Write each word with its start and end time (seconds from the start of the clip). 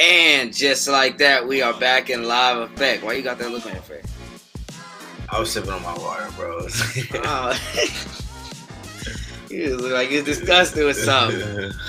And 0.00 0.54
just 0.54 0.86
like 0.86 1.18
that, 1.18 1.48
we 1.48 1.60
are 1.60 1.74
back 1.74 2.08
in 2.08 2.22
live 2.22 2.58
effect. 2.58 3.02
Why 3.02 3.14
you 3.14 3.22
got 3.22 3.36
that 3.38 3.50
look 3.50 3.66
on 3.66 3.72
your 3.72 3.82
face? 3.82 4.04
I 5.28 5.40
was 5.40 5.50
sipping 5.50 5.70
on 5.70 5.82
my 5.82 5.96
water, 5.98 6.28
bro. 6.36 6.66
oh. 7.14 7.60
you 9.50 9.76
look 9.76 9.92
like 9.92 10.12
you're 10.12 10.22
disgusted 10.24 10.84
with 10.84 10.96
something. 10.96 11.72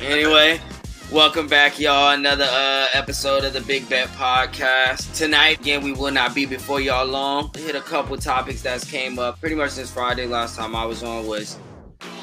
Anyway, 0.00 0.60
welcome 1.12 1.46
back, 1.46 1.78
y'all. 1.78 2.12
Another 2.12 2.46
uh, 2.48 2.86
episode 2.92 3.44
of 3.44 3.52
the 3.52 3.60
Big 3.60 3.88
Bet 3.88 4.08
Podcast. 4.08 5.14
Tonight, 5.16 5.60
again, 5.60 5.84
we 5.84 5.92
will 5.92 6.10
not 6.10 6.34
be 6.34 6.44
before 6.44 6.80
y'all 6.80 7.06
long. 7.06 7.52
hit 7.54 7.76
a 7.76 7.80
couple 7.80 8.16
topics 8.16 8.62
that's 8.62 8.90
came 8.90 9.20
up 9.20 9.38
pretty 9.38 9.54
much 9.54 9.70
since 9.70 9.92
Friday. 9.92 10.26
Last 10.26 10.56
time 10.56 10.74
I 10.74 10.84
was 10.84 11.04
on 11.04 11.24
was 11.28 11.56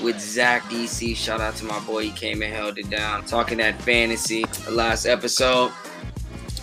with 0.02 0.20
Zach 0.20 0.64
DC. 0.64 1.16
Shout 1.16 1.42
out 1.42 1.56
to 1.58 1.66
my 1.66 1.80
boy. 1.82 2.04
He 2.04 2.12
came 2.12 2.42
and 2.42 2.54
held 2.54 2.78
it 2.78 2.90
down. 2.90 3.26
Talking 3.26 3.58
that 3.60 3.82
fantasy. 3.82 4.46
The 4.66 4.72
last 4.72 5.06
episode. 5.06 5.72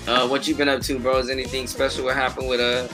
Uh, 0.06 0.26
what 0.28 0.46
you 0.46 0.54
been 0.54 0.68
up 0.68 0.82
to, 0.82 0.98
bros? 0.98 1.28
Anything 1.28 1.66
special? 1.66 2.04
What 2.04 2.14
happened 2.14 2.48
with 2.48 2.60
uh 2.60 2.88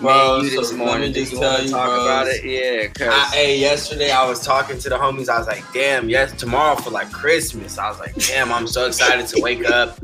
bro, 0.00 0.40
you 0.42 0.50
this 0.50 0.70
so 0.70 0.76
morning? 0.76 1.12
Did 1.12 1.30
you 1.32 1.40
want 1.40 1.62
to 1.62 1.68
talk 1.68 1.88
bros, 1.88 2.04
about 2.04 2.26
it? 2.28 2.44
Yeah, 2.44 2.88
cause 2.88 3.08
I, 3.08 3.34
hey, 3.34 3.58
yesterday 3.58 4.10
I 4.10 4.28
was 4.28 4.40
talking 4.40 4.78
to 4.78 4.88
the 4.88 4.96
homies. 4.96 5.28
I 5.28 5.38
was 5.38 5.46
like, 5.46 5.64
damn, 5.72 6.08
yes, 6.08 6.32
tomorrow 6.32 6.76
for 6.76 6.90
like 6.90 7.10
Christmas. 7.10 7.78
I 7.78 7.88
was 7.88 7.98
like, 7.98 8.14
damn, 8.14 8.52
I'm 8.52 8.66
so 8.66 8.86
excited 8.86 9.26
to 9.28 9.40
wake 9.40 9.68
up 9.68 9.98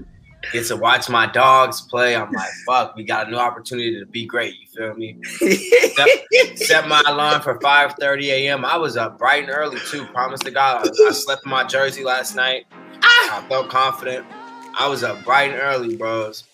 get 0.53 0.67
to 0.67 0.77
watch 0.77 1.09
my 1.09 1.27
dogs 1.27 1.81
play. 1.81 2.15
I'm 2.15 2.31
like, 2.31 2.51
fuck, 2.67 2.95
we 2.95 3.05
got 3.05 3.29
a 3.29 3.31
new 3.31 3.39
opportunity 3.39 3.99
to 3.99 4.07
be 4.07 4.27
great. 4.27 4.55
You 4.61 4.67
feel 4.69 4.95
me? 4.95 5.17
set, 5.25 6.59
set, 6.59 6.89
my 6.89 7.03
alarm 7.07 7.41
for 7.43 7.59
5:30 7.59 8.25
a.m. 8.27 8.65
I 8.65 8.77
was 8.77 8.97
up 8.97 9.19
bright 9.19 9.45
and 9.45 9.53
early 9.53 9.79
too. 9.91 10.05
Promise 10.07 10.41
to 10.41 10.51
God, 10.51 10.87
I, 10.87 11.09
I 11.09 11.13
slept 11.13 11.45
in 11.45 11.51
my 11.51 11.65
jersey 11.65 12.05
last 12.05 12.37
night. 12.37 12.67
I 13.03 13.45
felt 13.49 13.71
confident. 13.71 14.27
I 14.79 14.89
was 14.89 15.03
up 15.03 15.25
bright 15.25 15.51
and 15.51 15.61
early, 15.61 15.97
bros. 15.97 16.45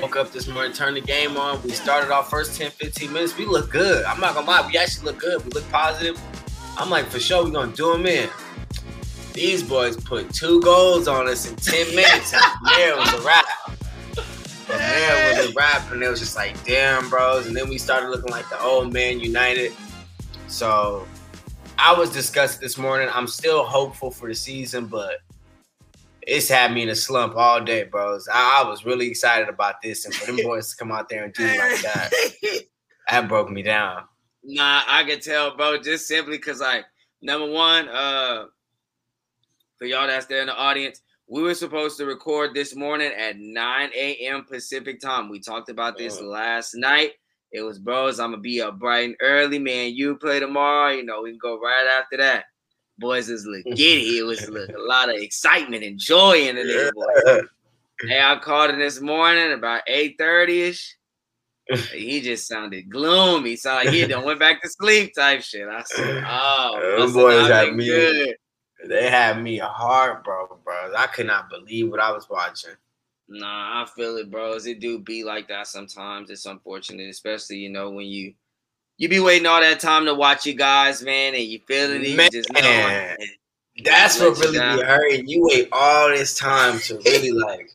Woke 0.00 0.16
up 0.16 0.32
this 0.32 0.46
morning, 0.46 0.72
turned 0.72 0.96
the 0.96 1.00
game 1.00 1.36
on. 1.36 1.60
We 1.62 1.70
started 1.70 2.10
our 2.12 2.22
first 2.22 2.58
10, 2.58 2.70
15 2.70 3.12
minutes. 3.12 3.36
We 3.36 3.46
look 3.46 3.70
good. 3.70 4.04
I'm 4.04 4.20
not 4.20 4.34
gonna 4.34 4.46
lie, 4.46 4.66
we 4.66 4.78
actually 4.78 5.06
look 5.06 5.18
good. 5.18 5.44
We 5.44 5.50
look 5.50 5.68
positive. 5.70 6.20
I'm 6.78 6.88
like, 6.88 7.06
for 7.06 7.18
sure, 7.18 7.44
we're 7.44 7.50
gonna 7.50 7.74
do 7.74 7.92
them 7.92 8.06
in. 8.06 8.30
These 9.38 9.62
boys 9.62 9.96
put 9.96 10.34
two 10.34 10.60
goals 10.62 11.06
on 11.06 11.28
us 11.28 11.48
in 11.48 11.54
10 11.54 11.90
minutes. 11.94 12.34
and 12.34 12.42
there 12.76 12.96
was 12.96 13.12
a 13.14 13.20
wrap. 13.20 13.46
From 14.16 14.76
there 14.78 15.36
was 15.36 15.50
a 15.50 15.54
wrap. 15.54 15.92
And 15.92 16.02
it 16.02 16.08
was 16.08 16.18
just 16.18 16.34
like, 16.34 16.60
damn, 16.64 17.08
bros. 17.08 17.46
And 17.46 17.54
then 17.56 17.68
we 17.68 17.78
started 17.78 18.08
looking 18.08 18.32
like 18.32 18.48
the 18.48 18.60
old 18.60 18.92
man 18.92 19.20
united. 19.20 19.72
So 20.48 21.06
I 21.78 21.96
was 21.96 22.10
disgusted 22.10 22.60
this 22.60 22.76
morning. 22.76 23.08
I'm 23.12 23.28
still 23.28 23.64
hopeful 23.64 24.10
for 24.10 24.28
the 24.28 24.34
season, 24.34 24.86
but 24.86 25.18
it's 26.22 26.48
had 26.48 26.72
me 26.72 26.82
in 26.82 26.88
a 26.88 26.96
slump 26.96 27.36
all 27.36 27.62
day, 27.62 27.84
bros. 27.84 28.26
I, 28.26 28.64
I 28.64 28.68
was 28.68 28.84
really 28.84 29.06
excited 29.06 29.48
about 29.48 29.80
this. 29.82 30.04
And 30.04 30.12
for 30.12 30.26
them 30.26 30.44
boys 30.44 30.72
to 30.72 30.76
come 30.76 30.90
out 30.90 31.08
there 31.08 31.22
and 31.22 31.32
do 31.32 31.44
like 31.46 31.80
that, 31.82 32.10
that 33.08 33.28
broke 33.28 33.50
me 33.50 33.62
down. 33.62 34.02
Nah, 34.42 34.82
I 34.88 35.04
can 35.04 35.20
tell, 35.20 35.56
bro, 35.56 35.78
just 35.80 36.08
simply 36.08 36.38
because, 36.38 36.58
like, 36.58 36.86
number 37.22 37.48
one, 37.48 37.88
uh, 37.88 38.46
for 39.78 39.86
y'all 39.86 40.06
that's 40.06 40.26
there 40.26 40.40
in 40.40 40.46
the 40.46 40.56
audience, 40.56 41.00
we 41.28 41.42
were 41.42 41.54
supposed 41.54 41.98
to 41.98 42.06
record 42.06 42.54
this 42.54 42.74
morning 42.74 43.12
at 43.16 43.38
9 43.38 43.90
a.m. 43.94 44.44
Pacific 44.44 45.00
time. 45.00 45.28
We 45.28 45.40
talked 45.40 45.68
about 45.68 45.98
this 45.98 46.18
oh. 46.20 46.24
last 46.24 46.74
night. 46.74 47.12
It 47.52 47.62
was, 47.62 47.78
bros, 47.78 48.20
I'm 48.20 48.32
gonna 48.32 48.42
be 48.42 48.60
up 48.60 48.78
bright 48.78 49.08
and 49.08 49.16
early, 49.20 49.58
man. 49.58 49.94
You 49.94 50.16
play 50.16 50.40
tomorrow, 50.40 50.90
you 50.90 51.02
know, 51.02 51.22
we 51.22 51.30
can 51.30 51.38
go 51.38 51.58
right 51.58 51.86
after 51.98 52.18
that. 52.18 52.44
Boys 52.98 53.28
is 53.30 53.46
look 53.46 53.64
giddy. 53.76 54.18
It 54.18 54.24
was 54.24 54.48
look, 54.48 54.68
a 54.70 54.78
lot 54.78 55.08
of 55.08 55.16
excitement 55.16 55.84
and 55.84 55.98
joy 55.98 56.48
in 56.48 56.56
it. 56.58 56.94
Boy. 56.94 57.40
Hey, 58.00 58.22
I 58.22 58.36
called 58.36 58.70
him 58.70 58.78
this 58.78 59.00
morning 59.00 59.50
about 59.50 59.82
8:30ish. 59.90 60.80
he 61.92 62.20
just 62.20 62.46
sounded 62.46 62.88
gloomy. 62.88 63.56
Sounded 63.56 63.86
like 63.86 63.94
he 63.94 64.06
done 64.06 64.24
went 64.24 64.38
back 64.38 64.62
to 64.62 64.68
sleep 64.68 65.14
type 65.14 65.42
shit. 65.42 65.68
I 65.68 65.82
said, 65.82 66.24
Oh, 66.24 66.94
those 66.96 67.12
boys 67.12 67.48
had 67.48 67.74
me. 67.74 67.86
Good. 67.86 68.36
They 68.86 69.10
had 69.10 69.42
me 69.42 69.58
heartbroken, 69.58 70.58
bro. 70.64 70.90
bro. 70.90 70.96
I 70.96 71.06
could 71.08 71.26
not 71.26 71.50
believe 71.50 71.90
what 71.90 72.00
I 72.00 72.12
was 72.12 72.28
watching. 72.30 72.74
Nah, 73.28 73.82
I 73.82 73.86
feel 73.86 74.16
it, 74.16 74.30
bros. 74.30 74.66
It 74.66 74.80
do 74.80 74.98
be 74.98 75.24
like 75.24 75.48
that 75.48 75.66
sometimes. 75.66 76.30
It's 76.30 76.46
unfortunate, 76.46 77.10
especially 77.10 77.56
you 77.58 77.68
know 77.68 77.90
when 77.90 78.06
you 78.06 78.34
you 78.96 79.08
be 79.08 79.20
waiting 79.20 79.46
all 79.46 79.60
that 79.60 79.80
time 79.80 80.06
to 80.06 80.14
watch 80.14 80.46
you 80.46 80.54
guys, 80.54 81.02
man, 81.02 81.34
and 81.34 81.44
you 81.44 81.60
feeling 81.66 82.04
it. 82.04 82.16
Man, 82.16 82.28
you 82.32 82.42
just 82.42 82.52
know, 82.52 83.14
that's 83.84 84.18
what 84.18 84.38
really 84.38 84.58
be 84.58 84.82
hurting. 84.82 85.28
You 85.28 85.42
wait 85.44 85.68
all 85.72 86.08
this 86.08 86.36
time 86.36 86.78
to 86.80 86.96
really 87.04 87.30
like 87.30 87.68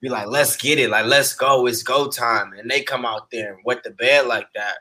be 0.00 0.08
like, 0.08 0.26
let's 0.26 0.56
get 0.56 0.78
it, 0.78 0.90
like 0.90 1.06
let's 1.06 1.34
go, 1.34 1.66
it's 1.66 1.82
go 1.82 2.08
time, 2.08 2.52
and 2.54 2.70
they 2.70 2.82
come 2.82 3.04
out 3.04 3.30
there 3.30 3.54
and 3.54 3.62
wet 3.64 3.82
the 3.84 3.90
bed 3.90 4.26
like 4.26 4.48
that. 4.54 4.78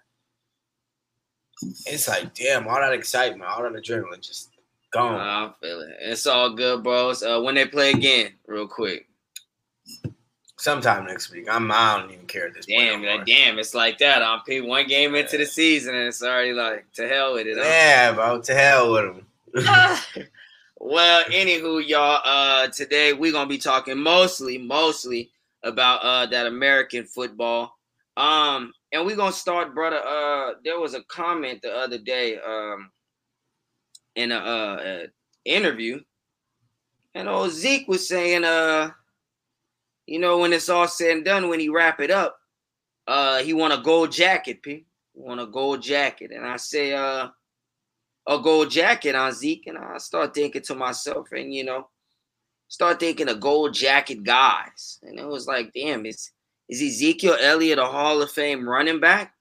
It's 1.85 2.07
like, 2.07 2.33
damn, 2.33 2.67
all 2.67 2.79
that 2.79 2.93
excitement, 2.93 3.49
all 3.49 3.63
that 3.63 3.73
adrenaline 3.73 4.21
just 4.21 4.49
Gone. 4.91 5.19
I 5.19 5.51
feel 5.61 5.81
it. 5.81 5.97
It's 5.99 6.25
all 6.25 6.55
good, 6.55 6.83
bros. 6.83 7.21
Uh, 7.21 7.39
when 7.41 7.55
they 7.55 7.65
play 7.65 7.91
again, 7.91 8.31
real 8.47 8.67
quick. 8.67 9.07
Sometime 10.57 11.05
next 11.05 11.31
week. 11.31 11.47
I'm. 11.49 11.71
I 11.71 11.99
don't 11.99 12.11
even 12.11 12.25
care 12.25 12.47
at 12.47 12.55
this 12.55 12.65
damn, 12.65 13.01
point. 13.01 13.11
Like, 13.11 13.25
damn, 13.25 13.59
it's 13.59 13.75
like 13.75 13.97
that. 13.99 14.23
I'm 14.23 14.41
one 14.67 14.87
game 14.87 15.15
into 15.15 15.37
the 15.37 15.45
season, 15.45 15.95
and 15.95 16.07
it's 16.07 16.23
already 16.23 16.53
like 16.53 16.91
to 16.93 17.07
hell 17.07 17.35
with 17.35 17.47
it. 17.47 17.57
Yeah, 17.57 18.13
bro. 18.13 18.41
To 18.41 18.53
hell 18.53 18.91
with 18.91 19.05
them. 19.05 19.25
well, 20.79 21.23
anywho, 21.25 21.87
y'all. 21.87 22.21
Uh, 22.25 22.67
today 22.67 23.13
we're 23.13 23.31
gonna 23.31 23.47
be 23.47 23.59
talking 23.59 23.97
mostly, 23.97 24.57
mostly 24.57 25.29
about 25.63 26.01
uh 26.03 26.25
that 26.25 26.47
American 26.47 27.05
football. 27.05 27.77
Um, 28.17 28.73
and 28.91 29.05
we're 29.05 29.15
gonna 29.15 29.31
start, 29.31 29.75
brother. 29.75 29.99
Uh, 30.05 30.55
there 30.65 30.79
was 30.79 30.93
a 30.95 31.03
comment 31.03 31.61
the 31.61 31.71
other 31.71 31.99
day. 31.99 32.37
Um 32.39 32.91
in 34.19 34.31
a, 34.31 34.35
uh, 34.35 34.77
a 34.81 35.07
interview, 35.45 36.01
and 37.15 37.29
old 37.29 37.51
Zeke 37.51 37.87
was 37.87 38.07
saying, 38.07 38.43
uh, 38.43 38.91
you 40.05 40.19
know, 40.19 40.39
when 40.39 40.53
it's 40.53 40.69
all 40.69 40.87
said 40.87 41.11
and 41.11 41.25
done, 41.25 41.47
when 41.47 41.59
he 41.59 41.69
wrap 41.69 41.99
it 41.99 42.11
up, 42.11 42.37
uh, 43.07 43.39
he 43.39 43.53
want 43.53 43.73
a 43.73 43.77
gold 43.77 44.11
jacket, 44.11 44.61
P. 44.61 44.85
He 45.13 45.21
want 45.21 45.39
a 45.39 45.45
gold 45.45 45.81
jacket, 45.81 46.31
and 46.31 46.45
I 46.45 46.57
say, 46.57 46.93
uh, 46.93 47.29
a 48.27 48.39
gold 48.39 48.69
jacket 48.69 49.15
on 49.15 49.31
Zeke, 49.31 49.67
and 49.67 49.77
I 49.77 49.97
start 49.97 50.33
thinking 50.33 50.61
to 50.63 50.75
myself, 50.75 51.29
and 51.31 51.53
you 51.53 51.63
know, 51.63 51.87
start 52.67 52.99
thinking 52.99 53.29
of 53.29 53.39
gold 53.39 53.73
jacket 53.73 54.23
guys, 54.23 54.99
and 55.01 55.17
it 55.17 55.27
was 55.27 55.47
like, 55.47 55.71
damn, 55.73 56.05
is 56.05 56.31
is 56.67 56.81
Ezekiel 56.81 57.37
Elliott 57.41 57.79
a 57.79 57.85
Hall 57.85 58.21
of 58.21 58.31
Fame 58.31 58.67
running 58.67 58.99
back? 58.99 59.33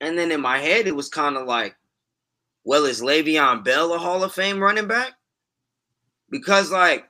And 0.00 0.16
then 0.18 0.30
in 0.30 0.40
my 0.40 0.58
head, 0.58 0.86
it 0.86 0.94
was 0.94 1.08
kind 1.08 1.36
of 1.36 1.46
like, 1.46 1.74
well, 2.68 2.84
is 2.84 3.00
Le'Veon 3.00 3.64
Bell 3.64 3.94
a 3.94 3.98
Hall 3.98 4.22
of 4.22 4.34
Fame 4.34 4.60
running 4.60 4.86
back? 4.86 5.14
Because, 6.28 6.70
like, 6.70 7.08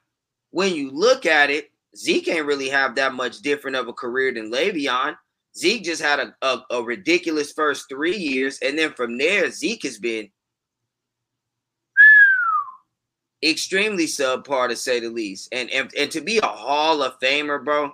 when 0.51 0.73
you 0.73 0.93
look 0.93 1.27
at 1.27 1.51
it, 1.51 1.73
Zeke 1.97 2.29
ain't 2.29 2.47
really 2.47 2.69
have 2.69 2.95
that 2.95 3.13
much 3.13 3.41
different 3.41 3.77
of 3.77 3.89
a 3.89 3.93
career 3.93 4.33
than 4.33 4.53
Le'Veon. 4.53 5.17
Zeke 5.57 5.83
just 5.83 6.01
had 6.01 6.21
a, 6.21 6.33
a, 6.43 6.63
a 6.71 6.83
ridiculous 6.85 7.51
first 7.51 7.87
three 7.89 8.17
years, 8.17 8.61
and 8.63 8.79
then 8.79 8.93
from 8.93 9.19
there, 9.19 9.51
Zeke 9.51 9.83
has 9.83 9.99
been 9.99 10.31
extremely 13.43 14.07
subpar 14.07 14.69
to 14.69 14.77
say 14.77 15.01
the 15.01 15.11
least. 15.11 15.49
And, 15.51 15.69
and 15.71 15.93
and 15.99 16.09
to 16.13 16.21
be 16.21 16.39
a 16.39 16.47
Hall 16.47 17.03
of 17.03 17.19
Famer, 17.19 17.65
bro, 17.65 17.91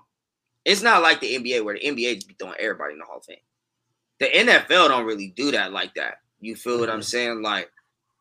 it's 0.66 0.82
not 0.82 1.00
like 1.00 1.20
the 1.20 1.34
NBA 1.34 1.64
where 1.64 1.76
the 1.76 1.80
NBA 1.80 2.28
be 2.28 2.36
throwing 2.38 2.60
everybody 2.60 2.92
in 2.92 2.98
the 2.98 3.06
Hall 3.06 3.20
of 3.20 3.24
Fame. 3.24 3.38
The 4.20 4.26
NFL 4.26 4.88
don't 4.88 5.06
really 5.06 5.32
do 5.34 5.52
that 5.52 5.72
like 5.72 5.94
that. 5.94 6.18
You 6.44 6.56
feel 6.56 6.74
mm-hmm. 6.74 6.80
what 6.80 6.90
I'm 6.90 7.00
mm-hmm. 7.00 7.02
saying? 7.02 7.42
Like 7.42 7.70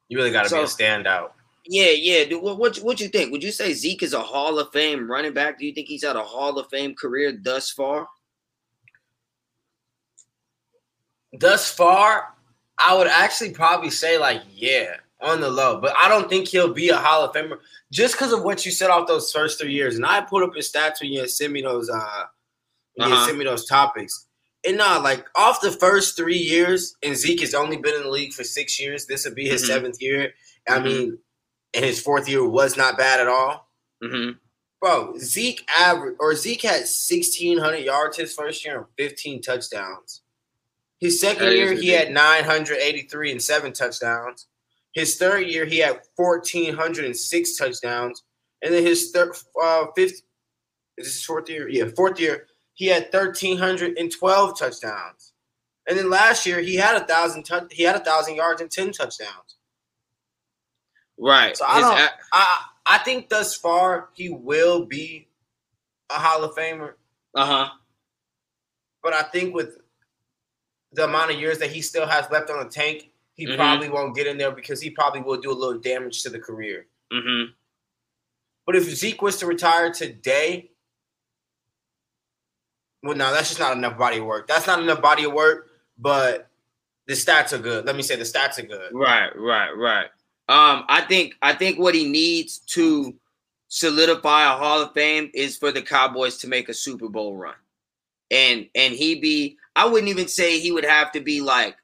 you 0.09 0.17
really 0.17 0.31
got 0.31 0.44
to 0.44 0.50
so, 0.50 0.57
be 0.57 0.63
a 0.63 0.66
standout. 0.66 1.31
Yeah, 1.66 1.91
yeah. 1.91 2.25
Dude, 2.25 2.41
what, 2.41 2.57
what 2.57 2.78
what 2.78 3.00
you 3.00 3.07
think? 3.07 3.31
Would 3.31 3.44
you 3.44 3.51
say 3.51 3.73
Zeke 3.73 4.03
is 4.03 4.13
a 4.13 4.19
Hall 4.19 4.59
of 4.59 4.72
Fame 4.72 5.09
running 5.09 5.34
back? 5.34 5.58
Do 5.58 5.66
you 5.66 5.73
think 5.73 5.87
he's 5.87 6.03
had 6.03 6.16
a 6.16 6.23
Hall 6.23 6.59
of 6.59 6.70
Fame 6.70 6.93
career 6.96 7.37
thus 7.41 7.70
far? 7.70 8.08
Thus 11.40 11.72
far, 11.72 12.35
I 12.78 12.96
would 12.96 13.08
actually 13.08 13.52
probably 13.52 13.90
say 13.90 14.17
like 14.17 14.41
yeah, 14.53 14.97
on 15.22 15.41
the 15.41 15.49
low, 15.49 15.79
but 15.79 15.93
I 15.97 16.09
don't 16.09 16.29
think 16.29 16.47
he'll 16.47 16.73
be 16.73 16.90
a 16.90 16.97
Hall 16.97 17.23
of 17.23 17.34
Famer 17.34 17.58
just 17.91 18.16
because 18.16 18.34
of 18.34 18.43
what 18.43 18.66
you 18.66 18.72
said 18.72 18.90
off 18.90 19.08
those 19.08 19.31
first 19.31 19.59
three 19.59 19.73
years. 19.73 19.96
And 19.96 20.05
I 20.05 20.22
put 20.22 20.43
up 20.43 20.55
his 20.55 20.72
stats 20.72 21.02
when 21.02 21.11
you 21.11 21.28
sent 21.28 21.53
me 21.53 21.61
those 21.61 21.90
uh, 21.90 22.23
when 22.96 23.08
uh-huh. 23.08 23.19
you 23.19 23.26
sent 23.26 23.37
me 23.37 23.46
those 23.46 23.66
topics. 23.66 24.28
And 24.66 24.78
nah, 24.78 24.98
like 24.98 25.26
off 25.36 25.62
the 25.62 25.72
first 25.72 26.16
three 26.16 26.38
years, 26.38 26.96
and 27.04 27.16
Zeke 27.16 27.42
has 27.42 27.54
only 27.54 27.78
been 27.78 27.96
in 27.96 28.04
the 28.04 28.10
league 28.10 28.34
for 28.34 28.44
six 28.44 28.80
years. 28.80 29.06
This 29.06 29.26
would 29.26 29.36
be 29.36 29.50
his 29.50 29.62
mm-hmm. 29.62 29.72
seventh 29.74 30.02
year. 30.02 30.34
I 30.68 30.76
mm-hmm. 30.76 30.84
mean, 30.86 31.18
and 31.74 31.84
his 31.84 32.02
fourth 32.02 32.30
year 32.30 32.48
was 32.48 32.78
not 32.78 32.98
bad 32.98 33.20
at 33.20 33.28
all. 33.28 33.70
Mm-hmm. 34.02 34.38
Bro, 34.80 35.18
Zeke 35.18 35.66
average 35.80 36.16
or 36.20 36.36
Zeke 36.36 36.62
had 36.62 36.88
sixteen 36.88 37.58
hundred 37.58 37.86
yards 37.86 38.18
his 38.18 38.34
first 38.34 38.66
year 38.66 38.78
and 38.78 38.86
fifteen 38.98 39.42
touchdowns. 39.42 40.22
His 41.00 41.20
second 41.20 41.52
year, 41.52 41.74
he 41.74 41.90
had 41.90 42.12
nine 42.12 42.44
hundred 42.44 42.78
eighty-three 42.78 43.32
and 43.32 43.42
seven 43.42 43.74
touchdowns. 43.74 44.48
His 44.94 45.18
third 45.18 45.48
year, 45.48 45.66
he 45.66 45.80
had 45.80 46.02
fourteen 46.16 46.76
hundred 46.76 47.06
and 47.06 47.18
six 47.18 47.58
touchdowns. 47.58 48.24
and 48.64 48.74
then 48.74 48.84
his 48.84 49.12
third, 49.12 49.36
uh, 49.62 49.88
fifth, 49.96 50.22
is 50.98 51.06
this 51.06 51.14
his 51.16 51.26
fourth 51.26 51.50
year? 51.50 51.68
Yeah, 51.68 51.86
fourth 51.96 52.20
year. 52.20 52.48
He 52.73 52.87
had 52.87 53.11
thirteen 53.11 53.58
hundred 53.58 53.97
and 53.97 54.11
twelve 54.11 54.58
touchdowns, 54.58 55.34
and 55.87 55.97
then 55.97 56.09
last 56.09 56.46
year 56.46 56.59
he 56.59 56.75
had 56.75 56.96
a 57.02 57.05
thousand. 57.05 57.47
He 57.72 57.84
had 57.84 57.96
a 57.96 57.99
thousand 58.03 58.35
yards 58.35 58.61
and 58.61 58.72
ten 58.72 58.91
touchdowns. 58.91 59.58
Right. 61.17 61.55
So 61.55 61.66
I 61.66 61.75
His 61.75 61.84
don't. 61.84 61.97
a- 61.99 62.11
I 62.34 62.64
I 62.85 62.97
think 62.99 63.29
thus 63.29 63.55
far 63.55 64.09
he 64.14 64.29
will 64.29 64.85
be 64.85 65.28
a 66.09 66.16
Hall 66.16 66.43
of 66.43 66.55
Famer, 66.55 66.93
uh-huh. 67.35 67.70
but 69.02 69.14
I 69.14 69.23
think 69.23 69.53
with 69.55 69.78
the 70.91 71.05
amount 71.05 71.31
of 71.31 71.40
years 71.40 71.58
that 71.59 71.72
he 71.72 71.81
still 71.81 72.05
has 72.05 72.29
left 72.29 72.49
on 72.49 72.64
the 72.64 72.69
tank, 72.69 73.11
he 73.35 73.47
Mhm. 73.47 73.55
probably 73.55 73.90
won't 73.90 74.16
get 74.16 74.28
in 74.28 74.37
there 74.37 74.52
because 74.52 74.81
he 74.81 74.90
probably 74.90 75.22
will 75.22 75.37
do 75.37 75.52
a 75.52 75.53
little 75.53 75.79
damage 75.79 76.22
to 76.23 76.29
the 76.29 76.40
career. 76.40 76.87
Mm-hmm. 77.11 77.52
But 78.66 78.76
if 78.76 78.84
Zeke 78.84 79.22
was 79.22 79.37
to 79.37 79.46
retire 79.47 79.91
today, 79.91 80.72
well, 83.03 83.16
no, 83.16 83.34
that's 83.34 83.50
just 83.50 83.59
not 83.59 83.76
enough 83.76 83.97
body 83.97 84.22
work. 84.22 84.47
That's 84.47 84.66
not 84.66 84.82
enough 84.82 85.02
body 85.02 85.28
work, 85.28 85.67
but 85.97 86.50
the 87.08 87.14
stats 87.14 87.52
are 87.53 87.59
good. 87.59 87.85
Let 87.85 87.96
me 87.96 88.02
say 88.02 88.16
the 88.16 88.23
stats 88.23 88.58
are 88.59 88.66
good. 88.66 88.91
Right, 88.94 89.29
right, 89.35 89.72
right. 89.72 90.05
Um, 90.50 90.85
I 90.90 91.02
think 91.08 91.35
I 91.41 91.53
think 91.53 91.79
what 91.79 91.96
he 91.96 92.09
needs 92.09 92.59
to 92.59 93.14
solidify 93.67 94.44
a 94.44 94.58
Hall 94.58 94.82
of 94.82 94.94
Fame 94.94 95.32
is 95.34 95.58
for 95.58 95.72
the 95.72 95.82
Cowboys 95.82 96.38
to 96.38 96.47
make 96.47 96.70
a 96.70 96.73
Super 96.73 97.09
Bowl 97.09 97.35
run. 97.35 97.55
And 98.32 98.67
and 98.76 98.94
he 98.94 99.20
be 99.20 99.58
I 99.76 99.85
wouldn't 99.85 100.09
even 100.09 100.28
say 100.28 100.59
he 100.59 100.72
would 100.72 100.85
have 100.85 101.11
to 101.14 101.20
be 101.20 101.41
like 101.41 101.76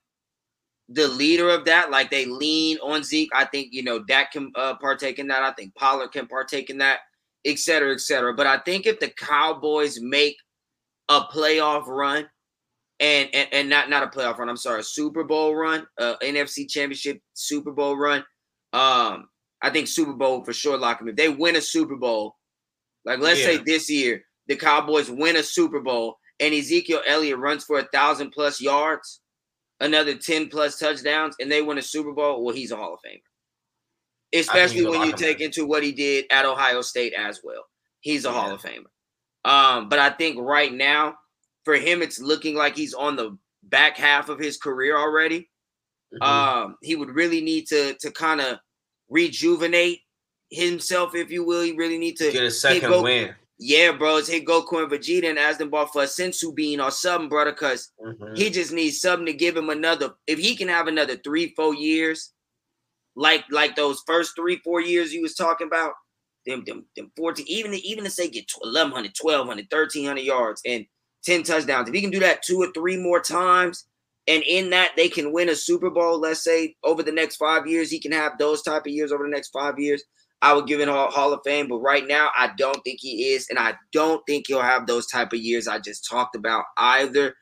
the 0.88 1.07
leader 1.07 1.50
of 1.50 1.66
that. 1.66 1.92
Like 1.92 2.12
they 2.12 2.25
lean 2.25 2.77
on 2.83 3.04
Zeke. 3.04 3.31
I 3.33 3.45
think 3.45 3.69
you 3.71 3.83
know 3.83 4.04
Dak 4.04 4.31
can 4.33 4.51
uh, 4.56 4.75
partake 4.75 5.19
in 5.19 5.27
that. 5.27 5.44
I 5.44 5.51
think 5.51 5.75
Pollard 5.75 6.12
can 6.12 6.27
partake 6.27 6.69
in 6.69 6.77
that, 6.80 7.00
et 7.45 7.60
cetera, 7.60 7.94
et 7.94 8.01
cetera. 8.01 8.33
But 8.33 8.48
I 8.48 8.57
think 8.60 8.86
if 8.86 9.00
the 9.00 9.10
Cowboys 9.10 10.00
make 10.01 10.38
a 11.09 11.21
playoff 11.21 11.88
run, 11.88 12.29
and 13.00 13.29
and, 13.33 13.50
and 13.51 13.69
not 13.69 13.89
not 13.89 14.03
a 14.03 14.07
playoff 14.07 14.38
run, 14.38 14.50
I'm 14.50 14.57
sorry, 14.57 14.81
a 14.81 14.83
Super 14.83 15.23
Bowl 15.23 15.56
run, 15.56 15.85
uh, 15.97 16.15
NFC 16.21 16.69
Championship 16.69 17.19
Super 17.33 17.71
Bowl 17.71 17.97
run. 17.97 18.23
Um, 18.71 19.27
I 19.61 19.69
think 19.71 19.88
Super 19.88 20.13
Bowl 20.13 20.44
for 20.44 20.53
sure 20.53 20.77
lock 20.77 21.00
them. 21.00 21.09
If 21.09 21.15
they 21.15 21.29
win 21.29 21.56
a 21.56 21.61
Super 21.61 21.95
Bowl, 21.95 22.35
like 23.06 23.19
let's 23.19 23.44
say 23.44 23.57
this 23.57 23.89
year, 23.89 24.23
the 24.47 24.56
Cowboys 24.56 25.09
win 25.09 25.35
a 25.35 25.44
Super 25.44 25.79
Bowl 25.79 26.17
and 26.39 26.53
Ezekiel 26.53 27.01
Elliott 27.06 27.38
runs 27.38 27.63
for 27.65 27.79
a 27.79 27.88
thousand 27.91 28.31
plus 28.31 28.61
yards, 28.61 29.21
another 29.79 30.15
10 30.15 30.50
plus 30.50 30.79
touchdowns, 30.79 31.35
and 31.39 31.51
they 31.51 31.61
win 31.61 31.77
a 31.77 31.81
Super 31.81 32.13
Bowl, 32.13 32.44
well, 32.44 32.56
he's 32.56 32.71
a 32.71 32.77
Hall 32.77 32.94
of 32.94 33.00
Famer. 33.06 33.21
Especially 34.39 34.85
when 34.85 35.07
you 35.07 35.13
take 35.13 35.39
in. 35.39 35.47
into 35.47 35.65
what 35.65 35.83
he 35.83 35.91
did 35.91 36.25
at 36.31 36.45
Ohio 36.45 36.81
State 36.81 37.13
as 37.13 37.41
well. 37.44 37.65
He's 38.00 38.25
a 38.25 38.31
Hall 38.31 38.51
of 38.51 38.61
Famer. 38.61 38.85
Um, 39.45 39.89
but 39.89 40.00
I 40.00 40.09
think 40.09 40.38
right 40.39 40.74
now, 40.74 41.15
for 41.65 41.75
him, 41.75 42.01
it's 42.01 42.19
looking 42.19 42.56
like 42.56 42.75
he's 42.75 42.94
on 42.94 43.15
the 43.15 43.38
back 43.63 43.97
half 43.97 44.30
of 44.30 44.39
his 44.39 44.57
career 44.57 44.97
already. 44.97 45.50
Mhm. 46.13 46.25
Um, 46.27 46.77
he 46.81 46.95
would 46.95 47.09
really 47.12 47.41
need 47.41 47.68
to 47.68 47.94
to 47.95 48.12
kind 48.12 48.41
of 48.41 48.57
rejuvenate 49.09 50.01
himself, 50.50 51.13
if 51.15 51.31
you 51.31 51.44
will. 51.44 51.62
He 51.62 51.74
really 51.74 51.97
need 51.97 52.18
to 52.18 52.31
Get 52.31 52.44
a 52.44 52.51
second 52.51 52.89
go- 52.89 53.03
win. 53.03 53.36
yeah, 53.59 53.91
bro. 53.91 54.18
It's 54.18 54.27
hit 54.27 54.45
Goku 54.45 54.81
and 54.81 54.91
Vegeta 54.91 55.30
and 55.30 55.38
ask 55.38 55.59
them 55.59 55.68
about 55.68 55.94
for 55.94 56.03
a 56.03 56.07
senzu 56.07 56.53
bean 56.56 56.80
or 56.80 56.89
something, 56.92 57.30
brother, 57.30 57.51
because 57.51 57.92
Mhm. 58.03 58.38
he 58.38 58.50
just 58.50 58.71
needs 58.71 59.00
something 59.01 59.25
to 59.27 59.33
give 59.33 59.56
him 59.56 59.69
another. 59.69 60.15
If 60.25 60.39
he 60.39 60.56
can 60.56 60.68
have 60.69 60.88
another 60.88 61.18
three, 61.18 61.53
four 61.56 61.75
years, 61.75 62.33
like 63.15 63.45
like 63.51 63.75
those 63.75 64.01
first 64.07 64.35
three, 64.35 64.57
four 64.63 64.81
years 64.81 65.13
you 65.13 65.21
was 65.21 65.35
talking 65.35 65.68
about, 65.68 65.94
them 66.50 66.63
them 66.66 66.86
them 66.96 67.12
14, 67.18 67.46
even 67.50 67.74
even 67.75 68.06
to 68.06 68.12
say 68.12 68.30
get 68.30 68.51
1100, 68.62 69.13
1200, 69.19 69.68
1300 69.72 70.22
yards 70.24 70.62
and 70.66 70.86
10 71.24 71.44
touchdowns. 71.44 71.90
If 71.90 71.96
he 71.96 72.01
can 72.01 72.12
do 72.12 72.19
that 72.22 72.44
two 72.44 72.57
or 72.60 72.72
three 72.74 72.98
more 72.98 73.22
times, 73.22 73.86
and 74.28 74.44
in 74.44 74.72
that 74.72 74.94
they 74.98 75.10
can 75.10 75.34
win 75.34 75.50
a 75.50 75.56
Super 75.56 75.90
Bowl, 75.90 76.19
let's 76.19 76.44
say 76.44 76.75
over 76.84 77.04
the 77.04 77.12
next 77.12 77.38
five 77.38 77.68
years, 77.68 77.92
he 77.92 78.00
can 78.00 78.12
have 78.13 78.38
those 78.40 78.63
type 78.63 78.84
of 78.86 78.94
years 78.94 79.12
over 79.12 79.24
the 79.25 79.31
next 79.31 79.50
five 79.50 79.80
years. 79.80 80.04
I 80.42 80.54
would 80.54 80.68
give 80.68 80.80
him 80.81 80.90
Hall 80.90 81.12
Hall 81.12 81.34
of 81.34 81.42
Fame, 81.46 81.68
but 81.68 81.80
right 81.80 82.07
now 82.07 82.30
I 82.38 82.52
don't 82.57 82.81
think 82.84 83.00
he 83.02 83.34
is, 83.34 83.48
and 83.50 83.60
I 83.60 83.75
don't 83.94 84.25
think 84.28 84.48
he'll 84.48 84.62
have 84.62 84.88
those 84.88 85.07
type 85.07 85.34
of 85.34 85.40
years 85.40 85.68
I 85.68 85.80
just 85.80 86.07
talked 86.10 86.36
about 86.36 86.66
either. 86.78 87.36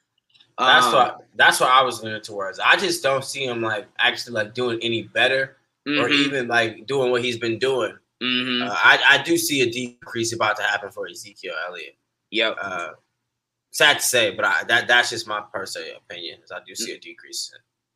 That's 0.65 0.91
Um, 0.91 0.93
what 0.93 1.27
that's 1.35 1.59
what 1.59 1.69
I 1.69 1.83
was 1.83 2.03
leaning 2.03 2.21
towards. 2.21 2.59
I 2.59 2.77
just 2.77 3.03
don't 3.03 3.23
see 3.23 3.45
him 3.45 3.61
like 3.61 3.87
actually 3.99 4.33
like 4.33 4.53
doing 4.53 4.79
any 4.81 5.03
better 5.03 5.57
or 5.95 6.09
mhm, 6.09 6.09
even 6.09 6.47
like 6.47 6.87
doing 6.87 7.11
what 7.11 7.23
he's 7.23 7.37
been 7.37 7.59
doing. 7.59 7.97
Mhm. 8.21 8.67
Uh, 8.67 8.73
I, 8.73 8.99
I 9.09 9.23
do 9.23 9.37
see 9.37 9.61
a 9.61 9.71
decrease 9.71 10.33
about 10.33 10.57
to 10.57 10.63
happen 10.63 10.91
for 10.91 11.07
Ezekiel 11.07 11.55
Elliott. 11.67 11.95
Yep. 12.31 12.57
Uh, 12.61 12.89
sad 13.71 13.99
to 13.99 14.05
say, 14.05 14.31
but 14.31 14.45
I, 14.45 14.63
that 14.67 14.87
that's 14.87 15.09
just 15.09 15.27
my 15.27 15.41
personal 15.53 15.97
opinion. 15.97 16.39
I 16.51 16.59
do 16.65 16.75
see 16.75 16.93
a 16.93 16.99
decrease. 16.99 17.51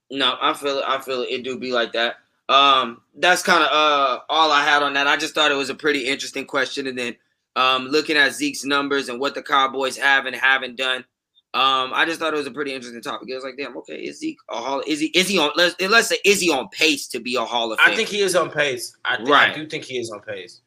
No, 0.09 0.37
I 0.41 0.53
feel 0.53 0.79
it. 0.79 0.85
I 0.87 0.99
feel 0.99 1.21
it. 1.21 1.29
It 1.29 1.43
do 1.43 1.57
be 1.57 1.71
like 1.71 1.93
that. 1.93 2.17
Um, 2.49 3.01
that's 3.15 3.41
kind 3.41 3.63
of 3.63 3.71
uh 3.71 4.19
all 4.29 4.51
I 4.51 4.63
had 4.63 4.83
on 4.83 4.93
that. 4.93 5.07
I 5.07 5.17
just 5.17 5.33
thought 5.33 5.51
it 5.51 5.55
was 5.55 5.69
a 5.69 5.75
pretty 5.75 6.07
interesting 6.07 6.45
question, 6.45 6.87
and 6.87 6.97
then 6.97 7.15
um 7.55 7.87
looking 7.87 8.17
at 8.17 8.33
Zeke's 8.33 8.65
numbers 8.65 9.09
and 9.09 9.19
what 9.19 9.35
the 9.35 9.41
Cowboys 9.41 9.97
have 9.97 10.25
and 10.25 10.35
haven't 10.35 10.75
done. 10.75 11.05
Um, 11.53 11.91
I 11.93 12.05
just 12.05 12.19
thought 12.19 12.33
it 12.33 12.37
was 12.37 12.47
a 12.47 12.51
pretty 12.51 12.73
interesting 12.73 13.01
topic. 13.01 13.27
It 13.29 13.35
was 13.35 13.43
like, 13.43 13.57
damn, 13.57 13.75
okay, 13.79 13.95
is 13.97 14.19
Zeke 14.19 14.37
a 14.49 14.55
hall? 14.55 14.81
Is 14.87 15.01
he 15.01 15.07
is 15.07 15.27
he 15.27 15.37
on? 15.37 15.51
Let's 15.57 15.75
let's 15.81 16.07
say 16.07 16.17
is 16.23 16.39
he 16.39 16.49
on 16.49 16.69
pace 16.69 17.07
to 17.09 17.19
be 17.19 17.35
a 17.35 17.43
Hall 17.43 17.73
of 17.73 17.79
Fame? 17.79 17.91
I 17.91 17.95
think 17.95 18.07
he 18.07 18.21
is 18.21 18.35
on 18.35 18.49
pace. 18.49 18.95
I, 19.03 19.17
think, 19.17 19.27
Right. 19.29 19.51
I 19.51 19.55
do 19.55 19.67
think 19.67 19.83
he 19.83 19.97
is 19.99 20.09
on 20.11 20.21
pace. 20.21 20.61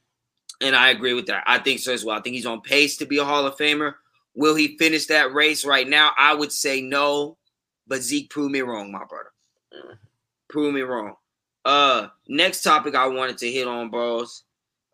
and 0.60 0.76
I 0.76 0.90
agree 0.90 1.14
with 1.14 1.26
that. 1.26 1.42
I 1.46 1.58
think 1.58 1.80
so 1.80 1.92
as 1.92 2.04
well. 2.04 2.18
I 2.18 2.20
think 2.20 2.34
he's 2.34 2.44
on 2.46 2.60
pace 2.60 2.98
to 2.98 3.06
be 3.06 3.16
a 3.18 3.24
Hall 3.24 3.46
of 3.46 3.56
Famer. 3.56 3.94
Will 4.34 4.54
he 4.54 4.76
finish 4.76 5.06
that 5.06 5.32
race 5.32 5.64
right 5.64 5.88
now? 5.88 6.10
I 6.18 6.34
would 6.34 6.52
say 6.52 6.80
no, 6.82 7.38
but 7.86 8.02
Zeke 8.02 8.28
proved 8.28 8.52
me 8.52 8.60
wrong, 8.60 8.92
my 8.92 9.04
brother. 9.08 9.30
Mm. 9.72 9.96
Prove 10.48 10.74
me 10.74 10.82
wrong. 10.82 11.14
Uh, 11.64 12.08
next 12.28 12.62
topic 12.62 12.94
I 12.94 13.06
wanted 13.06 13.38
to 13.38 13.50
hit 13.50 13.66
on, 13.66 13.90
bros. 13.90 14.42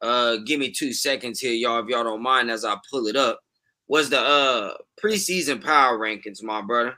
Uh, 0.01 0.37
give 0.47 0.61
me 0.61 0.71
two 0.71 0.93
seconds 0.93 1.41
here, 1.41 1.53
y'all, 1.53 1.81
if 1.83 1.89
y'all 1.89 2.05
don't 2.05 2.23
mind, 2.23 2.51
as 2.51 2.65
I 2.65 2.77
pull 2.91 3.07
it 3.09 3.17
up. 3.17 3.41
Was 3.91 4.09
the 4.09 4.21
uh 4.21 4.75
preseason 5.03 5.65
power 5.65 5.99
rankings, 5.99 6.43
my 6.45 6.63
brother. 6.63 6.95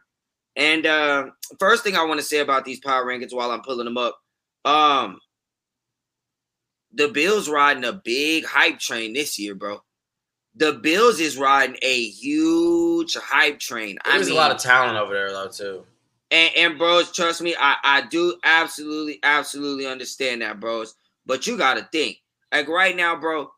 And 0.57 0.85
uh, 0.85 1.31
first 1.59 1.83
thing 1.83 1.97
I 1.97 2.05
want 2.05 2.21
to 2.21 2.27
say 2.27 2.41
about 2.41 2.67
these 2.67 2.81
power 2.81 3.07
rankings 3.07 3.33
while 3.33 3.51
I'm 3.51 3.63
pulling 3.63 3.87
them 3.87 3.97
up, 3.97 4.19
um, 4.67 5.19
the 6.93 7.09
Bills 7.09 7.49
riding 7.49 7.85
a 7.85 7.95
big 7.95 8.45
hype 8.45 8.79
train 8.79 9.15
this 9.15 9.39
year, 9.39 9.55
bro. 9.55 9.81
The 10.55 10.75
Bills 10.75 11.21
is 11.21 11.39
riding 11.39 11.77
a 11.81 12.05
huge 12.05 13.17
hype 13.17 13.59
train. 13.59 13.97
I 14.05 14.17
There's 14.19 14.29
a 14.29 14.35
lot 14.35 14.51
of 14.51 14.59
talent 14.59 14.99
over 14.99 15.15
there 15.15 15.31
though 15.31 15.49
too. 15.49 15.85
and, 16.31 16.55
and 16.55 16.79
bros, 16.79 17.11
trust 17.11 17.41
me, 17.41 17.57
I, 17.59 17.77
I 17.83 18.07
do 18.09 18.37
absolutely, 18.45 19.19
absolutely 19.23 19.87
understand 19.87 20.43
that, 20.43 20.61
bros. 20.61 20.95
But 21.25 21.47
you 21.47 21.57
gotta 21.57 21.89
think. 21.91 22.19
Like 22.53 22.69
right 22.69 22.95
now, 22.95 23.17
bro. 23.17 23.51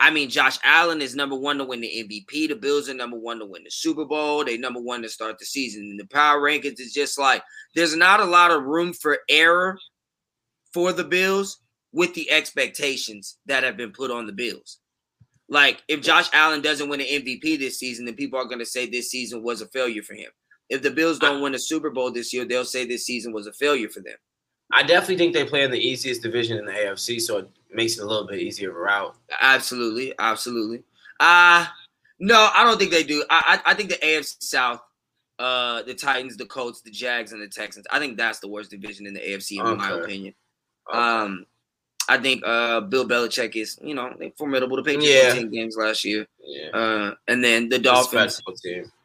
I 0.00 0.10
mean, 0.10 0.28
Josh 0.28 0.58
Allen 0.64 1.00
is 1.00 1.14
number 1.14 1.36
one 1.36 1.58
to 1.58 1.64
win 1.64 1.80
the 1.80 1.88
MVP. 1.88 2.48
The 2.48 2.56
Bills 2.56 2.88
are 2.88 2.94
number 2.94 3.16
one 3.16 3.38
to 3.38 3.46
win 3.46 3.64
the 3.64 3.70
Super 3.70 4.04
Bowl. 4.04 4.44
They 4.44 4.56
number 4.56 4.80
one 4.80 5.02
to 5.02 5.08
start 5.08 5.38
the 5.38 5.46
season. 5.46 5.82
And 5.82 6.00
the 6.00 6.06
power 6.06 6.40
rankings 6.40 6.80
is 6.80 6.92
just 6.92 7.18
like 7.18 7.42
there's 7.74 7.96
not 7.96 8.20
a 8.20 8.24
lot 8.24 8.50
of 8.50 8.64
room 8.64 8.92
for 8.92 9.18
error 9.28 9.78
for 10.72 10.92
the 10.92 11.04
Bills 11.04 11.60
with 11.92 12.12
the 12.14 12.30
expectations 12.30 13.38
that 13.46 13.62
have 13.62 13.76
been 13.76 13.92
put 13.92 14.10
on 14.10 14.26
the 14.26 14.32
Bills. 14.32 14.78
Like 15.48 15.82
if 15.88 16.00
Josh 16.02 16.28
Allen 16.32 16.60
doesn't 16.60 16.88
win 16.88 17.00
an 17.00 17.06
MVP 17.06 17.58
this 17.58 17.78
season, 17.78 18.04
then 18.04 18.14
people 18.14 18.38
are 18.38 18.46
going 18.46 18.58
to 18.58 18.66
say 18.66 18.86
this 18.86 19.10
season 19.10 19.42
was 19.42 19.60
a 19.60 19.68
failure 19.68 20.02
for 20.02 20.14
him. 20.14 20.30
If 20.70 20.82
the 20.82 20.90
Bills 20.90 21.18
don't 21.18 21.42
win 21.42 21.54
a 21.54 21.58
Super 21.58 21.90
Bowl 21.90 22.10
this 22.10 22.32
year, 22.32 22.44
they'll 22.44 22.64
say 22.64 22.84
this 22.86 23.06
season 23.06 23.32
was 23.32 23.46
a 23.46 23.52
failure 23.52 23.88
for 23.88 24.00
them. 24.00 24.16
I 24.72 24.82
definitely 24.82 25.18
think 25.18 25.34
they 25.34 25.44
play 25.44 25.62
in 25.62 25.70
the 25.70 25.78
easiest 25.78 26.22
division 26.22 26.58
in 26.58 26.64
the 26.64 26.72
AFC, 26.72 27.20
so 27.20 27.46
makes 27.74 27.98
it 27.98 28.02
a 28.02 28.06
little 28.06 28.26
bit 28.26 28.40
easier 28.40 28.70
of 28.70 28.76
a 28.76 28.80
route. 28.80 29.16
Absolutely, 29.40 30.14
absolutely. 30.18 30.82
Uh 31.20 31.66
no, 32.20 32.48
I 32.54 32.64
don't 32.64 32.78
think 32.78 32.90
they 32.90 33.02
do. 33.04 33.24
I 33.30 33.60
I, 33.64 33.72
I 33.72 33.74
think 33.74 33.90
the 33.90 33.96
AFC 33.96 34.36
South, 34.42 34.80
uh, 35.38 35.82
the 35.82 35.94
Titans, 35.94 36.36
the 36.36 36.46
Colts, 36.46 36.80
the 36.80 36.90
Jags, 36.90 37.32
and 37.32 37.42
the 37.42 37.48
Texans. 37.48 37.86
I 37.90 37.98
think 37.98 38.16
that's 38.16 38.38
the 38.38 38.48
worst 38.48 38.70
division 38.70 39.06
in 39.06 39.14
the 39.14 39.20
AFC, 39.20 39.58
in 39.58 39.76
my 39.76 39.90
opinion. 39.92 40.34
Okay. 40.88 40.98
Um, 40.98 41.46
I 42.08 42.18
think 42.18 42.42
uh 42.46 42.82
Bill 42.82 43.06
Belichick 43.08 43.56
is, 43.56 43.78
you 43.82 43.94
know, 43.94 44.12
formidable. 44.36 44.76
The 44.76 44.82
Patriots 44.82 45.08
Yeah. 45.10 45.32
ten 45.34 45.50
games 45.50 45.76
last 45.76 46.04
year. 46.04 46.26
yeah. 46.38 46.68
Uh, 46.68 47.14
and 47.28 47.42
then 47.42 47.68
the 47.70 47.78
Dolphins. 47.78 48.40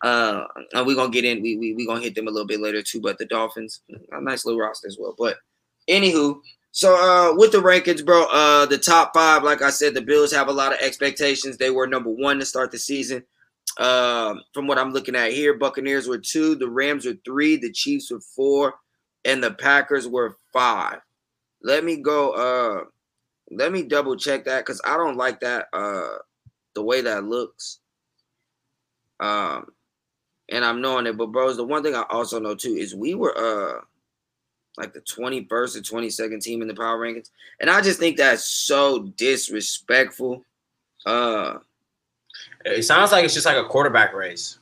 Uh, 0.04 0.44
and 0.74 0.86
we're 0.86 0.96
gonna 0.96 1.10
get 1.12 1.26
in. 1.26 1.42
We 1.42 1.56
we 1.58 1.74
we 1.74 1.88
gonna 1.88 2.02
hit 2.02 2.14
them 2.16 2.28
a 2.28 2.32
little 2.32 2.48
bit 2.48 2.60
later 2.60 2.82
too. 2.84 3.00
But 3.02 3.18
the 3.18 3.26
Dolphins, 3.26 3.82
a 4.12 4.22
nice 4.22 4.46
little 4.46 4.60
roster 4.60 4.88
as 4.88 4.98
well. 5.00 5.16
But 5.18 5.38
anywho, 5.90 6.42
so 6.72 6.96
uh, 6.96 7.36
with 7.36 7.52
the 7.52 7.58
rankings, 7.60 8.06
bro, 8.06 8.26
uh, 8.32 8.66
the 8.66 8.78
top 8.78 9.14
five, 9.14 9.44
like 9.44 9.62
I 9.62 9.70
said, 9.70 9.94
the 9.94 10.02
Bills 10.02 10.32
have 10.32 10.48
a 10.48 10.54
lot 10.54 10.74
of 10.74 10.80
expectations. 10.80 11.58
They 11.58 11.72
were 11.72 11.88
number 11.88 12.10
one 12.10 12.40
to 12.40 12.46
start 12.46 12.72
the 12.72 12.78
season. 12.80 13.24
Um, 13.80 14.42
from 14.54 14.68
what 14.68 14.78
I'm 14.78 14.92
looking 14.94 15.16
at 15.16 15.32
here, 15.32 15.54
Buccaneers 15.58 16.08
were 16.08 16.18
two, 16.18 16.56
the 16.56 16.70
Rams 16.70 17.06
were 17.06 17.18
three, 17.26 17.56
the 17.58 17.72
Chiefs 17.72 18.12
were 18.12 18.22
four, 18.22 18.76
and 19.26 19.44
the 19.44 19.52
Packers 19.52 20.08
were 20.08 20.38
five. 20.54 21.00
Let 21.64 21.84
me 21.84 21.98
go. 21.98 22.32
Uh, 22.32 22.86
Let 23.52 23.72
me 23.72 23.84
double 23.84 24.16
check 24.16 24.46
that 24.46 24.66
because 24.66 24.82
I 24.86 24.96
don't 24.96 25.18
like 25.18 25.40
that 25.40 25.68
uh 25.74 26.20
the 26.76 26.84
way 26.84 27.02
that 27.02 27.24
looks. 27.24 27.80
Um 29.20 29.66
and 30.50 30.64
I'm 30.64 30.82
knowing 30.82 31.08
it, 31.08 31.18
but 31.18 31.32
bros, 31.32 31.58
the 31.58 31.64
one 31.64 31.84
thing 31.84 31.96
I 31.96 32.06
also 32.10 32.40
know 32.40 32.56
too 32.56 32.76
is 32.76 32.94
we 32.96 33.16
were 33.16 33.36
uh 33.36 33.82
like 34.80 34.94
the 34.94 35.02
21st 35.02 35.50
or 35.52 35.66
22nd 35.66 36.42
team 36.42 36.62
in 36.62 36.68
the 36.68 36.74
power 36.74 36.98
rankings. 36.98 37.30
And 37.60 37.70
I 37.70 37.82
just 37.82 38.00
think 38.00 38.18
that's 38.18 38.46
so 38.46 39.04
disrespectful. 39.18 40.46
Uh 41.06 41.60
it 42.66 42.84
sounds 42.84 43.12
like 43.12 43.26
it's 43.26 43.34
just 43.34 43.46
like 43.46 43.58
a 43.58 43.66
quarterback 43.66 44.14
race. 44.14 44.60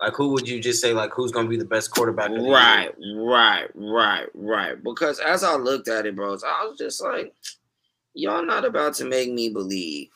Like 0.00 0.14
who 0.14 0.28
would 0.30 0.48
you 0.48 0.60
just 0.60 0.80
say 0.80 0.92
like 0.92 1.12
who's 1.12 1.32
gonna 1.32 1.48
be 1.48 1.56
the 1.56 1.64
best 1.64 1.90
quarterback? 1.90 2.30
right, 2.30 2.90
right, 2.98 3.68
right, 3.74 4.26
right. 4.34 4.82
Because 4.82 5.20
as 5.20 5.44
I 5.44 5.54
looked 5.56 5.88
at 5.88 6.06
it, 6.06 6.16
bros, 6.16 6.44
I 6.44 6.66
was 6.66 6.78
just 6.78 7.02
like, 7.02 7.34
y'all 8.14 8.44
not 8.44 8.64
about 8.64 8.94
to 8.94 9.04
make 9.04 9.30
me 9.30 9.50
believe. 9.50 10.08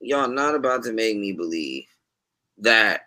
Y'all 0.00 0.28
not 0.28 0.54
about 0.54 0.82
to 0.84 0.92
make 0.92 1.16
me 1.16 1.32
believe 1.32 1.84
that 2.58 3.02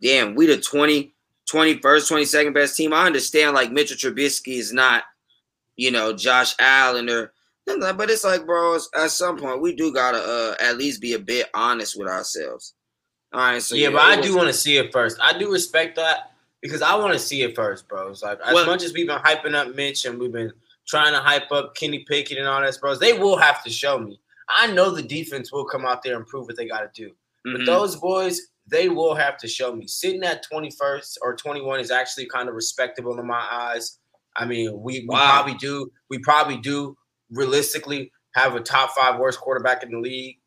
damn, 0.00 0.34
we 0.34 0.46
the 0.46 0.58
20, 0.58 1.14
21st, 1.50 1.80
22nd 1.80 2.54
best 2.54 2.76
team. 2.76 2.92
I 2.92 3.06
understand 3.06 3.54
like 3.54 3.72
Mitchell 3.72 3.96
Trubisky 3.96 4.58
is 4.58 4.72
not, 4.72 5.04
you 5.76 5.90
know, 5.90 6.12
Josh 6.12 6.54
Allen 6.58 7.08
or 7.10 7.32
but 7.66 8.10
it's 8.10 8.24
like, 8.24 8.44
bros, 8.44 8.90
at 8.94 9.10
some 9.10 9.38
point 9.38 9.62
we 9.62 9.74
do 9.74 9.92
gotta 9.92 10.18
uh, 10.18 10.54
at 10.60 10.76
least 10.76 11.00
be 11.00 11.14
a 11.14 11.18
bit 11.18 11.48
honest 11.54 11.98
with 11.98 12.08
ourselves. 12.08 12.74
All 13.32 13.40
right, 13.40 13.62
so 13.62 13.74
yeah, 13.74 13.88
yeah 13.88 13.94
but 13.94 14.02
I 14.02 14.20
do 14.20 14.36
want 14.36 14.48
to 14.48 14.54
see 14.54 14.76
it 14.76 14.92
first. 14.92 15.18
I 15.20 15.36
do 15.36 15.50
respect 15.50 15.96
that 15.96 16.32
because 16.62 16.82
I 16.82 16.94
want 16.94 17.12
to 17.14 17.18
see 17.18 17.42
it 17.42 17.56
first, 17.56 17.88
bro. 17.88 18.08
It's 18.08 18.22
like 18.22 18.38
as 18.44 18.66
much 18.66 18.82
as 18.82 18.92
we've 18.92 19.06
been 19.06 19.18
hyping 19.18 19.54
up 19.54 19.74
Mitch 19.74 20.04
and 20.04 20.18
we've 20.18 20.32
been 20.32 20.52
trying 20.86 21.12
to 21.12 21.20
hype 21.20 21.50
up 21.50 21.74
Kenny 21.74 22.04
Pickett 22.04 22.38
and 22.38 22.46
all 22.46 22.60
that, 22.60 22.78
bros, 22.80 22.98
they 22.98 23.12
will 23.12 23.36
have 23.36 23.62
to 23.64 23.70
show 23.70 23.98
me. 23.98 24.20
I 24.48 24.70
know 24.72 24.90
the 24.90 25.02
defense 25.02 25.50
will 25.50 25.64
come 25.64 25.84
out 25.86 26.02
there 26.02 26.16
and 26.16 26.26
prove 26.26 26.46
what 26.46 26.56
they 26.56 26.68
got 26.68 26.80
to 26.80 26.90
do, 27.02 27.08
mm-hmm. 27.08 27.56
but 27.56 27.66
those 27.66 27.96
boys, 27.96 28.40
they 28.66 28.88
will 28.88 29.14
have 29.14 29.36
to 29.38 29.48
show 29.48 29.74
me. 29.74 29.86
Sitting 29.86 30.22
at 30.22 30.44
21st 30.50 31.16
or 31.22 31.34
21 31.34 31.80
is 31.80 31.90
actually 31.90 32.26
kind 32.26 32.48
of 32.48 32.54
respectable 32.54 33.18
in 33.18 33.26
my 33.26 33.46
eyes. 33.50 33.98
I 34.36 34.46
mean, 34.46 34.72
we, 34.80 35.00
we 35.00 35.06
wow. 35.08 35.30
probably 35.30 35.54
do, 35.54 35.90
we 36.10 36.18
probably 36.18 36.56
do 36.56 36.96
realistically 37.30 38.12
have 38.34 38.54
a 38.54 38.60
top 38.60 38.90
five 38.90 39.18
worst 39.18 39.40
quarterback 39.40 39.82
in 39.82 39.90
the 39.90 39.98
league. 39.98 40.38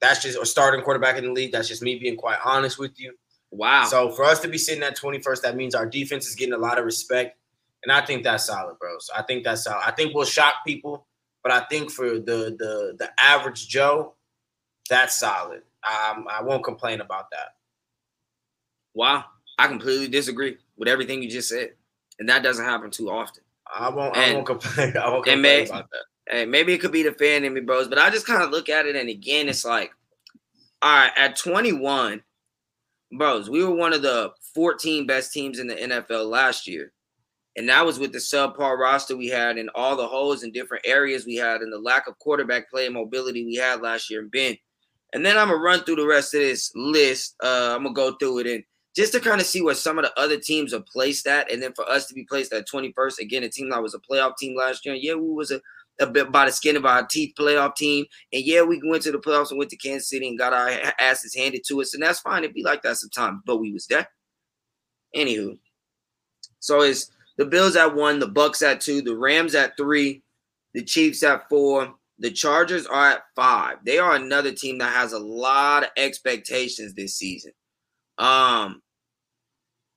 That's 0.00 0.22
just 0.22 0.38
a 0.38 0.44
starting 0.44 0.82
quarterback 0.82 1.16
in 1.16 1.24
the 1.24 1.32
league. 1.32 1.52
That's 1.52 1.68
just 1.68 1.82
me 1.82 1.98
being 1.98 2.16
quite 2.16 2.38
honest 2.44 2.78
with 2.78 2.98
you. 3.00 3.14
Wow. 3.50 3.84
So 3.84 4.10
for 4.10 4.24
us 4.24 4.40
to 4.40 4.48
be 4.48 4.58
sitting 4.58 4.82
at 4.82 4.98
21st, 4.98 5.42
that 5.42 5.56
means 5.56 5.74
our 5.74 5.86
defense 5.86 6.26
is 6.26 6.34
getting 6.34 6.54
a 6.54 6.58
lot 6.58 6.78
of 6.78 6.84
respect. 6.84 7.38
And 7.82 7.92
I 7.92 8.04
think 8.04 8.24
that's 8.24 8.46
solid, 8.46 8.78
bro. 8.78 8.98
So 8.98 9.12
I 9.16 9.22
think 9.22 9.44
that's 9.44 9.64
solid. 9.64 9.82
I 9.86 9.92
think 9.92 10.14
we'll 10.14 10.24
shock 10.24 10.54
people, 10.66 11.06
but 11.42 11.52
I 11.52 11.60
think 11.70 11.90
for 11.90 12.18
the 12.18 12.56
the 12.58 12.96
the 12.98 13.10
average 13.18 13.68
Joe, 13.68 14.14
that's 14.90 15.14
solid. 15.14 15.62
I, 15.84 16.20
I 16.30 16.42
won't 16.42 16.64
complain 16.64 17.00
about 17.00 17.30
that. 17.30 17.54
Wow. 18.94 19.24
I 19.58 19.68
completely 19.68 20.08
disagree 20.08 20.56
with 20.76 20.88
everything 20.88 21.22
you 21.22 21.30
just 21.30 21.48
said. 21.48 21.70
And 22.18 22.28
that 22.28 22.42
doesn't 22.42 22.64
happen 22.64 22.90
too 22.90 23.10
often. 23.10 23.42
I 23.74 23.88
won't, 23.90 24.16
and, 24.16 24.30
I 24.30 24.34
won't 24.34 24.46
complain. 24.46 24.96
I 24.96 25.08
won't 25.08 25.24
complain 25.24 25.42
may, 25.42 25.66
about 25.66 25.90
that. 25.90 26.04
Hey, 26.32 26.44
maybe 26.44 26.72
it 26.72 26.78
could 26.78 26.92
be 26.92 27.02
the 27.02 27.12
fan 27.12 27.44
in 27.44 27.54
me, 27.54 27.60
bros, 27.60 27.88
but 27.88 27.98
I 27.98 28.10
just 28.10 28.26
kind 28.26 28.42
of 28.42 28.50
look 28.50 28.68
at 28.68 28.86
it, 28.86 28.96
and 28.96 29.08
again, 29.08 29.48
it's 29.48 29.64
like, 29.64 29.92
all 30.82 30.94
right, 30.94 31.12
at 31.16 31.36
21, 31.36 32.22
bros, 33.16 33.48
we 33.50 33.64
were 33.64 33.74
one 33.74 33.92
of 33.92 34.02
the 34.02 34.32
14 34.54 35.06
best 35.06 35.32
teams 35.32 35.58
in 35.58 35.66
the 35.66 35.74
NFL 35.74 36.28
last 36.28 36.66
year. 36.66 36.92
And 37.56 37.68
that 37.70 37.86
was 37.86 37.98
with 37.98 38.12
the 38.12 38.18
subpar 38.18 38.78
roster 38.78 39.16
we 39.16 39.28
had 39.28 39.56
and 39.56 39.70
all 39.74 39.96
the 39.96 40.06
holes 40.06 40.42
in 40.42 40.52
different 40.52 40.86
areas 40.86 41.24
we 41.24 41.36
had 41.36 41.62
and 41.62 41.72
the 41.72 41.78
lack 41.78 42.06
of 42.06 42.18
quarterback 42.18 42.70
play 42.70 42.84
and 42.84 42.94
mobility 42.94 43.46
we 43.46 43.54
had 43.54 43.80
last 43.80 44.10
year. 44.10 44.20
And 44.20 44.30
Ben, 44.30 44.58
and 45.14 45.24
then 45.24 45.38
I'm 45.38 45.48
gonna 45.48 45.60
run 45.60 45.82
through 45.82 45.96
the 45.96 46.06
rest 46.06 46.34
of 46.34 46.40
this 46.40 46.70
list. 46.74 47.34
Uh, 47.42 47.72
I'm 47.74 47.82
gonna 47.82 47.94
go 47.94 48.12
through 48.16 48.40
it 48.40 48.46
and 48.46 48.64
just 48.96 49.12
to 49.12 49.20
kind 49.20 49.40
of 49.40 49.46
see 49.46 49.62
where 49.62 49.74
some 49.74 49.98
of 49.98 50.04
the 50.04 50.20
other 50.20 50.38
teams 50.38 50.72
are 50.72 50.80
placed 50.80 51.26
at, 51.26 51.52
and 51.52 51.62
then 51.62 51.72
for 51.74 51.88
us 51.88 52.06
to 52.06 52.14
be 52.14 52.24
placed 52.24 52.52
at 52.52 52.66
21st, 52.66 53.18
again, 53.18 53.42
a 53.42 53.48
team 53.48 53.68
that 53.70 53.82
was 53.82 53.94
a 53.94 53.98
playoff 53.98 54.36
team 54.36 54.56
last 54.56 54.86
year. 54.86 54.94
Yeah, 54.94 55.14
we 55.14 55.28
was 55.28 55.50
a 55.50 55.60
a 56.00 56.06
bit 56.06 56.30
by 56.30 56.44
the 56.44 56.52
skin 56.52 56.76
of 56.76 56.84
our 56.84 57.06
teeth 57.06 57.34
playoff 57.38 57.74
team. 57.74 58.04
And 58.32 58.42
yeah, 58.44 58.62
we 58.62 58.80
went 58.84 59.02
to 59.04 59.12
the 59.12 59.18
playoffs 59.18 59.50
and 59.50 59.58
went 59.58 59.70
to 59.70 59.76
Kansas 59.76 60.10
City 60.10 60.28
and 60.28 60.38
got 60.38 60.52
our 60.52 60.70
asses 60.98 61.34
handed 61.34 61.62
to 61.68 61.80
us. 61.80 61.94
And 61.94 62.02
that's 62.02 62.20
fine. 62.20 62.44
It'd 62.44 62.54
be 62.54 62.62
like 62.62 62.82
that 62.82 62.96
sometimes, 62.96 63.40
but 63.46 63.56
we 63.56 63.72
was 63.72 63.86
there. 63.86 64.08
Anywho. 65.16 65.58
So 66.60 66.82
it's 66.82 67.10
the 67.38 67.46
Bills 67.46 67.76
at 67.76 67.94
one, 67.94 68.18
the 68.18 68.28
Bucks 68.28 68.62
at 68.62 68.80
two, 68.80 69.02
the 69.02 69.16
Rams 69.16 69.54
at 69.54 69.76
three, 69.76 70.22
the 70.74 70.82
Chiefs 70.82 71.22
at 71.22 71.48
four, 71.48 71.94
the 72.18 72.30
Chargers 72.30 72.86
are 72.86 73.12
at 73.12 73.22
five. 73.34 73.78
They 73.84 73.98
are 73.98 74.14
another 74.14 74.52
team 74.52 74.78
that 74.78 74.92
has 74.92 75.12
a 75.12 75.18
lot 75.18 75.84
of 75.84 75.90
expectations 75.96 76.94
this 76.94 77.16
season. 77.16 77.52
Um, 78.18 78.82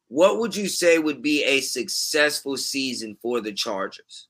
what 0.09 0.39
would 0.39 0.55
you 0.55 0.67
say 0.67 0.97
would 0.97 1.21
be 1.21 1.43
a 1.43 1.61
successful 1.61 2.57
season 2.57 3.15
for 3.21 3.39
the 3.39 3.53
Chargers? 3.53 4.27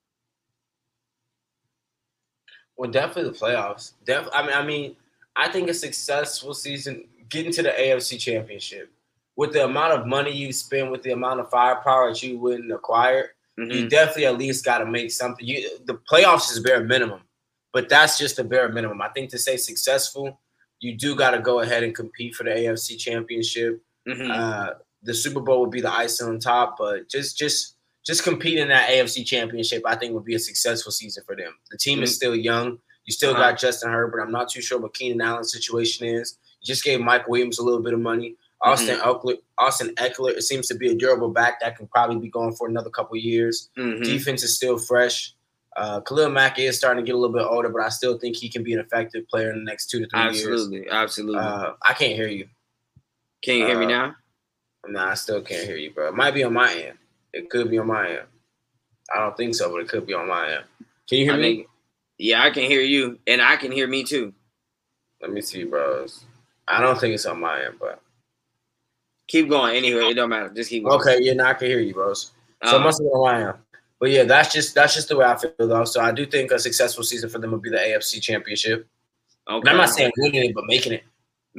Well, 2.78 2.92
definitely 2.92 3.32
the 3.32 3.38
playoffs. 3.38 3.94
Def- 4.06 4.30
I 4.34 4.44
mean, 4.44 4.54
I 4.54 4.66
mean, 4.66 4.96
I 5.36 5.50
think 5.50 5.70
a 5.70 5.74
successful 5.74 6.54
season 6.54 7.06
getting 7.30 7.52
to 7.54 7.64
the 7.64 7.70
AFC 7.70 8.20
Championship 8.20 8.92
with 9.36 9.54
the 9.54 9.64
amount 9.64 9.94
of 9.94 10.06
money 10.06 10.32
you 10.32 10.52
spend, 10.52 10.92
with 10.92 11.02
the 11.04 11.12
amount 11.12 11.40
of 11.40 11.50
firepower 11.50 12.10
that 12.10 12.22
you 12.22 12.38
wouldn't 12.38 12.72
acquire, 12.72 13.32
mm-hmm. 13.58 13.72
you 13.72 13.90
definitely 13.90 14.26
at 14.26 14.38
least 14.38 14.66
got 14.66 14.80
to 14.80 14.86
make 14.86 15.12
something. 15.12 15.46
You 15.46 15.78
the 15.86 16.00
playoffs 16.12 16.52
is 16.52 16.60
bare 16.60 16.84
minimum, 16.84 17.22
but 17.72 17.88
that's 17.88 18.18
just 18.18 18.36
the 18.36 18.44
bare 18.44 18.70
minimum. 18.70 19.02
I 19.02 19.10
think 19.10 19.30
to 19.32 19.38
say 19.38 19.56
successful, 19.56 20.40
you 20.82 20.96
do 20.96 21.16
got 21.16 21.32
to 21.32 21.40
go 21.40 21.62
ahead 21.62 21.84
and 21.84 21.96
compete 21.96 22.36
for 22.36 22.44
the 22.44 22.50
AFC 22.50 22.98
Championship. 22.98 23.82
Mm-hmm. 24.08 24.32
Uh, 24.32 24.70
the 25.04 25.14
Super 25.14 25.40
Bowl 25.40 25.62
would 25.62 25.72
be 25.72 25.82
the 25.82 25.92
icing 25.92 26.28
on 26.28 26.40
top, 26.40 26.76
but 26.78 27.10
just 27.10 27.38
just 27.38 27.76
just 28.06 28.24
compete 28.24 28.58
in 28.58 28.70
that 28.70 28.90
AFC 28.90 29.26
championship, 29.26 29.84
I 29.86 29.96
think 29.96 30.14
would 30.14 30.26
be 30.26 30.36
a 30.36 30.40
successful 30.40 30.92
season 30.92 31.24
for 31.26 31.36
them. 31.36 31.54
The 31.72 31.78
team 31.78 31.98
mm-hmm. 31.98 32.04
is 32.04 32.16
still 32.16 32.36
young. 32.36 32.80
You 33.06 33.14
still 33.14 33.32
uh-huh. 33.32 33.52
got 33.52 33.60
Justin 33.60 33.92
Herbert. 33.92 34.22
I'm 34.22 34.32
not 34.32 34.50
too 34.50 34.62
sure 34.62 34.80
what 34.80 34.94
Keenan 34.94 35.22
Allen's 35.22 35.52
situation 35.52 36.08
is. 36.08 36.38
You 36.62 36.68
just 36.68 36.84
gave 36.84 37.00
Mike 37.00 37.28
Williams 37.28 37.60
a 37.60 37.64
little 37.64 37.82
bit 37.82 37.94
of 37.94 38.00
money. 38.00 38.36
Austin 38.62 38.98
mm-hmm. 38.98 39.10
Ekeler, 39.10 39.38
Austin 39.58 39.96
Ekeler, 39.96 40.32
it 40.32 40.44
seems 40.44 40.68
to 40.68 40.76
be 40.76 40.90
a 40.90 40.96
durable 40.96 41.30
back 41.30 41.62
that 41.62 41.78
can 41.78 41.88
probably 41.88 42.18
be 42.18 42.30
going 42.30 42.54
for 42.54 42.68
another 42.68 42.90
couple 42.90 43.16
years. 43.16 43.70
Mm-hmm. 43.78 44.04
Defense 44.04 44.44
is 44.44 44.56
still 44.56 44.78
fresh. 44.78 45.34
Uh, 45.78 46.02
Khalil 46.02 46.30
Mack 46.30 46.60
is 46.60 46.78
starting 46.78 47.06
to 47.06 47.08
get 47.08 47.16
a 47.16 47.18
little 47.18 47.36
bit 47.36 47.46
older, 47.46 47.70
but 47.70 47.82
I 47.82 47.90
still 47.90 48.18
think 48.18 48.36
he 48.36 48.50
can 48.50 48.64
be 48.64 48.74
an 48.74 48.80
effective 48.80 49.28
player 49.30 49.52
in 49.52 49.60
the 49.60 49.64
next 49.64 49.90
two 49.90 50.00
to 50.00 50.08
three 50.08 50.20
absolutely, 50.20 50.78
years. 50.78 50.90
Absolutely, 50.92 51.40
absolutely. 51.40 51.70
Uh, 51.70 51.74
I 51.88 51.94
can't 51.94 52.16
hear 52.16 52.28
you. 52.28 52.48
Can 53.42 53.58
you 53.58 53.66
hear 53.66 53.80
me 53.80 53.86
uh, 53.86 53.90
now? 53.90 54.16
Nah, 54.88 55.12
I 55.12 55.14
still 55.14 55.42
can't 55.42 55.66
hear 55.66 55.78
you, 55.78 55.92
bro. 55.92 56.08
It 56.08 56.16
might 56.16 56.34
be 56.34 56.44
on 56.44 56.54
my 56.54 56.74
end. 56.74 56.98
It 57.34 57.50
could 57.50 57.70
be 57.70 57.78
on 57.78 57.88
my 57.88 58.10
end. 58.10 58.28
I 59.14 59.20
don't 59.20 59.36
think 59.36 59.56
so, 59.56 59.72
but 59.72 59.82
it 59.82 59.88
could 59.88 60.06
be 60.06 60.14
on 60.14 60.28
my 60.28 60.52
end. 60.52 60.64
Can 61.08 61.20
you 61.20 61.26
hear 61.26 61.34
I 61.34 61.38
me? 61.38 61.66
yeah, 62.18 62.44
I 62.44 62.50
can 62.50 62.64
hear 62.64 62.82
you, 62.82 63.20
and 63.28 63.42
I 63.42 63.56
can 63.56 63.72
hear 63.72 63.88
me 63.88 64.04
too. 64.04 64.34
Let 65.22 65.32
me 65.32 65.42
see, 65.42 65.64
bros. 65.64 66.24
I 66.68 66.82
don't 66.82 67.00
think 67.00 67.16
it's 67.16 67.26
on 67.26 67.40
my 67.40 67.66
end, 67.66 67.76
but 67.80 68.02
keep 69.28 69.50
going. 69.50 69.76
Anyway, 69.76 70.04
it 70.04 70.14
don't 70.14 70.30
matter. 70.30 70.50
Just 70.50 70.70
keep 70.70 70.84
going. 70.84 71.00
Okay, 71.00 71.18
yeah, 71.22 71.34
now 71.34 71.48
I 71.48 71.54
can 71.54 71.68
hear 71.68 71.80
you, 71.80 71.94
bros. 71.94 72.32
So 72.64 72.76
um, 72.76 72.82
it 72.82 72.86
must 72.86 73.00
be 73.00 73.06
on 73.06 73.26
my 73.26 73.48
end. 73.50 73.58
But 74.00 74.12
yeah, 74.12 74.24
that's 74.24 74.54
just 74.54 74.76
that's 74.76 74.94
just 74.94 75.10
the 75.10 75.18
way 75.18 75.26
I 75.26 75.36
feel 75.36 75.52
though. 75.58 75.84
So 75.84 76.02
I 76.02 76.12
do 76.12 76.26
think 76.26 76.52
a 76.52 76.60
successful 76.60 77.04
season 77.04 77.30
for 77.30 77.40
them 77.40 77.52
would 77.52 77.62
be 77.62 77.70
the 77.70 77.78
AFC 77.78 78.22
Championship. 78.22 78.88
Okay. 79.50 79.60
And 79.60 79.70
I'm 79.70 79.78
not 79.78 79.90
saying 79.90 80.12
winning 80.18 80.46
it, 80.50 80.56
but 80.56 80.66
making 80.68 80.94
it. 80.94 81.04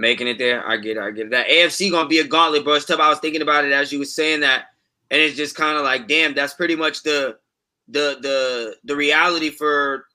Making 0.00 0.28
it 0.28 0.38
there, 0.38 0.66
I 0.66 0.76
get 0.76 0.97
it. 0.97 1.02
I 1.02 1.11
get 1.11 1.26
it. 1.26 1.30
That 1.30 1.49
AFC 1.49 1.90
gonna 1.90 2.09
be 2.09 2.19
a 2.19 2.26
gauntlet, 2.26 2.64
bro. 2.64 2.75
It's 2.75 2.87
tough. 2.87 3.00
I 3.00 3.09
was 3.11 3.19
thinking 3.19 3.42
about 3.42 3.64
it 3.64 3.73
as 3.73 3.92
you 3.92 3.99
were 3.99 4.04
saying 4.04 4.40
that 4.40 4.66
and 5.11 5.21
it's 5.21 5.37
just 5.37 5.57
kind 5.57 5.76
of 5.76 5.85
like, 5.85 6.09
damn, 6.09 6.35
that's 6.35 6.54
pretty 6.54 6.76
much 6.76 7.02
the 7.02 7.37
the 7.88 8.19
the 8.23 8.76
the 8.85 8.95
reality 8.95 9.50
for 9.50 10.07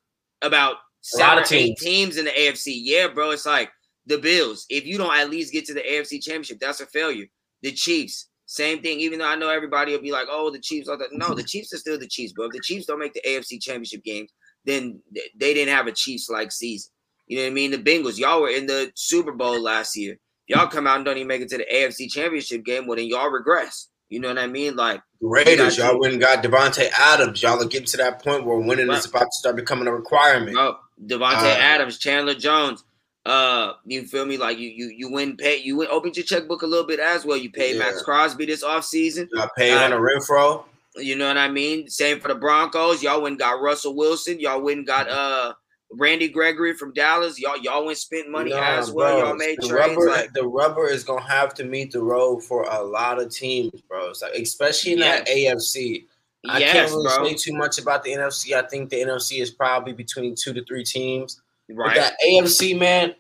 about 0.41 0.77
seven 1.01 1.43
or 1.43 1.47
eight 1.51 1.77
teams 1.77 2.17
in 2.17 2.25
the 2.25 2.31
AFC. 2.31 2.73
Yeah, 2.81 3.07
bro, 3.07 3.31
it's 3.31 3.45
like 3.45 3.71
the 4.05 4.17
Bills. 4.17 4.65
If 4.69 4.85
you 4.85 4.97
don't 4.97 5.15
at 5.15 5.29
least 5.29 5.51
get 5.51 5.65
to 5.65 5.73
the 5.73 5.81
AFC 5.81 6.21
Championship, 6.23 6.59
that's 6.59 6.79
a 6.79 6.85
failure. 6.85 7.25
The 7.61 7.71
Chiefs, 7.71 8.29
same 8.45 8.81
thing. 8.81 8.99
Even 8.99 9.19
though 9.19 9.27
I 9.27 9.35
know 9.35 9.49
everybody 9.49 9.91
will 9.91 10.01
be 10.01 10.11
like, 10.11 10.27
"Oh, 10.29 10.49
the 10.49 10.59
Chiefs 10.59 10.87
are 10.87 10.97
the 10.97 11.07
no." 11.11 11.33
The 11.33 11.43
Chiefs 11.43 11.73
are 11.73 11.77
still 11.77 11.99
the 11.99 12.07
Chiefs, 12.07 12.33
bro. 12.33 12.45
If 12.45 12.53
the 12.53 12.59
Chiefs 12.61 12.85
don't 12.85 12.99
make 12.99 13.13
the 13.13 13.23
AFC 13.27 13.61
Championship 13.61 14.03
games, 14.03 14.31
then 14.63 15.01
they 15.13 15.53
didn't 15.53 15.73
have 15.73 15.87
a 15.87 15.91
Chiefs 15.91 16.29
like 16.29 16.51
season. 16.51 16.91
You 17.27 17.37
know 17.37 17.43
what 17.43 17.51
I 17.51 17.53
mean? 17.53 17.71
The 17.71 17.77
Bengals, 17.77 18.19
y'all 18.19 18.41
were 18.41 18.49
in 18.49 18.67
the 18.67 18.91
Super 18.95 19.31
Bowl 19.31 19.59
last 19.59 19.95
year. 19.95 20.17
Y'all 20.47 20.67
come 20.67 20.85
out 20.85 20.97
and 20.97 21.05
don't 21.05 21.17
even 21.17 21.27
make 21.27 21.41
it 21.41 21.49
to 21.49 21.57
the 21.57 21.65
AFC 21.73 22.09
Championship 22.09 22.63
game, 22.63 22.85
well 22.85 22.97
then 22.97 23.07
y'all 23.07 23.29
regress. 23.29 23.87
You 24.09 24.19
know 24.19 24.27
what 24.27 24.37
I 24.37 24.47
mean? 24.47 24.75
Like 24.75 25.01
Raiders, 25.19 25.77
y'all 25.77 25.99
went 25.99 26.13
and 26.13 26.21
got 26.21 26.43
Davante 26.43 26.87
Adams. 26.91 27.41
Y'all 27.41 27.61
are 27.61 27.65
getting 27.65 27.87
to 27.87 27.97
that 27.97 28.23
point 28.23 28.45
where 28.45 28.59
winning 28.59 28.87
right. 28.87 28.97
is 28.97 29.05
about 29.05 29.25
to 29.25 29.31
start 29.31 29.55
becoming 29.55 29.87
a 29.87 29.93
requirement. 29.93 30.53
Bro, 30.53 30.77
Davante 31.05 31.43
uh, 31.43 31.57
Adams, 31.57 31.97
Chandler 31.97 32.35
Jones. 32.35 32.83
Uh, 33.25 33.73
you 33.85 34.05
feel 34.05 34.25
me? 34.25 34.37
Like 34.37 34.59
you, 34.59 34.69
you, 34.69 34.93
you 34.95 35.11
win 35.11 35.35
pay. 35.35 35.57
You 35.57 35.77
went 35.77 35.89
opened 35.89 36.15
your 36.15 36.25
checkbook 36.25 36.61
a 36.61 36.67
little 36.67 36.85
bit 36.85 36.99
as 36.99 37.25
well. 37.25 37.37
You 37.37 37.51
paid 37.51 37.73
yeah. 37.73 37.79
Maxx 37.79 38.03
Crosby 38.03 38.45
this 38.45 38.63
offseason. 38.63 39.27
I 39.35 39.49
paid 39.57 39.73
uh, 39.73 39.95
a 39.95 39.99
Renfrow. 39.99 40.63
You 40.97 41.15
know 41.15 41.27
what 41.27 41.37
I 41.37 41.49
mean? 41.49 41.89
Same 41.89 42.19
for 42.19 42.27
the 42.27 42.35
Broncos. 42.35 43.01
Y'all 43.01 43.23
went 43.23 43.39
got 43.39 43.59
Russell 43.61 43.95
Wilson. 43.95 44.39
Y'all 44.39 44.61
went 44.61 44.85
got 44.85 45.09
uh 45.09 45.53
Randy 45.91 46.27
Gregory 46.27 46.73
from 46.73 46.93
Dallas. 46.93 47.39
Y'all, 47.39 47.57
y'all 47.57 47.85
went 47.85 47.97
spent 47.97 48.29
money 48.29 48.51
nah, 48.51 48.77
as 48.77 48.91
well. 48.91 49.19
Bro, 49.19 49.27
y'all 49.27 49.35
made 49.35 49.57
the 49.61 49.67
trades. 49.67 49.95
Rubber, 49.95 50.09
like, 50.09 50.33
the 50.33 50.45
rubber 50.45 50.87
is 50.87 51.03
gonna 51.03 51.21
have 51.21 51.53
to 51.55 51.63
meet 51.63 51.91
the 51.91 52.01
road 52.01 52.43
for 52.43 52.63
a 52.63 52.81
lot 52.81 53.21
of 53.21 53.29
teams, 53.29 53.81
bro. 53.81 54.09
It's 54.09 54.21
like, 54.21 54.33
especially 54.33 54.93
in 54.93 54.99
yes. 54.99 55.19
that 55.19 55.27
AFC. 55.27 56.05
I 56.47 56.59
yes, 56.59 56.73
can't 56.73 56.91
really 56.91 57.03
bro. 57.03 57.27
say 57.27 57.33
too 57.35 57.53
much 57.53 57.79
about 57.79 58.03
the 58.03 58.11
NFC. 58.11 58.53
I 58.53 58.67
think 58.67 58.89
the 58.89 58.97
NFC 58.97 59.41
is 59.41 59.51
probably 59.51 59.93
between 59.93 60.35
two 60.35 60.53
to 60.53 60.63
three 60.65 60.83
teams. 60.83 61.41
Right. 61.69 61.95
But 61.95 61.95
that 61.95 62.13
AFC, 62.25 62.77
man, 62.77 63.15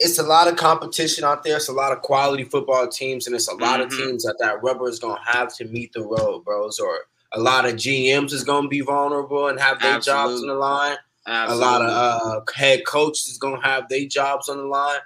it's 0.00 0.18
a 0.18 0.22
lot 0.22 0.48
of 0.48 0.56
competition 0.56 1.24
out 1.24 1.44
there. 1.44 1.56
It's 1.56 1.68
a 1.68 1.72
lot 1.72 1.92
of 1.92 2.02
quality 2.02 2.44
football 2.44 2.88
teams, 2.88 3.26
and 3.26 3.36
it's 3.36 3.48
a 3.48 3.54
lot 3.54 3.80
mm-hmm. 3.80 3.92
of 3.92 3.98
teams 3.98 4.24
that 4.24 4.36
that 4.40 4.62
rubber 4.62 4.88
is 4.88 4.98
gonna 4.98 5.20
have 5.24 5.54
to 5.56 5.66
meet 5.66 5.92
the 5.92 6.02
road, 6.02 6.44
bros. 6.44 6.78
Or 6.78 7.00
a 7.32 7.40
lot 7.40 7.66
of 7.66 7.74
GMs 7.74 8.32
is 8.32 8.44
gonna 8.44 8.68
be 8.68 8.80
vulnerable 8.80 9.48
and 9.48 9.60
have 9.60 9.80
their 9.80 9.94
Absolutely. 9.94 10.32
jobs 10.32 10.42
on 10.42 10.48
the 10.48 10.54
line. 10.54 10.96
Absolutely. 11.26 11.66
A 11.66 11.70
lot 11.70 11.82
of 11.82 11.88
uh, 11.90 12.40
head 12.54 12.84
coaches 12.86 13.26
is 13.26 13.38
gonna 13.38 13.62
have 13.62 13.88
their 13.88 14.06
jobs 14.06 14.48
on 14.48 14.58
the 14.58 14.64
line, 14.64 15.00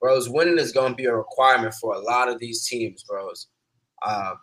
bros. 0.00 0.28
Winning 0.28 0.58
is 0.58 0.72
gonna 0.72 0.94
be 0.94 1.04
a 1.04 1.14
requirement 1.14 1.74
for 1.74 1.94
a 1.94 2.00
lot 2.00 2.28
of 2.28 2.38
these 2.38 2.66
teams, 2.66 3.04
bros. 3.04 3.46
Um, 4.06 4.34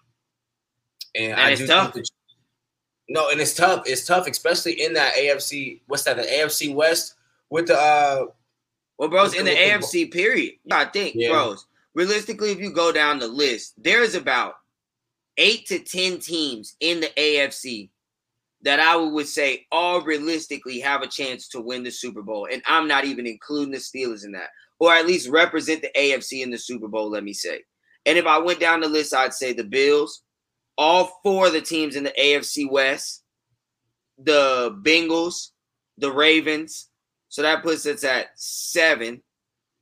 and, 1.15 1.31
and 1.33 1.41
I 1.41 1.55
do 1.55 1.67
tough. 1.67 1.93
think 1.93 2.05
that, 2.05 2.11
no, 3.09 3.29
and 3.29 3.41
it's 3.41 3.53
tough. 3.53 3.83
It's 3.85 4.05
tough, 4.05 4.27
especially 4.27 4.81
in 4.81 4.93
that 4.93 5.15
AFC. 5.15 5.81
What's 5.87 6.03
that? 6.03 6.17
The 6.17 6.23
AFC 6.23 6.73
West 6.73 7.15
with 7.49 7.67
the 7.67 7.77
uh 7.77 8.25
well, 8.97 9.09
bros, 9.09 9.35
in 9.35 9.45
the 9.45 9.51
AFC 9.51 10.11
period, 10.11 10.55
I 10.71 10.85
think, 10.85 11.13
yeah. 11.15 11.29
bros, 11.29 11.67
realistically, 11.93 12.51
if 12.51 12.59
you 12.59 12.71
go 12.71 12.91
down 12.91 13.19
the 13.19 13.27
list, 13.27 13.75
there's 13.77 14.15
about 14.15 14.55
eight 15.37 15.67
to 15.67 15.79
ten 15.79 16.19
teams 16.19 16.75
in 16.79 17.01
the 17.01 17.09
AFC 17.17 17.89
that 18.63 18.79
I 18.79 18.95
would 18.95 19.27
say 19.27 19.65
all 19.71 20.01
realistically 20.01 20.79
have 20.79 21.01
a 21.01 21.07
chance 21.07 21.47
to 21.49 21.61
win 21.61 21.83
the 21.83 21.91
Super 21.91 22.21
Bowl. 22.21 22.47
And 22.51 22.61
I'm 22.65 22.87
not 22.87 23.05
even 23.05 23.27
including 23.27 23.71
the 23.71 23.77
Steelers 23.77 24.25
in 24.25 24.31
that, 24.31 24.49
or 24.79 24.93
at 24.93 25.05
least 25.05 25.29
represent 25.29 25.81
the 25.81 25.91
AFC 25.95 26.43
in 26.43 26.49
the 26.49 26.57
Super 26.57 26.87
Bowl, 26.87 27.09
let 27.09 27.23
me 27.23 27.33
say. 27.33 27.61
And 28.05 28.17
if 28.17 28.25
I 28.25 28.37
went 28.37 28.59
down 28.59 28.81
the 28.81 28.87
list, 28.87 29.13
I'd 29.13 29.33
say 29.33 29.53
the 29.53 29.63
Bills, 29.63 30.23
all 30.77 31.19
four 31.23 31.47
of 31.47 31.53
the 31.53 31.61
teams 31.61 31.95
in 31.95 32.03
the 32.03 32.13
AFC 32.19 32.69
West, 32.69 33.23
the 34.17 34.77
Bengals, 34.81 35.49
the 35.97 36.11
Ravens, 36.11 36.89
so 37.29 37.41
that 37.41 37.63
puts 37.63 37.85
us 37.85 38.03
at 38.03 38.27
seven, 38.35 39.21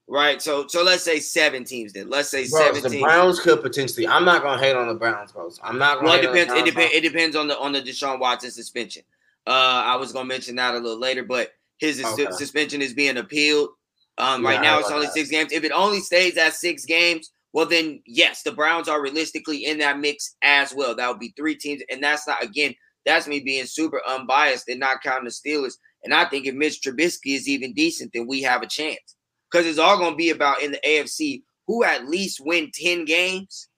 right? 0.08 0.42
So 0.42 0.68
so 0.68 0.84
let's 0.84 1.04
say 1.04 1.20
seven 1.20 1.64
teams 1.64 1.94
then. 1.94 2.10
Let's 2.10 2.30
say 2.30 2.48
bro, 2.50 2.62
seven. 2.62 2.84
The 2.84 2.90
teams. 2.90 3.04
Browns 3.04 3.40
could 3.40 3.62
potentially. 3.62 4.08
I'm 4.08 4.26
not 4.26 4.42
gonna 4.42 4.62
hate 4.62 4.76
on 4.76 4.88
the 4.88 4.94
Browns, 4.94 5.32
bro. 5.32 5.50
I'm 5.64 5.78
not. 5.78 6.04
Well, 6.04 6.14
it 6.14 6.22
depends. 6.22 6.54
it 6.54 6.66
depends. 6.66 6.94
It 6.94 7.02
depends 7.02 7.36
on 7.36 7.48
the 7.48 7.58
on 7.60 7.72
the 7.72 7.82
Deshaun 7.82 8.20
Watson 8.20 8.52
suspension. 8.52 9.04
Uh, 9.48 9.84
I 9.86 9.96
was 9.96 10.12
gonna 10.12 10.28
mention 10.28 10.56
that 10.56 10.76
a 10.76 10.80
little 10.80 11.00
later, 11.00 11.24
but 11.24 11.52
his 11.78 12.04
okay. 12.04 12.28
suspension 12.32 12.82
is 12.82 12.94
being 12.94 13.18
appealed. 13.18 13.70
Um, 14.18 14.44
yeah, 14.44 14.50
right 14.50 14.62
now 14.62 14.80
it's 14.80 14.92
only 14.92 15.08
that. 15.08 15.14
six 15.14 15.30
games. 15.30 15.52
If 15.52 15.64
it 15.64 15.72
only 15.72 16.00
stays 16.00 16.38
at 16.38 16.54
six 16.54 16.86
games, 16.86 17.32
well 17.54 17.66
then 17.66 18.02
yes, 18.06 18.44
the 18.44 18.52
Browns 18.52 18.88
are 18.88 19.02
realistically 19.02 19.66
in 19.66 19.78
that 19.80 20.00
mix 20.00 20.36
as 20.42 20.74
well. 20.74 20.96
That 20.96 21.10
would 21.10 21.20
be 21.20 21.34
three 21.36 21.56
teams, 21.56 21.82
and 21.90 22.02
that's 22.02 22.28
not 22.28 22.44
again. 22.44 22.76
That's 23.06 23.28
me 23.28 23.40
being 23.40 23.66
super 23.66 24.02
unbiased 24.08 24.68
and 24.68 24.80
not 24.80 25.04
counting 25.04 25.26
the 25.26 25.30
Steelers. 25.30 25.74
And 26.04 26.14
I 26.14 26.26
think 26.26 26.48
if 26.48 26.56
Mitch 26.56 26.82
Trubisky 26.82 27.36
is 27.36 27.48
even 27.48 27.74
decent, 27.74 28.12
then 28.14 28.26
we 28.26 28.42
have 28.42 28.64
a 28.64 28.68
chance. 28.68 29.15
Because 29.56 29.68
it's 29.68 29.80
all 29.80 29.98
going 29.98 30.12
to 30.12 30.18
be 30.18 30.32
about 30.32 30.62
in 30.62 30.74
the 30.74 30.82
AFC 30.86 31.44
who 31.66 31.86
at 31.86 32.10
least 32.10 32.42
win 32.44 32.72
10 32.74 33.06
games 33.06 33.70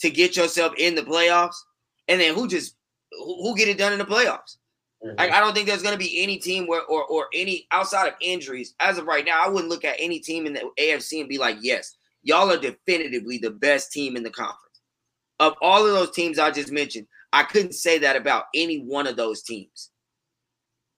to 0.00 0.10
get 0.10 0.36
yourself 0.36 0.72
in 0.78 0.96
the 0.96 1.02
playoffs. 1.02 1.54
And 2.08 2.20
then 2.20 2.34
who 2.34 2.48
just 2.48 2.74
who, 3.12 3.56
get 3.56 3.68
it 3.68 3.78
done 3.78 3.92
in 3.92 4.00
the 4.00 4.04
playoffs. 4.04 4.56
Mm-hmm. 5.04 5.16
Like, 5.16 5.30
I 5.30 5.38
don't 5.38 5.54
think 5.54 5.68
there's 5.68 5.84
going 5.84 5.94
to 5.94 6.04
be 6.04 6.24
any 6.24 6.38
team 6.38 6.66
where 6.66 6.82
or 6.82 7.04
or 7.04 7.26
any 7.32 7.68
outside 7.70 8.08
of 8.08 8.14
injuries 8.20 8.74
as 8.80 8.98
of 8.98 9.06
right 9.06 9.24
now. 9.24 9.40
I 9.44 9.48
wouldn't 9.48 9.70
look 9.70 9.84
at 9.84 9.94
any 10.00 10.18
team 10.18 10.44
in 10.44 10.54
the 10.54 10.68
AFC 10.76 11.20
and 11.20 11.28
be 11.28 11.38
like, 11.38 11.58
yes, 11.60 11.96
y'all 12.24 12.50
are 12.50 12.58
definitively 12.58 13.38
the 13.38 13.50
best 13.50 13.92
team 13.92 14.16
in 14.16 14.24
the 14.24 14.30
conference. 14.30 14.80
Of 15.38 15.54
all 15.62 15.86
of 15.86 15.92
those 15.92 16.10
teams 16.10 16.40
I 16.40 16.50
just 16.50 16.72
mentioned, 16.72 17.06
I 17.32 17.44
couldn't 17.44 17.74
say 17.74 17.98
that 17.98 18.16
about 18.16 18.46
any 18.56 18.80
one 18.80 19.06
of 19.06 19.14
those 19.14 19.44
teams 19.44 19.90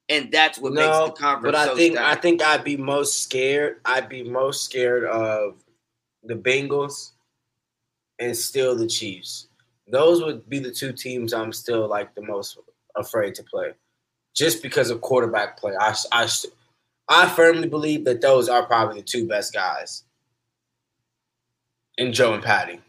and 0.09 0.33
that's 0.33 0.59
what 0.59 0.73
no, 0.73 0.81
makes 0.81 0.99
the 0.99 1.23
conference. 1.23 1.53
But 1.53 1.55
I 1.55 1.67
so 1.67 1.77
think 1.77 1.99
I 1.99 2.15
think 2.15 2.43
I'd 2.43 2.65
be 2.65 2.77
most 2.77 3.23
scared. 3.23 3.81
I'd 3.85 4.09
be 4.09 4.23
most 4.23 4.65
scared 4.65 5.05
of 5.05 5.57
the 6.25 6.35
Bengals 6.35 7.13
and 8.19 8.37
still 8.37 8.77
the 8.77 8.87
Chiefs. 8.87 9.49
Those 9.91 10.23
would 10.23 10.49
be 10.49 10.59
the 10.59 10.71
two 10.71 10.93
teams 10.93 11.33
I'm 11.33 11.53
still 11.53 11.89
like 11.89 12.15
the 12.15 12.23
most 12.23 12.59
afraid 12.97 13.35
to 13.37 13.43
play, 13.43 13.73
just 14.35 14.63
because 14.63 14.91
of 14.91 15.01
quarterback 15.01 15.59
play. 15.59 15.75
I 15.79 15.95
I 16.13 16.29
I 17.09 17.29
firmly 17.29 17.69
believe 17.69 18.05
that 18.05 18.21
those 18.21 18.49
are 18.49 18.67
probably 18.67 19.01
the 19.01 19.07
two 19.07 19.27
best 19.27 19.53
guys, 19.53 20.05
in 21.99 22.13
Joe 22.13 22.35
and 22.35 22.43
Patty. 22.43 22.81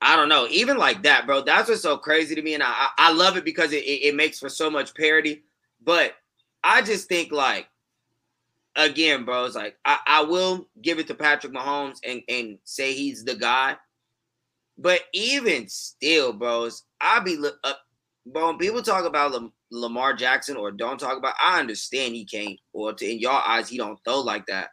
I 0.00 0.16
don't 0.16 0.28
know, 0.28 0.46
even 0.50 0.78
like 0.78 1.02
that, 1.02 1.26
bro. 1.26 1.42
That's 1.42 1.68
what's 1.68 1.82
so 1.82 1.96
crazy 1.96 2.34
to 2.34 2.42
me, 2.42 2.54
and 2.54 2.62
I 2.62 2.88
I 2.96 3.12
love 3.12 3.36
it 3.36 3.44
because 3.44 3.72
it, 3.72 3.84
it, 3.84 4.08
it 4.08 4.14
makes 4.14 4.38
for 4.38 4.48
so 4.48 4.70
much 4.70 4.94
parody. 4.94 5.42
But 5.84 6.14
I 6.62 6.82
just 6.82 7.08
think 7.08 7.32
like 7.32 7.68
again, 8.78 9.24
bro, 9.24 9.44
it's 9.44 9.56
like 9.56 9.76
I, 9.84 9.98
I 10.06 10.22
will 10.22 10.68
give 10.80 10.98
it 10.98 11.06
to 11.08 11.14
Patrick 11.14 11.52
Mahomes 11.52 11.98
and 12.06 12.22
and 12.28 12.58
say 12.64 12.94
he's 12.94 13.24
the 13.24 13.34
guy. 13.34 13.76
But 14.78 15.02
even 15.12 15.68
still, 15.68 16.32
bros, 16.32 16.84
I 17.00 17.18
be 17.20 17.36
uh, 17.64 17.72
bro. 18.26 18.48
When 18.48 18.58
people 18.58 18.80
talk 18.80 19.04
about 19.04 19.32
Lam- 19.32 19.52
Lamar 19.72 20.14
Jackson 20.14 20.56
or 20.56 20.70
don't 20.70 21.00
talk 21.00 21.18
about, 21.18 21.34
I 21.42 21.58
understand 21.58 22.14
he 22.14 22.24
can't, 22.24 22.58
or 22.72 22.92
to, 22.92 23.04
in 23.04 23.18
your 23.18 23.32
eyes, 23.32 23.68
he 23.68 23.76
don't 23.76 23.98
throw 24.04 24.20
like 24.20 24.46
that. 24.46 24.70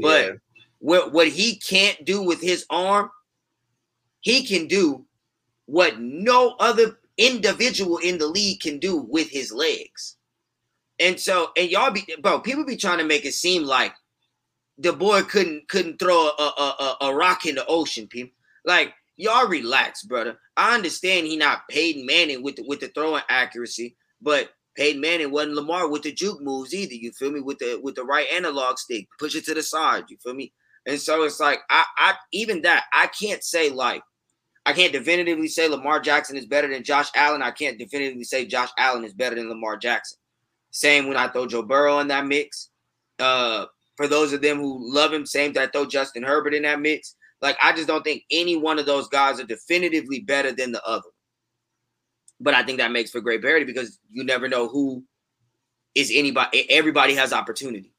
But 0.00 0.26
yeah. 0.26 0.32
what 0.78 1.12
what 1.12 1.28
he 1.28 1.56
can't 1.56 2.04
do 2.04 2.22
with 2.22 2.40
his 2.40 2.64
arm, 2.70 3.10
he 4.20 4.46
can 4.46 4.66
do 4.66 5.04
what 5.66 6.00
no 6.00 6.56
other 6.58 6.98
individual 7.16 7.98
in 7.98 8.18
the 8.18 8.26
league 8.26 8.60
can 8.60 8.78
do 8.78 8.96
with 8.96 9.30
his 9.30 9.52
legs. 9.52 10.16
And 10.98 11.18
so, 11.18 11.50
and 11.56 11.70
y'all 11.70 11.90
be, 11.90 12.04
bro, 12.20 12.40
people 12.40 12.64
be 12.64 12.76
trying 12.76 12.98
to 12.98 13.04
make 13.04 13.24
it 13.24 13.32
seem 13.34 13.64
like 13.64 13.94
the 14.78 14.92
boy 14.92 15.22
couldn't 15.22 15.68
couldn't 15.68 15.98
throw 15.98 16.30
a, 16.38 16.42
a, 16.42 16.96
a, 17.00 17.06
a 17.06 17.14
rock 17.14 17.46
in 17.46 17.54
the 17.54 17.66
ocean, 17.66 18.06
people. 18.06 18.34
Like, 18.64 18.92
y'all 19.16 19.48
relax, 19.48 20.02
brother. 20.02 20.38
I 20.56 20.74
understand 20.74 21.26
he 21.26 21.36
not 21.36 21.68
Peyton 21.68 22.04
Manning 22.04 22.42
with 22.42 22.56
the, 22.56 22.64
with 22.66 22.80
the 22.80 22.88
throwing 22.88 23.22
accuracy, 23.28 23.96
but 24.20 24.50
Peyton 24.76 25.00
Manning 25.00 25.30
wasn't 25.30 25.54
Lamar 25.54 25.88
with 25.88 26.02
the 26.02 26.12
juke 26.12 26.40
moves 26.40 26.74
either. 26.74 26.94
You 26.94 27.12
feel 27.12 27.30
me? 27.30 27.40
With 27.40 27.58
the 27.58 27.80
with 27.82 27.94
the 27.94 28.04
right 28.04 28.26
analog 28.32 28.78
stick, 28.78 29.06
push 29.18 29.34
it 29.34 29.44
to 29.46 29.54
the 29.54 29.62
side. 29.62 30.04
You 30.08 30.16
feel 30.22 30.34
me? 30.34 30.52
And 30.86 31.00
so 31.00 31.22
it's 31.24 31.40
like 31.40 31.60
I 31.70 31.84
I 31.98 32.14
even 32.32 32.62
that 32.62 32.84
I 32.92 33.06
can't 33.08 33.44
say 33.44 33.70
like 33.70 34.02
I 34.66 34.72
can't 34.72 34.92
definitively 34.92 35.48
say 35.48 35.68
Lamar 35.68 36.00
Jackson 36.00 36.36
is 36.36 36.46
better 36.46 36.68
than 36.68 36.84
Josh 36.84 37.08
Allen. 37.14 37.42
I 37.42 37.50
can't 37.50 37.78
definitively 37.78 38.24
say 38.24 38.44
Josh 38.44 38.70
Allen 38.78 39.04
is 39.04 39.14
better 39.14 39.36
than 39.36 39.48
Lamar 39.48 39.76
Jackson. 39.76 40.18
Same 40.70 41.08
when 41.08 41.16
I 41.16 41.28
throw 41.28 41.46
Joe 41.46 41.62
Burrow 41.62 41.98
in 42.00 42.08
that 42.08 42.26
mix. 42.26 42.70
Uh, 43.18 43.66
for 43.96 44.06
those 44.06 44.32
of 44.32 44.42
them 44.42 44.58
who 44.58 44.78
love 44.80 45.12
him, 45.12 45.26
same 45.26 45.52
that 45.54 45.62
I 45.62 45.66
throw 45.66 45.86
Justin 45.86 46.22
Herbert 46.22 46.54
in 46.54 46.62
that 46.62 46.80
mix. 46.80 47.16
Like 47.42 47.56
I 47.62 47.72
just 47.72 47.88
don't 47.88 48.02
think 48.02 48.24
any 48.30 48.56
one 48.56 48.78
of 48.78 48.86
those 48.86 49.08
guys 49.08 49.40
are 49.40 49.44
definitively 49.44 50.20
better 50.20 50.52
than 50.52 50.72
the 50.72 50.82
other. 50.84 51.08
But 52.38 52.54
I 52.54 52.62
think 52.62 52.78
that 52.78 52.92
makes 52.92 53.10
for 53.10 53.20
great 53.20 53.42
parity 53.42 53.64
because 53.64 53.98
you 54.10 54.24
never 54.24 54.48
know 54.48 54.68
who 54.68 55.04
is 55.94 56.10
anybody. 56.14 56.70
Everybody 56.70 57.14
has 57.14 57.32
opportunity. 57.32 57.92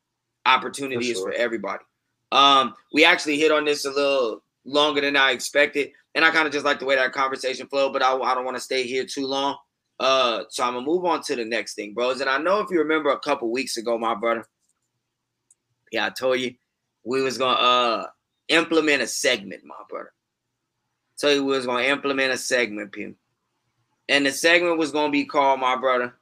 Opportunity 0.45 0.95
for 0.95 1.03
sure. 1.03 1.13
is 1.13 1.21
for 1.21 1.31
everybody. 1.33 1.83
Um, 2.31 2.75
we 2.93 3.03
actually 3.03 3.37
hit 3.37 3.51
on 3.51 3.65
this 3.65 3.85
a 3.85 3.91
little 3.91 4.43
longer 4.65 5.01
than 5.01 5.15
I 5.15 5.31
expected. 5.31 5.91
And 6.15 6.25
I 6.25 6.31
kind 6.31 6.47
of 6.47 6.53
just 6.53 6.65
like 6.65 6.79
the 6.79 6.85
way 6.85 6.95
that 6.95 7.11
conversation 7.13 7.67
flowed, 7.67 7.93
but 7.93 8.03
I, 8.03 8.13
I 8.15 8.35
don't 8.35 8.45
want 8.45 8.57
to 8.57 8.63
stay 8.63 8.83
here 8.83 9.05
too 9.05 9.25
long. 9.25 9.57
Uh, 9.99 10.43
so 10.49 10.63
I'm 10.63 10.73
gonna 10.73 10.85
move 10.85 11.05
on 11.05 11.21
to 11.23 11.35
the 11.35 11.45
next 11.45 11.75
thing, 11.75 11.93
bros. 11.93 12.21
And 12.21 12.29
I 12.29 12.39
know 12.39 12.59
if 12.59 12.71
you 12.71 12.79
remember 12.79 13.11
a 13.11 13.19
couple 13.19 13.51
weeks 13.51 13.77
ago, 13.77 13.99
my 13.99 14.15
brother, 14.15 14.47
yeah, 15.91 16.07
I 16.07 16.09
told 16.09 16.39
you 16.39 16.55
we 17.03 17.21
was 17.21 17.37
gonna 17.37 17.59
uh 17.59 18.07
implement 18.47 19.03
a 19.03 19.07
segment, 19.07 19.63
my 19.63 19.75
brother. 19.89 20.11
So 21.15 21.27
we 21.27 21.41
was 21.41 21.67
gonna 21.67 21.83
implement 21.83 22.33
a 22.33 22.37
segment, 22.37 22.91
Pim. 22.91 23.15
And 24.09 24.25
the 24.25 24.31
segment 24.31 24.79
was 24.79 24.91
gonna 24.91 25.11
be 25.11 25.25
called, 25.25 25.59
my 25.59 25.75
brother, 25.75 26.15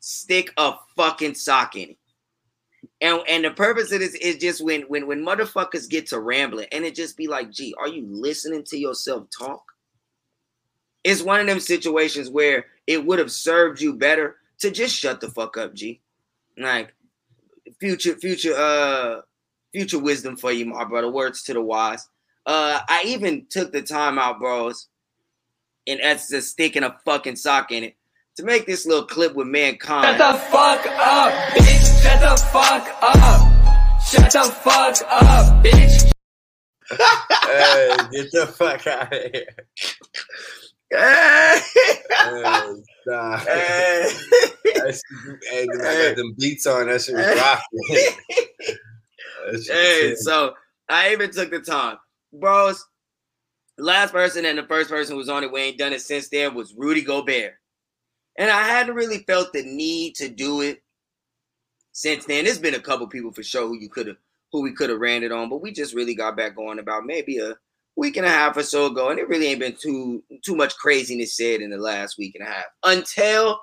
stick 0.00 0.52
a 0.56 0.74
fucking 0.96 1.34
sock 1.34 1.76
in 1.76 1.90
it. 1.90 1.98
And 3.00 3.20
and 3.28 3.44
the 3.44 3.50
purpose 3.50 3.92
of 3.92 4.00
this 4.00 4.14
is 4.14 4.36
just 4.36 4.62
when 4.62 4.82
when 4.82 5.06
when 5.06 5.24
motherfuckers 5.24 5.88
get 5.88 6.06
to 6.08 6.20
rambling 6.20 6.68
and 6.70 6.84
it 6.84 6.94
just 6.94 7.16
be 7.16 7.28
like, 7.28 7.50
gee, 7.50 7.74
are 7.78 7.88
you 7.88 8.06
listening 8.08 8.62
to 8.64 8.78
yourself 8.78 9.26
talk? 9.36 9.62
It's 11.02 11.22
one 11.22 11.40
of 11.40 11.46
them 11.46 11.60
situations 11.60 12.28
where 12.28 12.66
it 12.86 13.04
would 13.04 13.18
have 13.18 13.32
served 13.32 13.80
you 13.80 13.94
better 13.94 14.36
to 14.58 14.70
just 14.70 14.94
shut 14.94 15.20
the 15.20 15.30
fuck 15.30 15.56
up, 15.56 15.74
G. 15.74 16.02
Like 16.58 16.92
future, 17.78 18.16
future, 18.16 18.54
uh, 18.54 19.22
future 19.72 19.98
wisdom 19.98 20.36
for 20.36 20.52
you, 20.52 20.66
my 20.66 20.84
brother. 20.84 21.10
Words 21.10 21.42
to 21.44 21.54
the 21.54 21.62
wise. 21.62 22.06
Uh, 22.44 22.80
I 22.86 23.04
even 23.06 23.46
took 23.48 23.72
the 23.72 23.80
time 23.80 24.18
out, 24.18 24.40
bros, 24.40 24.88
and 25.86 26.00
that's 26.02 26.28
just 26.28 26.50
sticking 26.50 26.82
a 26.82 26.98
fucking 27.06 27.36
sock 27.36 27.72
in 27.72 27.84
it 27.84 27.96
to 28.40 28.46
make 28.46 28.66
this 28.66 28.86
little 28.86 29.04
clip 29.04 29.34
with 29.34 29.46
mankind. 29.46 30.18
Shut 30.18 30.32
the 30.34 30.38
fuck 30.38 30.86
up, 30.86 31.32
bitch. 31.54 32.02
Shut 32.02 32.20
the 32.20 32.42
fuck 32.46 32.88
up. 33.02 34.00
Shut 34.02 34.32
the 34.32 34.50
fuck 34.50 34.96
up, 35.10 35.64
bitch. 35.64 36.10
hey, 37.46 37.96
get 38.12 38.32
the 38.32 38.46
fuck 38.46 38.86
out 38.86 39.12
of 39.12 39.22
here. 39.32 39.46
Hey, 40.90 41.60
Hey, 42.22 42.72
nah. 43.06 43.36
hey. 43.38 44.08
That 44.64 44.94
shit- 44.94 45.50
hey, 45.52 45.66
them, 45.66 45.80
hey. 45.84 46.14
them 46.14 46.34
beats 46.38 46.66
on 46.66 46.86
that 46.88 47.00
shit 47.02 47.14
was 47.14 47.26
rocking. 47.26 48.16
That 49.52 49.62
shit 49.62 49.76
hey, 49.76 50.10
was 50.10 50.24
so 50.24 50.54
I 50.88 51.12
even 51.12 51.30
took 51.30 51.50
the 51.50 51.60
time, 51.60 51.98
bros. 52.32 52.84
Last 53.78 54.12
person 54.12 54.44
and 54.44 54.58
the 54.58 54.64
first 54.64 54.90
person 54.90 55.12
who 55.14 55.18
was 55.18 55.28
on 55.28 55.44
it, 55.44 55.52
we 55.52 55.60
ain't 55.60 55.78
done 55.78 55.92
it 55.92 56.02
since 56.02 56.28
then, 56.28 56.54
was 56.54 56.74
Rudy 56.74 57.02
Gobert. 57.02 57.54
And 58.38 58.50
I 58.50 58.62
hadn't 58.62 58.94
really 58.94 59.18
felt 59.18 59.52
the 59.52 59.62
need 59.62 60.14
to 60.16 60.28
do 60.28 60.60
it 60.62 60.82
since 61.92 62.24
then. 62.24 62.44
There's 62.44 62.58
been 62.58 62.74
a 62.74 62.80
couple 62.80 63.06
people 63.06 63.32
for 63.32 63.42
sure 63.42 63.66
who 63.66 63.78
you 63.78 63.88
could 63.88 64.06
have 64.06 64.16
who 64.52 64.62
we 64.62 64.72
could 64.72 64.90
have 64.90 64.98
ran 64.98 65.22
it 65.22 65.30
on, 65.30 65.48
but 65.48 65.62
we 65.62 65.72
just 65.72 65.94
really 65.94 66.14
got 66.14 66.36
back 66.36 66.56
going 66.56 66.78
about 66.80 67.06
maybe 67.06 67.38
a 67.38 67.54
week 67.96 68.16
and 68.16 68.26
a 68.26 68.30
half 68.30 68.56
or 68.56 68.62
so 68.62 68.86
ago, 68.86 69.08
and 69.08 69.20
it 69.20 69.28
really 69.28 69.46
ain't 69.46 69.60
been 69.60 69.76
too 69.80 70.22
too 70.44 70.56
much 70.56 70.76
craziness 70.76 71.36
said 71.36 71.60
in 71.60 71.70
the 71.70 71.78
last 71.78 72.18
week 72.18 72.34
and 72.34 72.46
a 72.46 72.50
half 72.50 72.64
until 72.84 73.60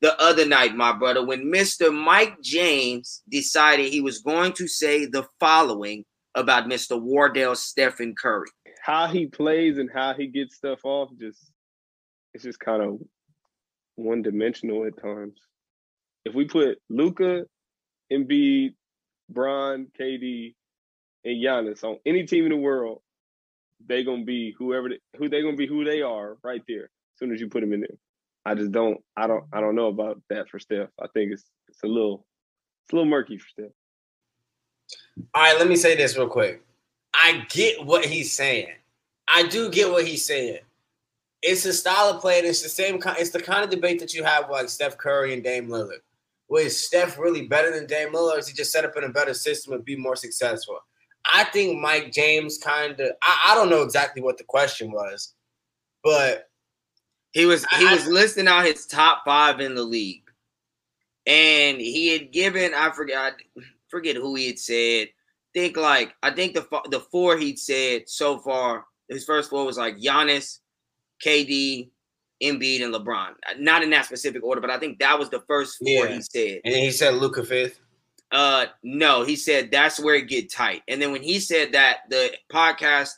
the 0.00 0.18
other 0.20 0.46
night, 0.46 0.74
my 0.74 0.92
brother, 0.92 1.24
when 1.24 1.52
Mr. 1.52 1.92
Mike 1.92 2.40
James 2.40 3.22
decided 3.28 3.92
he 3.92 4.00
was 4.00 4.20
going 4.20 4.52
to 4.54 4.66
say 4.66 5.04
the 5.04 5.26
following 5.38 6.04
about 6.34 6.68
Mr. 6.68 7.00
Wardell 7.00 7.54
Stephen 7.54 8.14
Curry. 8.14 8.48
how 8.82 9.06
he 9.08 9.26
plays 9.26 9.76
and 9.78 9.90
how 9.92 10.14
he 10.14 10.26
gets 10.26 10.56
stuff 10.56 10.80
off 10.84 11.10
just 11.18 11.52
it's 12.32 12.44
just 12.44 12.60
kind 12.60 12.82
of 12.82 13.00
one 13.96 14.22
dimensional 14.22 14.84
at 14.86 15.00
times. 15.00 15.38
If 16.24 16.34
we 16.34 16.44
put 16.44 16.78
Luka, 16.88 17.44
Embiid, 18.12 18.74
Bron, 19.28 19.86
KD, 19.98 20.54
and 21.24 21.42
Giannis 21.42 21.84
on 21.84 21.98
any 22.04 22.24
team 22.24 22.44
in 22.44 22.50
the 22.50 22.56
world, 22.56 23.02
they 23.86 24.04
gonna 24.04 24.24
be 24.24 24.54
whoever 24.58 24.90
they, 24.90 24.98
who 25.16 25.28
they 25.28 25.42
gonna 25.42 25.56
be 25.56 25.66
who 25.66 25.84
they 25.84 26.02
are 26.02 26.36
right 26.42 26.62
there. 26.68 26.84
As 26.84 27.18
soon 27.18 27.32
as 27.32 27.40
you 27.40 27.48
put 27.48 27.60
them 27.60 27.72
in 27.72 27.80
there, 27.80 27.96
I 28.44 28.54
just 28.54 28.72
don't 28.72 28.98
I 29.16 29.26
don't 29.26 29.44
I 29.52 29.60
don't 29.60 29.74
know 29.74 29.88
about 29.88 30.20
that 30.30 30.48
for 30.48 30.58
Steph. 30.58 30.88
I 31.00 31.06
think 31.14 31.32
it's 31.32 31.44
it's 31.68 31.82
a 31.82 31.86
little 31.86 32.26
it's 32.84 32.92
a 32.92 32.96
little 32.96 33.10
murky 33.10 33.38
for 33.38 33.48
Steph. 33.48 33.70
All 35.34 35.42
right, 35.42 35.58
let 35.58 35.68
me 35.68 35.76
say 35.76 35.96
this 35.96 36.16
real 36.16 36.28
quick. 36.28 36.62
I 37.14 37.44
get 37.48 37.84
what 37.84 38.04
he's 38.04 38.32
saying. 38.32 38.74
I 39.28 39.46
do 39.46 39.70
get 39.70 39.90
what 39.90 40.06
he's 40.06 40.24
saying. 40.24 40.60
It's 41.42 41.64
a 41.64 41.72
style 41.72 42.10
of 42.10 42.20
play, 42.20 42.38
and 42.38 42.46
it's 42.46 42.62
the 42.62 42.68
same 42.68 42.98
kind. 43.00 43.16
It's 43.18 43.30
the 43.30 43.40
kind 43.42 43.64
of 43.64 43.70
debate 43.70 43.98
that 44.00 44.12
you 44.14 44.22
have 44.24 44.44
with 44.44 44.52
like 44.58 44.68
Steph 44.68 44.98
Curry 44.98 45.32
and 45.32 45.42
Dame 45.42 45.68
Lillard. 45.68 46.00
Was 46.48 46.76
Steph 46.76 47.18
really 47.18 47.46
better 47.46 47.72
than 47.72 47.86
Dame 47.86 48.12
Lillard? 48.12 48.34
Or 48.34 48.38
is 48.38 48.48
he 48.48 48.54
just 48.54 48.72
set 48.72 48.84
up 48.84 48.96
in 48.96 49.04
a 49.04 49.08
better 49.08 49.32
system 49.34 49.72
and 49.72 49.84
be 49.84 49.96
more 49.96 50.16
successful? 50.16 50.78
I 51.32 51.44
think 51.44 51.78
Mike 51.80 52.12
James 52.12 52.58
kind 52.58 52.98
of. 53.00 53.12
I, 53.22 53.52
I 53.52 53.54
don't 53.54 53.70
know 53.70 53.82
exactly 53.82 54.20
what 54.20 54.36
the 54.38 54.44
question 54.44 54.90
was, 54.90 55.34
but 56.04 56.48
He 57.32 57.46
was 57.46 57.64
he 57.78 57.86
I- 57.86 57.94
was 57.94 58.06
listing 58.06 58.48
out 58.48 58.66
his 58.66 58.86
top 58.86 59.22
five 59.24 59.60
in 59.60 59.74
the 59.74 59.84
league, 59.84 60.24
and 61.26 61.80
he 61.80 62.08
had 62.08 62.32
given 62.32 62.74
I 62.74 62.90
forgot 62.90 63.34
forget 63.88 64.16
who 64.16 64.34
he 64.34 64.46
had 64.48 64.58
said. 64.58 65.08
Think 65.54 65.76
like 65.76 66.14
I 66.22 66.30
think 66.30 66.54
the 66.54 66.66
the 66.90 67.00
four 67.00 67.36
he'd 67.36 67.58
said 67.58 68.08
so 68.08 68.38
far. 68.38 68.84
His 69.08 69.24
first 69.24 69.50
four 69.50 69.64
was 69.66 69.76
like 69.78 69.98
Giannis, 69.98 70.59
KD, 71.24 71.90
Embiid, 72.42 72.82
and 72.84 72.94
LeBron. 72.94 73.34
Not 73.58 73.82
in 73.82 73.90
that 73.90 74.06
specific 74.06 74.42
order, 74.42 74.60
but 74.60 74.70
I 74.70 74.78
think 74.78 74.98
that 75.00 75.18
was 75.18 75.28
the 75.30 75.40
first 75.46 75.78
four 75.78 75.88
Yeah. 75.88 76.14
he 76.14 76.22
said. 76.22 76.60
and 76.64 76.74
then 76.74 76.82
he 76.82 76.90
said 76.90 77.14
Luka 77.14 77.44
fifth. 77.44 77.80
Uh, 78.32 78.66
no, 78.84 79.24
he 79.24 79.34
said 79.36 79.70
that's 79.72 79.98
where 79.98 80.14
it 80.14 80.28
get 80.28 80.52
tight. 80.52 80.82
And 80.88 81.02
then 81.02 81.10
when 81.12 81.22
he 81.22 81.40
said 81.40 81.72
that, 81.72 81.98
the 82.10 82.30
podcast, 82.52 83.10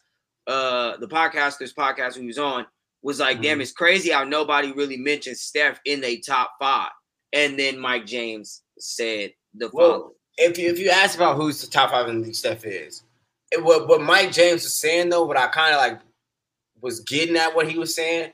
uh, 0.47 0.97
the 0.97 1.07
podcasters 1.09 1.75
podcast 1.75 2.17
he 2.19 2.27
was 2.27 2.38
on 2.38 2.67
was 3.03 3.21
like, 3.21 3.43
"Damn, 3.43 3.61
it's 3.61 3.73
crazy 3.73 4.11
how 4.11 4.25
nobody 4.25 4.73
really 4.73 4.97
mentioned 4.97 5.37
Steph 5.37 5.81
in 5.85 6.01
their 6.01 6.17
top 6.25 6.53
five. 6.59 6.91
And 7.35 7.59
then 7.59 7.79
Mike 7.79 8.07
James 8.07 8.62
said 8.79 9.33
the 9.55 9.69
Well, 9.73 9.91
following. 9.91 10.12
if 10.38 10.59
you 10.59 10.71
if 10.71 10.79
you 10.79 10.88
ask 10.91 11.17
about 11.17 11.37
who's 11.37 11.61
the 11.61 11.67
top 11.67 11.91
five 11.91 12.09
in 12.09 12.21
the 12.21 12.27
league, 12.27 12.35
Steph 12.35 12.65
is. 12.65 13.03
It, 13.51 13.62
what 13.62 13.87
what 13.88 14.01
Mike 14.01 14.33
James 14.33 14.62
was 14.65 14.73
saying 14.75 15.11
though, 15.11 15.25
what 15.27 15.37
I 15.37 15.49
kind 15.49 15.75
of 15.75 15.79
like 15.81 16.01
was 16.83 17.01
getting 17.01 17.37
at 17.37 17.55
what 17.57 17.71
he 17.71 17.79
was 17.79 17.95
saying. 17.95 18.33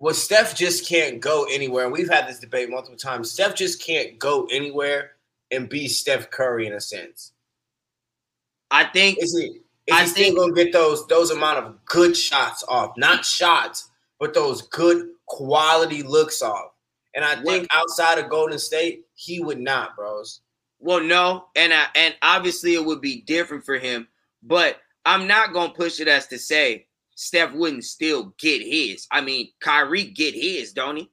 Was 0.00 0.20
Steph 0.20 0.56
just 0.56 0.88
can't 0.88 1.20
go 1.20 1.44
anywhere, 1.50 1.84
and 1.84 1.92
we've 1.92 2.10
had 2.10 2.26
this 2.28 2.40
debate 2.40 2.68
multiple 2.68 2.98
times. 2.98 3.30
Steph 3.30 3.54
just 3.54 3.82
can't 3.84 4.18
go 4.18 4.46
anywhere 4.50 5.12
and 5.50 5.68
be 5.68 5.86
Steph 5.86 6.30
Curry 6.30 6.66
in 6.66 6.72
a 6.72 6.80
sense. 6.80 7.32
I 8.70 8.84
think 8.84 9.18
Is 9.20 9.38
he? 9.38 9.60
Is 9.86 9.92
I 9.92 10.02
he 10.02 10.08
still 10.08 10.24
think- 10.24 10.38
gonna 10.38 10.52
get 10.54 10.72
those 10.72 11.06
those 11.06 11.30
amount 11.30 11.58
of 11.64 11.84
good 11.84 12.16
shots 12.16 12.64
off? 12.66 12.96
Not 12.96 13.24
shots, 13.24 13.90
but 14.18 14.34
those 14.34 14.62
good 14.62 15.10
quality 15.26 16.02
looks 16.02 16.42
off. 16.42 16.72
And 17.14 17.24
I 17.24 17.40
think 17.42 17.68
outside 17.72 18.18
of 18.18 18.28
Golden 18.28 18.58
State, 18.58 19.06
he 19.14 19.38
would 19.38 19.60
not, 19.60 19.94
bros. 19.94 20.40
Well, 20.80 21.00
no, 21.00 21.46
and 21.54 21.72
I, 21.72 21.86
and 21.94 22.14
obviously 22.22 22.74
it 22.74 22.84
would 22.84 23.00
be 23.00 23.20
different 23.22 23.64
for 23.64 23.78
him, 23.78 24.08
but 24.42 24.80
I'm 25.04 25.26
not 25.26 25.52
gonna 25.52 25.72
push 25.72 26.00
it 26.00 26.08
as 26.08 26.26
to 26.28 26.38
say 26.38 26.86
Steph 27.14 27.52
wouldn't 27.52 27.84
still 27.84 28.34
get 28.38 28.62
his. 28.62 29.06
I 29.10 29.20
mean, 29.20 29.50
Kyrie 29.60 30.04
get 30.04 30.34
his, 30.34 30.72
don't 30.72 30.96
he? 30.96 31.10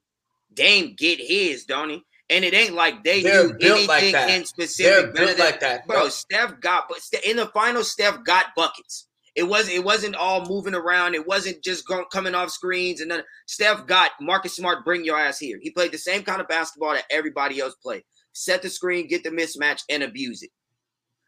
Dame 0.54 0.96
get 0.98 1.20
his, 1.20 1.66
don't 1.66 1.90
he? 1.90 2.04
And 2.30 2.46
it 2.46 2.54
ain't 2.54 2.74
like 2.74 3.04
they 3.04 3.22
They're 3.22 3.50
do 3.50 3.58
built 3.60 3.88
like 3.88 4.04
anything 4.04 4.36
in 4.36 4.46
specific. 4.46 5.14
They're 5.14 5.26
built 5.26 5.40
like 5.40 5.60
that, 5.60 5.86
bro. 5.86 6.08
Steph 6.08 6.60
got, 6.62 6.86
but 6.88 7.00
in 7.26 7.36
the 7.38 7.48
final, 7.48 7.84
Steph 7.84 8.24
got 8.24 8.48
buckets. 8.56 9.08
It 9.36 9.44
wasn't. 9.44 9.78
It 9.78 9.84
wasn't 9.84 10.16
all 10.16 10.46
moving 10.46 10.76
around. 10.76 11.16
It 11.16 11.28
wasn't 11.28 11.64
just 11.64 11.88
going, 11.88 12.06
coming 12.12 12.36
off 12.36 12.52
screens. 12.52 13.00
And 13.02 13.10
then 13.10 13.24
Steph 13.48 13.86
got 13.86 14.12
Marcus 14.20 14.56
Smart. 14.56 14.84
Bring 14.84 15.06
your 15.06 15.18
ass 15.18 15.40
here. 15.40 15.58
He 15.62 15.72
played 15.72 15.92
the 15.92 15.98
same 15.98 16.24
kind 16.24 16.42
of 16.42 16.48
basketball 16.48 16.94
that 16.94 17.06
everybody 17.10 17.60
else 17.60 17.76
played. 17.76 18.04
Set 18.34 18.62
the 18.62 18.70
screen, 18.70 19.08
get 19.08 19.24
the 19.24 19.30
mismatch, 19.30 19.84
and 19.90 20.04
abuse 20.04 20.42
it. 20.42 20.52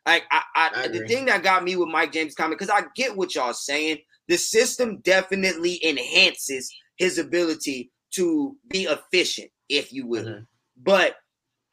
Like 0.06 0.24
I, 0.32 0.42
I, 0.56 0.70
I 0.76 0.88
the 0.90 1.08
thing 1.08 1.26
that 1.26 1.44
got 1.44 1.64
me 1.64 1.76
with 1.76 1.90
Mike 1.90 2.12
James' 2.12 2.36
comment 2.36 2.60
because 2.60 2.74
I 2.74 2.86
get 2.96 3.16
what 3.16 3.36
y'all 3.36 3.54
saying. 3.54 4.00
The 4.28 4.38
system 4.38 4.98
definitely 5.00 5.84
enhances 5.86 6.74
his 6.98 7.18
ability 7.18 7.92
to 8.12 8.56
be 8.70 8.84
efficient, 8.84 9.52
if 9.70 9.92
you 9.92 10.08
will. 10.08 10.26
Mhm. 10.26 10.48
But 10.82 11.18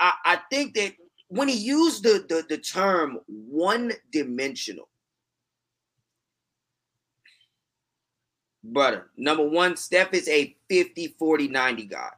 I, 0.00 0.12
I 0.24 0.40
think 0.50 0.74
that 0.74 0.92
when 1.28 1.48
he 1.48 1.56
used 1.56 2.02
the, 2.02 2.24
the, 2.28 2.44
the 2.48 2.58
term 2.58 3.20
one 3.26 3.92
dimensional, 4.10 4.88
brother, 8.64 9.10
number 9.16 9.48
one, 9.48 9.76
Steph 9.76 10.12
is 10.14 10.28
a 10.28 10.56
50, 10.68 11.14
40, 11.18 11.48
90 11.48 11.84
guy. 11.86 12.10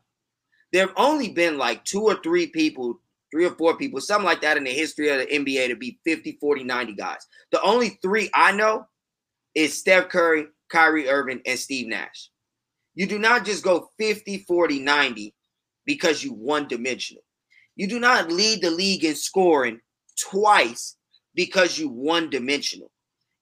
There 0.72 0.86
have 0.86 0.96
only 0.96 1.28
been 1.30 1.58
like 1.58 1.84
two 1.84 2.02
or 2.02 2.16
three 2.22 2.46
people, 2.46 3.00
three 3.32 3.46
or 3.46 3.54
four 3.54 3.76
people, 3.76 4.00
something 4.00 4.26
like 4.26 4.42
that 4.42 4.56
in 4.56 4.64
the 4.64 4.70
history 4.70 5.08
of 5.08 5.18
the 5.18 5.26
NBA 5.26 5.68
to 5.68 5.76
be 5.76 5.98
50, 6.04 6.38
40, 6.40 6.64
90 6.64 6.92
guys. 6.92 7.26
The 7.50 7.60
only 7.62 7.98
three 8.02 8.30
I 8.34 8.52
know 8.52 8.86
is 9.54 9.76
Steph 9.76 10.10
Curry, 10.10 10.46
Kyrie 10.70 11.08
Irving, 11.08 11.40
and 11.46 11.58
Steve 11.58 11.88
Nash. 11.88 12.30
You 12.94 13.06
do 13.06 13.18
not 13.18 13.44
just 13.44 13.64
go 13.64 13.88
50, 13.98 14.44
40, 14.46 14.78
90 14.80 15.34
because 15.86 16.22
you 16.22 16.34
one 16.34 16.68
dimensional. 16.68 17.22
You 17.74 17.88
do 17.88 17.98
not 17.98 18.30
lead 18.30 18.62
the 18.62 18.70
league 18.70 19.04
in 19.04 19.14
scoring 19.14 19.80
twice 20.20 20.96
because 21.34 21.78
you 21.78 21.88
one 21.88 22.28
dimensional. 22.28 22.90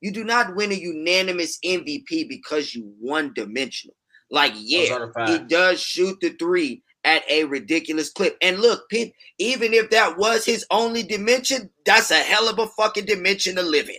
You 0.00 0.12
do 0.12 0.24
not 0.24 0.54
win 0.54 0.70
a 0.70 0.76
unanimous 0.76 1.58
MVP 1.64 2.28
because 2.28 2.74
you 2.74 2.94
one 3.00 3.32
dimensional. 3.34 3.96
Like, 4.30 4.52
yeah, 4.56 5.06
he 5.26 5.38
does 5.40 5.80
shoot 5.80 6.18
the 6.20 6.30
three 6.30 6.84
at 7.04 7.22
a 7.30 7.44
ridiculous 7.44 8.10
clip. 8.10 8.36
And 8.42 8.60
look, 8.60 8.88
Pete, 8.88 9.14
even 9.38 9.72
if 9.72 9.90
that 9.90 10.18
was 10.18 10.44
his 10.44 10.66
only 10.70 11.02
dimension, 11.02 11.70
that's 11.86 12.10
a 12.10 12.18
hell 12.18 12.48
of 12.48 12.58
a 12.58 12.66
fucking 12.66 13.06
dimension 13.06 13.56
to 13.56 13.62
live 13.62 13.88
in. 13.88 13.96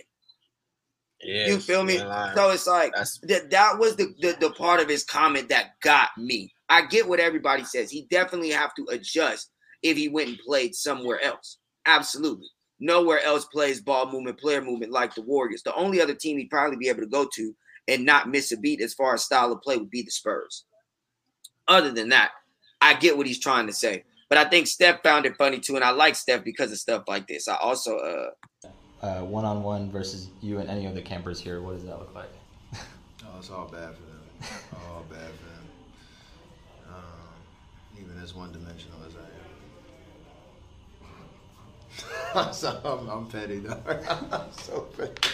Yes, 1.22 1.48
you 1.48 1.58
feel 1.60 1.84
me? 1.84 1.98
So 1.98 2.50
it's 2.50 2.66
like 2.66 2.92
that 2.94 3.50
that 3.50 3.78
was 3.78 3.94
the, 3.96 4.12
the 4.20 4.36
the 4.40 4.50
part 4.50 4.80
of 4.80 4.88
his 4.88 5.04
comment 5.04 5.48
that 5.50 5.80
got 5.80 6.08
me. 6.18 6.52
I 6.68 6.86
get 6.86 7.08
what 7.08 7.20
everybody 7.20 7.64
says. 7.64 7.90
He 7.90 8.06
definitely 8.10 8.50
have 8.50 8.74
to 8.74 8.86
adjust 8.90 9.50
if 9.82 9.96
he 9.96 10.08
went 10.08 10.30
and 10.30 10.38
played 10.38 10.74
somewhere 10.74 11.20
else. 11.22 11.58
Absolutely. 11.86 12.48
Nowhere 12.80 13.22
else 13.22 13.44
plays 13.44 13.80
ball 13.80 14.10
movement, 14.10 14.40
player 14.40 14.60
movement 14.60 14.90
like 14.90 15.14
the 15.14 15.22
Warriors. 15.22 15.62
The 15.62 15.74
only 15.74 16.00
other 16.00 16.14
team 16.14 16.38
he'd 16.38 16.50
probably 16.50 16.76
be 16.76 16.88
able 16.88 17.02
to 17.02 17.06
go 17.06 17.28
to 17.34 17.54
and 17.86 18.04
not 18.04 18.28
miss 18.28 18.50
a 18.50 18.56
beat 18.56 18.80
as 18.80 18.94
far 18.94 19.14
as 19.14 19.24
style 19.24 19.52
of 19.52 19.62
play 19.62 19.76
would 19.76 19.90
be 19.90 20.02
the 20.02 20.10
Spurs. 20.10 20.64
Other 21.68 21.92
than 21.92 22.08
that, 22.08 22.32
I 22.82 22.94
get 22.94 23.16
what 23.16 23.26
he's 23.26 23.38
trying 23.38 23.68
to 23.68 23.72
say. 23.72 24.04
But 24.28 24.38
I 24.38 24.44
think 24.44 24.66
Steph 24.66 25.02
found 25.02 25.24
it 25.26 25.36
funny 25.36 25.60
too, 25.60 25.76
and 25.76 25.84
I 25.84 25.90
like 25.90 26.16
Steph 26.16 26.42
because 26.42 26.72
of 26.72 26.78
stuff 26.78 27.04
like 27.06 27.28
this. 27.28 27.48
I 27.48 27.56
also 27.56 27.96
uh 27.96 28.30
uh, 29.02 29.20
one-on-one 29.24 29.90
versus 29.90 30.28
you 30.40 30.58
and 30.58 30.70
any 30.70 30.86
of 30.86 30.94
the 30.94 31.02
campers 31.02 31.40
here, 31.40 31.60
what 31.60 31.74
does 31.74 31.84
that 31.84 31.98
look 31.98 32.14
like? 32.14 32.30
Oh, 33.24 33.38
it's 33.38 33.50
all 33.50 33.66
bad 33.66 33.94
for 33.94 34.02
them. 34.02 34.20
All 34.90 35.04
bad 35.08 35.18
for 35.18 35.44
them. 35.46 35.64
even 38.00 38.18
as 38.22 38.34
one 38.34 38.52
dimensional 38.52 38.98
as 39.06 39.14
I 39.16 39.20
am. 42.46 42.52
so 42.52 42.80
I'm, 42.84 43.08
I'm 43.08 43.26
petty 43.26 43.60
though. 43.60 43.80
I'm 44.32 44.52
so 44.52 44.88
petty. 44.96 45.28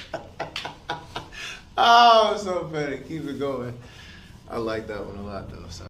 oh, 1.76 2.32
I'm 2.32 2.38
so 2.38 2.64
petty. 2.72 2.98
Keep 3.08 3.26
it 3.26 3.38
going. 3.38 3.76
I 4.50 4.58
like 4.58 4.86
that 4.86 5.04
one 5.04 5.16
a 5.16 5.22
lot 5.22 5.50
though. 5.50 5.66
So. 5.70 5.87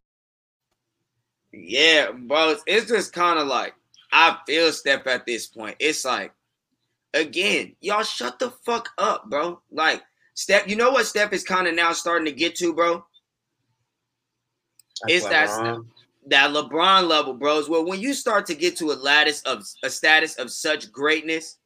Yeah, 1.61 2.13
bro. 2.13 2.51
It's, 2.51 2.63
it's 2.67 2.89
just 2.89 3.13
kind 3.13 3.39
of 3.39 3.47
like 3.47 3.75
I 4.13 4.39
feel 4.47 4.73
Steph 4.73 5.07
at 5.07 5.27
this 5.27 5.47
point. 5.47 5.77
It's 5.79 6.05
like, 6.05 6.33
again, 7.15 7.75
y'all 7.81 8.03
shut 8.03 8.39
the 8.39 8.51
fuck 8.65 8.91
up, 8.99 9.29
bro. 9.29 9.61
Like 9.71 10.03
Steph, 10.35 10.69
you 10.69 10.77
know 10.77 10.91
what 10.91 11.07
Steph 11.07 11.33
is 11.33 11.45
kind 11.45 11.67
of 11.67 11.75
now 11.75 11.93
starting 11.93 12.27
to 12.27 12.33
get 12.33 12.55
to, 12.57 12.73
bro? 12.73 13.05
That's 15.03 15.15
It's 15.15 15.27
that 15.27 15.81
that 16.29 16.51
LeBron 16.51 17.09
level, 17.09 17.35
bros. 17.35 17.69
Well, 17.69 17.87
when 17.87 18.01
you 18.01 18.13
start 18.15 18.47
to 18.47 18.55
get 18.55 18.77
to 18.77 18.93
a 18.93 18.95
lattice 18.95 19.43
of 19.43 19.65
a 19.83 19.91
status 19.91 20.37
of 20.37 20.51
such 20.51 20.93
greatness, 20.93 21.59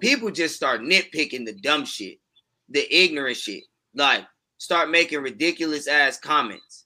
people 0.00 0.30
just 0.30 0.56
start 0.56 0.82
nitpicking 0.82 1.44
the 1.46 1.54
dumb 1.54 1.84
shit, 1.84 2.18
the 2.68 2.86
ignorant 2.94 3.36
shit. 3.36 3.64
Like 3.94 4.26
start 4.58 4.90
making 4.90 5.22
ridiculous 5.22 5.86
ass 5.86 6.18
comments, 6.18 6.84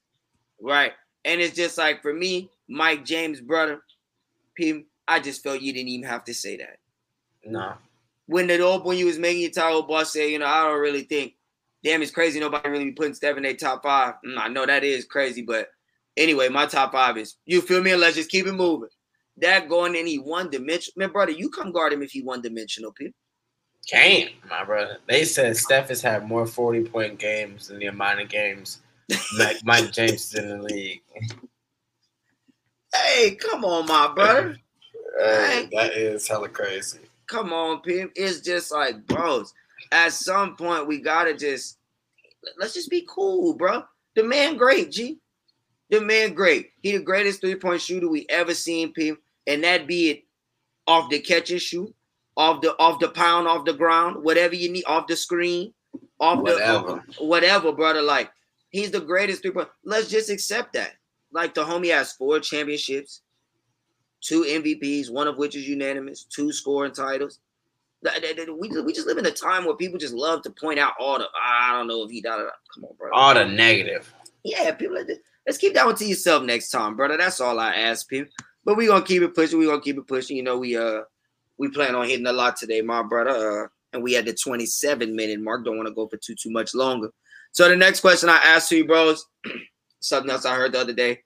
right? 0.61 0.93
And 1.25 1.41
it's 1.41 1.55
just 1.55 1.79
like 1.79 2.03
for 2.03 2.13
me, 2.13 2.51
Mike 2.69 3.05
James' 3.05 3.41
brother, 3.41 3.83
P, 4.55 4.85
I 5.07 5.21
just 5.21 5.43
felt 5.43 5.61
you 5.61 5.73
didn't 5.73 5.89
even 5.89 6.09
have 6.09 6.25
to 6.25 6.35
say 6.35 6.57
that. 6.57 6.79
No. 7.45 7.75
When 8.27 8.47
the 8.47 8.61
old 8.61 8.85
when 8.85 8.99
you 8.99 9.07
was 9.07 9.19
making 9.19 9.43
your 9.43 9.51
title 9.51 9.83
boss 9.83 10.13
say, 10.13 10.33
you 10.33 10.39
know, 10.39 10.47
I 10.47 10.65
don't 10.65 10.81
really 10.81 11.03
think, 11.03 11.35
damn, 11.85 12.03
it's 12.03 12.11
crazy. 12.11 12.41
Nobody 12.41 12.69
really 12.69 12.85
be 12.87 12.93
putting 12.93 13.15
Steph 13.15 13.37
in 13.37 13.43
their 13.43 13.55
top 13.55 13.83
five. 13.83 14.15
Mm, 14.27 14.39
I 14.39 14.49
know 14.49 14.65
that 14.65 14.85
is 14.85 15.05
crazy, 15.05 15.43
but 15.43 15.69
anyway, 16.17 16.49
my 16.49 16.67
top 16.67 16.93
five 16.93 17.17
is 17.19 17.37
you 17.45 17.61
feel 17.61 17.83
me? 17.83 17.93
And 17.93 18.01
let's 18.01 18.17
just 18.17 18.31
keep 18.31 18.47
it 18.47 18.53
moving. 18.53 18.89
That 19.39 19.69
going 19.69 19.97
any 19.97 20.17
one 20.19 20.51
dimension, 20.51 20.93
man, 20.97 21.11
brother. 21.11 21.33
You 21.33 21.49
come 21.51 21.73
guard 21.73 21.93
him 21.93 22.03
if 22.03 22.13
he 22.13 22.23
one 22.23 22.43
dimensional, 22.43 22.93
P. 22.93 23.13
Can't, 23.91 24.31
my 24.49 24.65
brother. 24.65 24.99
They 25.09 25.25
said 25.25 25.57
Steph 25.57 25.89
has 25.89 26.03
had 26.03 26.27
more 26.27 26.47
40 26.47 26.85
point 26.85 27.19
games 27.19 27.69
than 27.69 27.79
the 27.79 27.87
amount 27.87 28.21
of 28.21 28.29
games 28.29 28.81
Mike, 29.39 29.57
Mike 29.65 29.93
James 29.93 30.33
is 30.33 30.35
in 30.35 30.49
the 30.49 30.63
league. 30.63 31.03
Hey, 32.95 33.37
come 33.37 33.65
on, 33.65 33.87
my 33.87 34.13
brother. 34.15 34.59
Hey, 35.19 35.67
that 35.73 35.95
is 35.95 36.29
hella 36.29 36.49
crazy. 36.49 36.99
Come 37.27 37.51
on, 37.53 37.81
Pim. 37.81 38.11
It's 38.15 38.41
just 38.41 38.71
like, 38.71 39.07
bros. 39.07 39.55
At 39.91 40.13
some 40.13 40.57
point, 40.57 40.87
we 40.87 41.01
gotta 41.01 41.35
just 41.35 41.79
let's 42.59 42.75
just 42.75 42.91
be 42.91 43.07
cool, 43.09 43.55
bro. 43.55 43.83
The 44.15 44.25
man 44.25 44.59
great, 44.59 44.91
G. 44.91 45.19
The 45.91 46.01
man 46.03 46.35
great. 46.35 46.71
He 46.83 46.93
the 46.93 47.03
greatest 47.03 47.41
three 47.41 47.55
point 47.55 47.81
shooter 47.81 48.09
we 48.09 48.27
ever 48.29 48.53
seen, 48.55 48.93
Pim. 48.93 49.17
And 49.47 49.65
that 49.65 49.87
be 49.87 50.11
it 50.11 50.25
off 50.87 51.09
the 51.11 51.19
catch 51.19 51.51
and 51.51 51.61
shoot, 51.63 51.95
off 52.37 52.61
the 52.61 52.79
off 52.79 53.01
the 53.01 53.09
pound, 53.09 53.49
off 53.49 53.65
the 53.65 53.73
ground, 53.73 54.23
whatever 54.23 54.55
you 54.55 54.71
need, 54.71 54.85
off 54.85 55.07
the 55.07 55.17
screen, 55.17 55.73
off 56.21 56.41
Whatever. 56.41 57.03
the 57.19 57.25
whatever, 57.25 57.73
brother. 57.73 58.03
Like 58.03 58.31
he's 58.73 58.91
the 58.91 59.01
greatest 59.01 59.43
three 59.43 59.53
point. 59.53 59.69
Let's 59.85 60.09
just 60.09 60.31
accept 60.31 60.73
that. 60.73 60.95
Like 61.33 61.55
the 61.55 61.65
homie 61.65 61.95
has 61.95 62.13
four 62.13 62.41
championships, 62.41 63.23
two 64.21 64.43
MVPs, 64.43 65.11
one 65.11 65.29
of 65.29 65.39
which 65.39 65.55
is 65.55 65.69
unanimous, 65.69 66.25
two 66.25 66.53
scoring 66.53 66.93
titles. 66.93 67.39
We 68.03 68.69
just, 68.69 68.85
we 68.85 68.93
just 68.93 69.07
live 69.07 69.19
in 69.19 69.27
a 69.27 69.31
time 69.31 69.65
where 69.65 69.77
people 69.77 69.99
just 69.99 70.15
love 70.15 70.43
to 70.43 70.51
point 70.51 70.81
out 70.81 70.95
all 70.99 71.19
the 71.19 71.29
I 71.41 71.73
don't 71.73 71.87
know 71.87 72.03
if 72.03 72.11
he 72.11 72.21
da 72.21 72.37
da 72.37 72.43
da. 72.43 72.51
Come 72.75 72.85
on, 72.85 72.97
bro. 72.99 73.11
All 73.13 73.35
the 73.35 73.45
negative. 73.45 74.13
Yeah, 74.43 74.73
people. 74.73 74.97
like. 74.97 75.09
Let's 75.47 75.59
keep 75.59 75.75
that 75.75 75.87
one 75.87 75.97
to 75.97 76.05
yourself 76.05 76.45
next 76.45 76.71
time, 76.71 76.97
brother. 76.97 77.17
That's 77.17 77.41
all 77.41 77.59
I 77.59 77.75
ask 77.75 78.09
people. 78.09 78.33
But 78.65 78.77
we 78.77 78.87
gonna 78.87 79.05
keep 79.05 79.23
it 79.23 79.35
pushing. 79.35 79.59
We 79.59 79.67
gonna 79.67 79.81
keep 79.81 79.99
it 79.99 80.07
pushing. 80.07 80.37
You 80.37 80.43
know, 80.45 80.59
we 80.59 80.77
uh 80.77 81.01
we 81.59 81.69
plan 81.69 81.95
on 81.95 82.09
hitting 82.09 82.27
a 82.27 82.33
lot 82.33 82.57
today, 82.57 82.81
my 82.81 83.03
brother. 83.03 83.65
Uh, 83.65 83.69
and 83.93 84.03
we 84.03 84.13
had 84.15 84.25
the 84.25 84.33
27 84.33 85.15
minute 85.15 85.41
mark. 85.41 85.65
Don't 85.65 85.77
want 85.77 85.89
to 85.89 85.95
go 85.95 86.07
for 86.07 86.17
too 86.17 86.35
too 86.35 86.51
much 86.51 86.75
longer. 86.75 87.11
So 87.53 87.69
the 87.69 87.77
next 87.77 88.01
question 88.01 88.29
I 88.29 88.37
asked 88.39 88.69
to 88.71 88.77
you, 88.77 88.87
bros, 88.87 89.27
something 90.01 90.31
else 90.31 90.45
I 90.45 90.55
heard 90.57 90.73
the 90.73 90.81
other 90.81 90.93
day. 90.93 91.21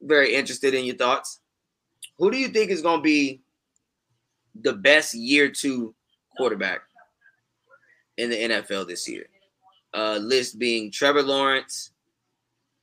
Very 0.00 0.34
interested 0.34 0.74
in 0.74 0.84
your 0.84 0.96
thoughts. 0.96 1.40
Who 2.18 2.30
do 2.30 2.38
you 2.38 2.48
think 2.48 2.70
is 2.70 2.82
gonna 2.82 3.02
be 3.02 3.40
the 4.60 4.72
best 4.72 5.14
year 5.14 5.48
two 5.50 5.94
quarterback 6.36 6.80
in 8.16 8.30
the 8.30 8.36
NFL 8.36 8.86
this 8.88 9.08
year? 9.08 9.26
Uh, 9.94 10.18
list 10.20 10.58
being 10.58 10.90
Trevor 10.90 11.22
Lawrence, 11.22 11.90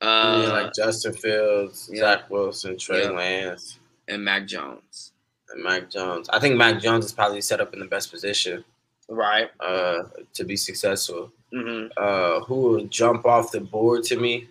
uh, 0.00 0.42
Yeah, 0.46 0.52
like 0.52 0.72
Justin 0.74 1.12
Fields, 1.14 1.88
yeah. 1.92 2.00
Zach 2.00 2.30
Wilson, 2.30 2.76
Trey 2.78 3.02
Yeah. 3.04 3.10
Lance, 3.10 3.78
and 4.08 4.24
Mac 4.24 4.46
Jones. 4.46 5.12
and 5.50 5.62
Mac 5.62 5.88
Jones. 5.90 6.28
I 6.30 6.40
think 6.40 6.56
Mac 6.56 6.80
Jones 6.80 7.04
is 7.04 7.12
probably 7.12 7.40
set 7.40 7.60
up 7.60 7.72
in 7.72 7.78
the 7.78 7.86
best 7.86 8.10
position 8.10 8.64
Right. 9.08 9.50
uh, 9.60 10.04
to 10.34 10.44
be 10.44 10.56
successful. 10.56 11.30
hmm 11.52 11.86
Uh, 11.96 12.40
who 12.40 12.54
will 12.56 12.84
jump 12.86 13.24
off 13.24 13.52
the 13.52 13.60
board 13.60 14.02
to 14.04 14.16
me? 14.18 14.48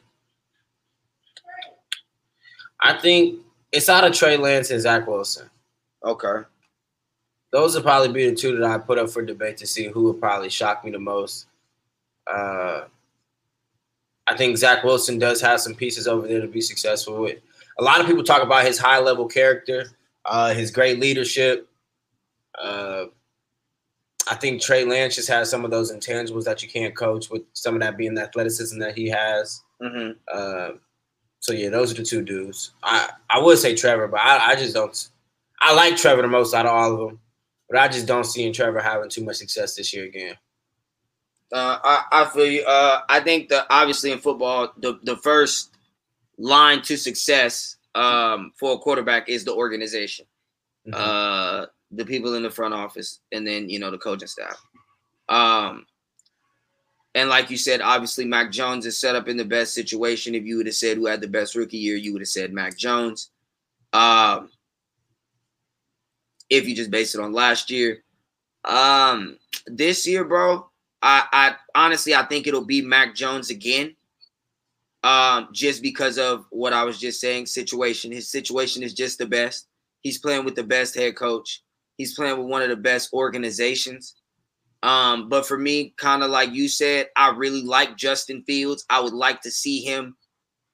I 2.82 2.98
think 2.98 3.40
it's 3.72 3.90
out 3.90 4.04
of 4.04 4.14
Trey 4.14 4.38
Lance 4.38 4.72
and 4.72 4.82
Zach 4.82 5.08
Wilson. 5.08 5.50
Okay. 6.04 6.42
Those 7.52 7.76
would 7.76 7.84
probably 7.84 8.12
be 8.12 8.30
the 8.30 8.36
two 8.36 8.58
that 8.58 8.70
I 8.70 8.78
put 8.78 8.98
up 9.00 9.10
for 9.10 9.24
debate 9.24 9.58
to 9.58 9.68
see 9.68 9.88
who 9.88 10.04
would 10.04 10.20
probably 10.20 10.50
shock 10.50 10.84
me 10.84 10.92
the 10.92 11.00
most. 11.00 11.48
Uh, 12.28 12.86
I 14.28 14.36
think 14.36 14.58
Zach 14.58 14.84
Wilson 14.84 15.20
does 15.20 15.40
have 15.42 15.62
some 15.62 15.76
pieces 15.76 16.08
over 16.08 16.28
there 16.28 16.42
to 16.42 16.48
be 16.48 16.62
successful 16.62 17.22
with. 17.22 17.40
A 17.80 17.84
lot 17.84 18.00
of 18.02 18.08
people 18.08 18.24
talk 18.24 18.42
about 18.44 18.66
his 18.66 18.78
high 18.78 19.00
level 19.00 19.28
character, 19.28 19.88
uh, 20.26 20.54
his 20.54 20.72
great 20.72 21.00
leadership. 21.00 21.68
Uh, 22.60 23.06
I 24.28 24.36
think 24.36 24.62
Trey 24.62 24.86
Lance 24.86 25.16
just 25.16 25.28
has 25.30 25.50
some 25.50 25.64
of 25.66 25.72
those 25.72 25.92
intangibles 25.92 26.46
that 26.46 26.64
you 26.64 26.70
can't 26.70 26.96
coach, 26.96 27.30
with 27.30 27.44
some 27.54 27.76
of 27.76 27.82
that 27.82 27.98
being 27.98 28.16
the 28.16 28.24
athleticism 28.24 28.80
that 28.80 28.98
he 28.98 29.08
has. 29.10 29.62
hmm 29.82 30.12
Uh, 30.32 30.70
so 31.40 31.54
yeah, 31.54 31.70
those 31.70 31.92
are 31.92 31.96
the 31.96 32.04
two 32.04 32.24
dudes. 32.24 32.72
I 32.84 33.10
I 33.30 33.40
would 33.40 33.58
say 33.60 33.76
Trevor, 33.76 34.08
but 34.08 34.20
I, 34.20 34.52
I 34.52 34.56
just 34.56 34.74
don't. 34.74 35.10
I 35.60 35.74
like 35.76 35.96
Trevor 35.96 36.24
the 36.24 36.28
most 36.28 36.54
out 36.56 36.66
of 36.66 36.72
all 36.72 36.94
of 36.94 37.00
them, 37.10 37.20
but 37.70 37.78
I 37.80 37.88
just 37.88 38.08
don't 38.08 38.24
see 38.26 38.46
in 38.46 38.54
Trevor 38.54 38.80
having 38.80 39.10
too 39.10 39.24
much 39.24 39.36
success 39.38 39.76
this 39.76 39.94
year 39.94 40.06
again. 40.06 40.36
Uh, 41.52 41.78
I, 41.84 42.04
I 42.12 42.26
feel 42.26 42.46
you. 42.48 42.64
Uh, 42.66 43.02
I 43.08 43.20
think 43.20 43.50
that 43.50 43.68
obviously 43.70 44.12
in 44.12 44.18
football, 44.20 44.74
the, 44.78 45.00
the 45.04 45.16
first 45.18 45.72
line 46.40 46.82
to 46.82 46.98
success 46.98 47.78
um, 47.94 48.52
for 48.58 48.74
a 48.74 48.78
quarterback 48.80 49.30
is 49.30 49.46
the 49.46 49.54
organization, 49.54 50.26
Mm-hmm. 50.88 50.94
uh, 50.96 51.66
the 51.92 52.06
people 52.06 52.36
in 52.36 52.44
the 52.44 52.52
front 52.52 52.74
office, 52.74 53.20
and 53.32 53.46
then 53.46 53.70
you 53.70 53.80
know 53.80 53.92
the 53.92 53.98
coaching 53.98 54.28
staff. 54.28 54.62
Um, 55.30 55.86
and 57.16 57.30
like 57.30 57.50
you 57.50 57.58
said, 57.58 57.82
obviously 57.82 58.26
Mac 58.26 58.52
Jones 58.52 58.86
is 58.86 58.98
set 58.98 59.16
up 59.16 59.30
in 59.30 59.38
the 59.38 59.46
best 59.46 59.74
situation. 59.74 60.36
If 60.36 60.44
you 60.44 60.58
would 60.58 60.66
have 60.66 60.76
said 60.76 60.98
who 60.98 61.06
had 61.06 61.22
the 61.22 61.28
best 61.28 61.56
rookie 61.56 61.78
year, 61.78 61.96
you 61.96 62.12
would 62.12 62.22
have 62.22 62.28
said 62.28 62.52
Mac 62.52 62.78
Jones. 62.78 63.32
Um, 63.94 64.50
if 66.50 66.68
you 66.68 66.76
just 66.76 66.92
base 66.92 67.16
it 67.16 67.22
on 67.22 67.32
last 67.32 67.72
year, 67.72 68.04
um, 68.66 69.38
this 69.66 70.06
year, 70.06 70.26
bro, 70.26 70.70
I, 71.02 71.24
I 71.32 71.56
honestly 71.74 72.14
I 72.14 72.24
think 72.24 72.48
it'll 72.48 72.66
be 72.66 72.82
Mac 72.82 73.16
Jones 73.16 73.50
again. 73.50 73.96
Um, 75.04 75.50
just 75.54 75.84
because 75.84 76.18
of 76.18 76.46
what 76.50 76.74
I 76.74 76.84
was 76.84 77.00
just 77.00 77.22
saying, 77.22 77.46
situation. 77.46 78.12
His 78.12 78.30
situation 78.30 78.82
is 78.82 78.94
just 78.94 79.20
the 79.20 79.26
best. 79.28 79.68
He's 80.02 80.18
playing 80.18 80.46
with 80.46 80.56
the 80.56 80.64
best 80.64 80.96
head 80.96 81.16
coach. 81.16 81.62
He's 81.98 82.16
playing 82.16 82.38
with 82.38 82.48
one 82.48 82.62
of 82.62 82.70
the 82.70 82.76
best 82.76 83.14
organizations. 83.14 84.16
Um, 84.84 85.30
but 85.30 85.46
for 85.46 85.58
me, 85.58 85.94
kind 85.98 86.22
of 86.24 86.30
like 86.30 86.54
you 86.54 86.68
said, 86.68 87.08
I 87.16 87.30
really 87.30 87.64
like 87.64 87.98
Justin 87.98 88.44
Fields. 88.44 88.86
I 88.90 89.00
would 89.00 89.14
like 89.14 89.42
to 89.42 89.52
see 89.52 89.82
him 89.82 90.16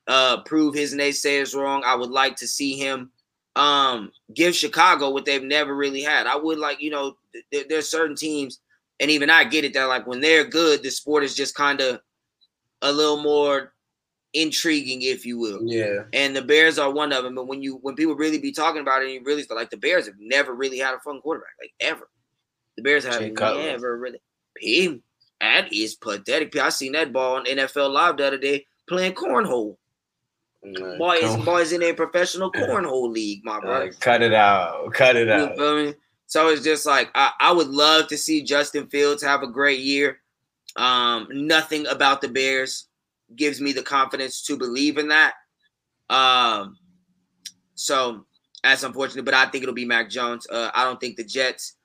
uh 0.08 0.42
prove 0.44 0.74
his 0.74 0.96
naysayers 0.96 1.56
wrong. 1.56 1.84
I 1.86 1.96
would 1.96 2.10
like 2.10 2.36
to 2.38 2.48
see 2.48 2.76
him 2.76 3.12
um 3.56 4.12
give 4.34 4.56
Chicago 4.56 5.12
what 5.12 5.26
they've 5.26 5.44
never 5.44 5.76
really 5.76 6.02
had. 6.02 6.26
I 6.26 6.36
would 6.36 6.58
like, 6.58 6.82
you 6.82 6.90
know, 6.90 7.18
th- 7.52 7.68
there's 7.70 7.88
certain 7.88 8.16
teams 8.16 8.60
and 9.00 9.12
even 9.12 9.30
I 9.30 9.44
get 9.44 9.66
it 9.66 9.74
that 9.74 9.86
like 9.86 10.08
when 10.08 10.22
they're 10.22 10.46
good, 10.46 10.84
the 10.84 10.92
sport 10.92 11.24
is 11.24 11.36
just 11.36 11.56
kind 11.56 11.82
of 11.82 12.02
a 12.82 12.92
little 12.92 13.22
more 13.22 13.71
intriguing, 14.34 15.02
if 15.02 15.26
you 15.26 15.38
will. 15.38 15.60
Yeah, 15.64 16.04
And 16.14 16.36
the 16.36 16.42
Bears 16.42 16.80
are 16.80 16.92
one 16.92 17.12
of 17.14 17.24
them. 17.24 17.36
But 17.36 17.48
when 17.48 17.62
you 17.62 17.78
when 17.82 17.96
people 17.96 18.16
really 18.16 18.40
be 18.40 18.52
talking 18.52 18.82
about 18.82 19.02
it, 19.02 19.06
and 19.06 19.14
you 19.14 19.22
really 19.24 19.46
like 19.50 19.70
the 19.70 19.78
Bears 19.78 20.06
have 20.06 20.16
never 20.20 20.54
really 20.54 20.78
had 20.80 20.94
a 20.94 21.00
fun 21.00 21.20
quarterback, 21.22 21.52
like 21.62 21.74
ever. 21.80 22.10
The 22.78 22.84
Bears 22.84 23.04
have 23.06 23.20
Jay 23.20 23.32
Cutler. 23.32 23.64
never 23.64 23.98
really. 23.98 24.22
P, 24.56 25.02
that 25.40 25.74
is 25.74 25.96
pathetic. 25.96 26.52
P, 26.52 26.60
I 26.60 26.70
seen 26.70 26.92
that 26.94 27.12
ball 27.14 27.36
on 27.38 27.46
NFL 27.46 27.92
Live 27.92 28.18
the 28.18 28.28
other 28.28 28.38
day 28.38 28.66
playing 28.88 29.14
cornhole. 29.14 29.78
Like, 30.64 30.98
Boy, 31.00 31.14
is 31.16 31.36
come- 31.36 31.46
boys 31.46 31.72
in 31.72 31.82
a 31.84 31.94
professional 31.94 32.52
cornhole 32.54 33.12
league, 33.12 33.44
my 33.44 33.60
brother. 33.60 33.86
like, 33.86 34.00
cut 34.00 34.22
it 34.22 34.34
out, 34.34 34.94
cut 34.94 35.16
it 35.16 35.28
You 35.28 35.34
out. 35.34 35.58
feel 35.58 35.76
me? 35.86 35.94
So 36.28 36.48
it's 36.50 36.64
just 36.64 36.86
like 36.86 37.10
I, 37.16 37.32
I 37.40 37.52
would 37.52 37.68
love 37.68 38.08
to 38.10 38.18
see 38.18 38.44
Justin 38.44 38.88
Fields 38.88 39.24
have 39.24 39.42
a 39.44 39.48
great 39.48 39.80
year. 39.80 40.22
Um, 40.78 41.28
nothing 41.32 41.86
about 41.88 42.22
the 42.22 42.30
Bears 42.30 42.88
gives 43.36 43.62
me 43.62 43.72
the 43.72 43.84
confidence 43.84 44.42
to 44.44 44.58
believe 44.58 44.98
in 44.98 45.10
that. 45.10 45.34
Um, 46.10 46.78
so 47.76 48.26
that's 48.64 48.84
unfortunate. 48.84 49.26
But 49.26 49.34
I 49.34 49.46
think 49.46 49.64
it'll 49.64 49.76
be 49.76 49.86
Mac 49.86 50.10
Jones. 50.10 50.48
Uh, 50.50 50.70
I 50.74 50.84
don't 50.84 51.00
think 51.00 51.18
the 51.18 51.24
Jets 51.24 51.76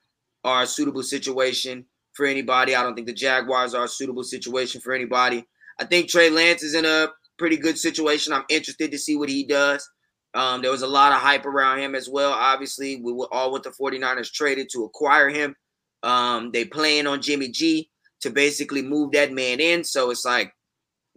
are 0.45 0.63
a 0.63 0.67
suitable 0.67 1.03
situation 1.03 1.85
for 2.13 2.27
anybody. 2.27 2.75
I 2.75 2.83
don't 2.83 2.95
think 2.95 3.07
the 3.07 3.13
Jaguars 3.13 3.75
are 3.75 3.85
a 3.85 3.89
suitable 3.89 4.25
situation 4.25 4.81
for 4.81 4.93
anybody. 4.93 5.47
I 5.79 5.85
think 5.85 6.09
Trey 6.09 6.31
Lance 6.31 6.63
is 6.63 6.75
in 6.75 6.85
a 6.85 7.09
pretty 7.39 7.57
good 7.57 7.79
situation. 7.79 8.33
I'm 8.33 8.45
interested 8.49 8.91
to 8.91 8.99
see 8.99 9.17
what 9.17 9.29
he 9.29 9.45
does. 9.45 9.89
Um, 10.35 10.63
there 10.63 10.71
was 10.71 10.83
a 10.83 10.87
lot 10.87 11.13
of 11.13 11.21
hype 11.21 11.47
around 11.47 11.79
him 11.79 11.95
as 11.95 12.09
well. 12.09 12.33
Obviously, 12.33 12.97
we 12.97 13.13
were 13.13 13.29
all 13.33 13.53
with 13.53 13.63
the 13.63 13.71
49ers 13.71 14.33
traded 14.33 14.69
to 14.73 14.85
acquire 14.85 15.29
him. 15.29 15.57
Um, 16.03 16.51
they 16.53 16.65
plan 16.65 17.07
on 17.07 17.23
Jimmy 17.23 17.49
G 17.49 17.91
to 18.21 18.31
basically 18.31 18.83
move 18.83 19.13
that 19.13 19.33
man 19.33 19.61
in. 19.61 19.83
So 19.83 20.11
it's 20.11 20.25
like, 20.25 20.53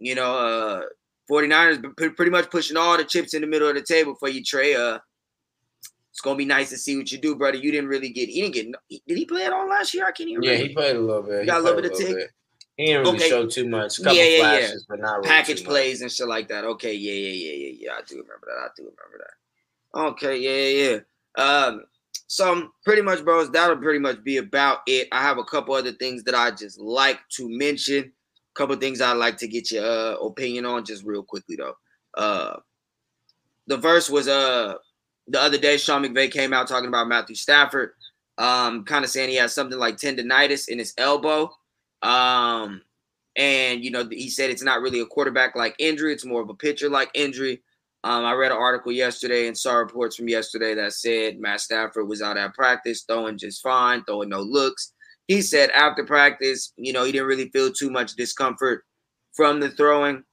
you 0.00 0.14
know, 0.16 0.34
uh 0.34 0.82
49ers 1.30 2.16
pretty 2.16 2.30
much 2.30 2.50
pushing 2.50 2.76
all 2.76 2.96
the 2.96 3.04
chips 3.04 3.34
in 3.34 3.42
the 3.42 3.46
middle 3.46 3.68
of 3.68 3.76
the 3.76 3.82
table 3.82 4.16
for 4.18 4.28
you, 4.28 4.42
Trey. 4.42 4.74
Uh 4.74 4.98
it's 6.10 6.20
gonna 6.20 6.36
be 6.36 6.44
nice 6.44 6.70
to 6.70 6.76
see 6.76 6.96
what 6.96 7.10
you 7.12 7.18
do, 7.18 7.36
brother. 7.36 7.56
You 7.58 7.70
didn't 7.70 7.88
really 7.88 8.10
get 8.10 8.28
he 8.28 8.40
didn't 8.42 8.54
get 8.54 8.66
did 9.06 9.16
he 9.18 9.24
play 9.24 9.42
it 9.42 9.52
all 9.52 9.68
last 9.68 9.94
year? 9.94 10.04
I 10.06 10.10
can't 10.12 10.28
even 10.28 10.42
Yeah, 10.42 10.50
remember. 10.52 10.68
he 10.68 10.74
played 10.74 10.96
a 10.96 11.00
little 11.00 11.22
bit. 11.22 11.40
You 11.42 11.46
got 11.46 11.54
He 11.54 11.60
a 11.60 11.62
little 11.62 11.82
bit 11.82 11.92
of 11.92 11.96
tick? 11.98 12.30
He 12.76 12.86
didn't 12.86 13.02
really 13.02 13.16
Okay. 13.16 13.28
show 13.28 13.46
too 13.46 13.68
much. 13.68 13.98
A 13.98 14.02
couple 14.02 14.16
Yeah, 14.16 14.24
yeah, 14.24 14.36
yeah. 14.36 14.58
flashes, 14.60 14.86
but 14.88 15.00
not 15.00 15.16
really 15.16 15.28
package 15.28 15.58
too 15.58 15.64
much. 15.64 15.70
plays 15.70 16.00
and 16.02 16.10
shit 16.10 16.26
like 16.26 16.48
that. 16.48 16.64
Okay, 16.64 16.94
yeah, 16.94 17.12
yeah, 17.12 17.32
yeah, 17.52 17.66
yeah, 17.66 17.74
yeah. 17.78 17.92
I 17.92 18.02
do 18.02 18.14
remember 18.16 18.46
that. 18.46 18.58
I 18.58 18.68
do 18.76 18.82
remember 18.84 19.18
that. 19.18 20.00
Okay, 20.00 20.38
yeah, 20.38 20.90
yeah, 20.90 20.98
yeah. 21.36 21.42
Um, 21.42 21.84
so 22.26 22.70
pretty 22.84 23.02
much, 23.02 23.24
bros, 23.24 23.50
that'll 23.50 23.76
pretty 23.76 23.98
much 23.98 24.22
be 24.24 24.38
about 24.38 24.78
it. 24.86 25.08
I 25.12 25.20
have 25.22 25.38
a 25.38 25.44
couple 25.44 25.74
other 25.74 25.92
things 25.92 26.22
that 26.24 26.34
I 26.34 26.50
just 26.52 26.78
like 26.80 27.18
to 27.36 27.48
mention. 27.48 28.12
Couple 28.60 28.76
things 28.76 29.00
I'd 29.00 29.14
like 29.14 29.38
to 29.38 29.48
get 29.48 29.70
your 29.70 29.86
uh, 29.86 30.16
opinion 30.16 30.66
on, 30.66 30.84
just 30.84 31.02
real 31.02 31.22
quickly 31.22 31.56
though. 31.56 31.76
Uh, 32.14 32.58
the 33.66 33.78
verse 33.78 34.10
was 34.10 34.28
uh 34.28 34.74
the 35.28 35.40
other 35.40 35.56
day. 35.56 35.78
Sean 35.78 36.04
McVay 36.04 36.30
came 36.30 36.52
out 36.52 36.68
talking 36.68 36.90
about 36.90 37.08
Matthew 37.08 37.36
Stafford, 37.36 37.92
um, 38.36 38.84
kind 38.84 39.02
of 39.02 39.10
saying 39.10 39.30
he 39.30 39.36
has 39.36 39.54
something 39.54 39.78
like 39.78 39.96
tendonitis 39.96 40.68
in 40.68 40.78
his 40.78 40.92
elbow. 40.98 41.50
Um, 42.02 42.82
and 43.34 43.82
you 43.82 43.90
know 43.90 44.06
he 44.06 44.28
said 44.28 44.50
it's 44.50 44.62
not 44.62 44.82
really 44.82 45.00
a 45.00 45.06
quarterback 45.06 45.56
like 45.56 45.74
injury; 45.78 46.12
it's 46.12 46.26
more 46.26 46.42
of 46.42 46.50
a 46.50 46.54
pitcher 46.54 46.90
like 46.90 47.10
injury. 47.14 47.62
Um, 48.04 48.26
I 48.26 48.34
read 48.34 48.52
an 48.52 48.58
article 48.58 48.92
yesterday 48.92 49.46
and 49.46 49.56
saw 49.56 49.76
reports 49.76 50.16
from 50.16 50.28
yesterday 50.28 50.74
that 50.74 50.92
said 50.92 51.40
Matt 51.40 51.62
Stafford 51.62 52.06
was 52.06 52.20
out 52.20 52.36
at 52.36 52.52
practice, 52.52 53.04
throwing 53.08 53.38
just 53.38 53.62
fine, 53.62 54.04
throwing 54.04 54.28
no 54.28 54.42
looks. 54.42 54.92
He 55.30 55.42
said 55.42 55.70
after 55.70 56.04
practice, 56.04 56.72
you 56.76 56.92
know, 56.92 57.04
he 57.04 57.12
didn't 57.12 57.28
really 57.28 57.50
feel 57.50 57.70
too 57.70 57.88
much 57.88 58.16
discomfort 58.16 58.82
from 59.32 59.60
the 59.60 59.70
throwing. 59.70 60.24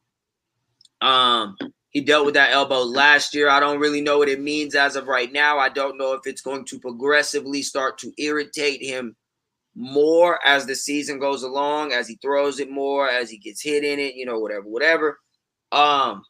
Um, 1.01 1.55
he 1.91 2.01
dealt 2.01 2.25
with 2.25 2.33
that 2.33 2.51
elbow 2.51 2.79
last 2.79 3.35
year. 3.35 3.47
I 3.47 3.59
don't 3.59 3.79
really 3.79 4.01
know 4.01 4.17
what 4.17 4.27
it 4.27 4.41
means 4.41 4.73
as 4.73 4.95
of 4.95 5.05
right 5.05 5.31
now. 5.31 5.59
I 5.59 5.69
don't 5.69 5.99
know 5.99 6.13
if 6.13 6.21
it's 6.25 6.41
going 6.41 6.65
to 6.65 6.79
progressively 6.79 7.61
start 7.61 7.99
to 7.99 8.11
irritate 8.17 8.81
him 8.81 9.15
more 9.75 10.39
as 10.43 10.65
the 10.65 10.73
season 10.73 11.19
goes 11.19 11.43
along, 11.43 11.91
as 11.93 12.07
he 12.07 12.17
throws 12.19 12.59
it 12.59 12.71
more, 12.71 13.07
as 13.07 13.29
he 13.29 13.37
gets 13.37 13.61
hit 13.61 13.83
in 13.83 13.99
it, 13.99 14.15
you 14.15 14.25
know, 14.25 14.39
whatever, 14.39 14.65
whatever. 14.67 15.19
Um, 15.71 16.23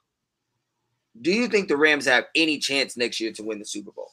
do 1.21 1.31
you 1.31 1.47
think 1.47 1.69
the 1.69 1.77
Rams 1.77 2.05
have 2.05 2.25
any 2.35 2.57
chance 2.59 2.97
next 2.97 3.21
year 3.21 3.31
to 3.31 3.43
win 3.43 3.59
the 3.59 3.65
Super 3.65 3.93
Bowl? 3.93 4.11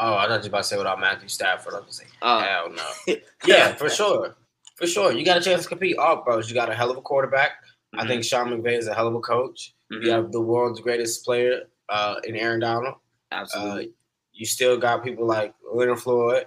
Oh, 0.00 0.14
I 0.14 0.26
thought 0.28 0.36
you 0.36 0.42
were 0.42 0.48
about 0.48 0.58
to 0.58 0.64
say 0.64 0.76
without 0.76 1.00
Matthew 1.00 1.28
Stafford. 1.28 1.74
I 1.74 1.80
was 1.80 1.96
saying, 1.96 2.10
Uh, 2.22 2.40
hell 2.42 2.70
no. 2.70 3.14
Yeah, 3.46 3.74
for 3.74 3.88
sure. 3.88 4.36
For 4.76 4.86
sure. 4.86 5.12
You 5.12 5.24
got 5.24 5.38
a 5.38 5.40
chance 5.40 5.64
to 5.64 5.68
compete. 5.68 5.96
All 5.98 6.22
bros, 6.22 6.48
you 6.48 6.54
got 6.54 6.70
a 6.70 6.74
hell 6.74 6.90
of 6.90 6.96
a 6.96 7.00
quarterback. 7.02 7.52
I 7.96 8.04
Mhm. 8.04 8.08
think 8.08 8.24
Sean 8.24 8.48
McVay 8.50 8.78
is 8.78 8.86
a 8.86 8.94
hell 8.94 9.08
of 9.08 9.14
a 9.14 9.20
coach. 9.20 9.74
Mhm. 9.92 10.04
You 10.04 10.10
have 10.12 10.30
the 10.30 10.40
world's 10.40 10.80
greatest 10.80 11.24
player 11.24 11.62
uh, 11.88 12.16
in 12.24 12.36
Aaron 12.36 12.60
Donald. 12.60 12.94
Absolutely. 13.32 13.86
Uh, 13.86 13.90
you 14.32 14.46
still 14.46 14.76
got 14.76 15.02
people 15.02 15.26
like 15.26 15.54
Leonard 15.72 15.98
Floyd, 16.00 16.46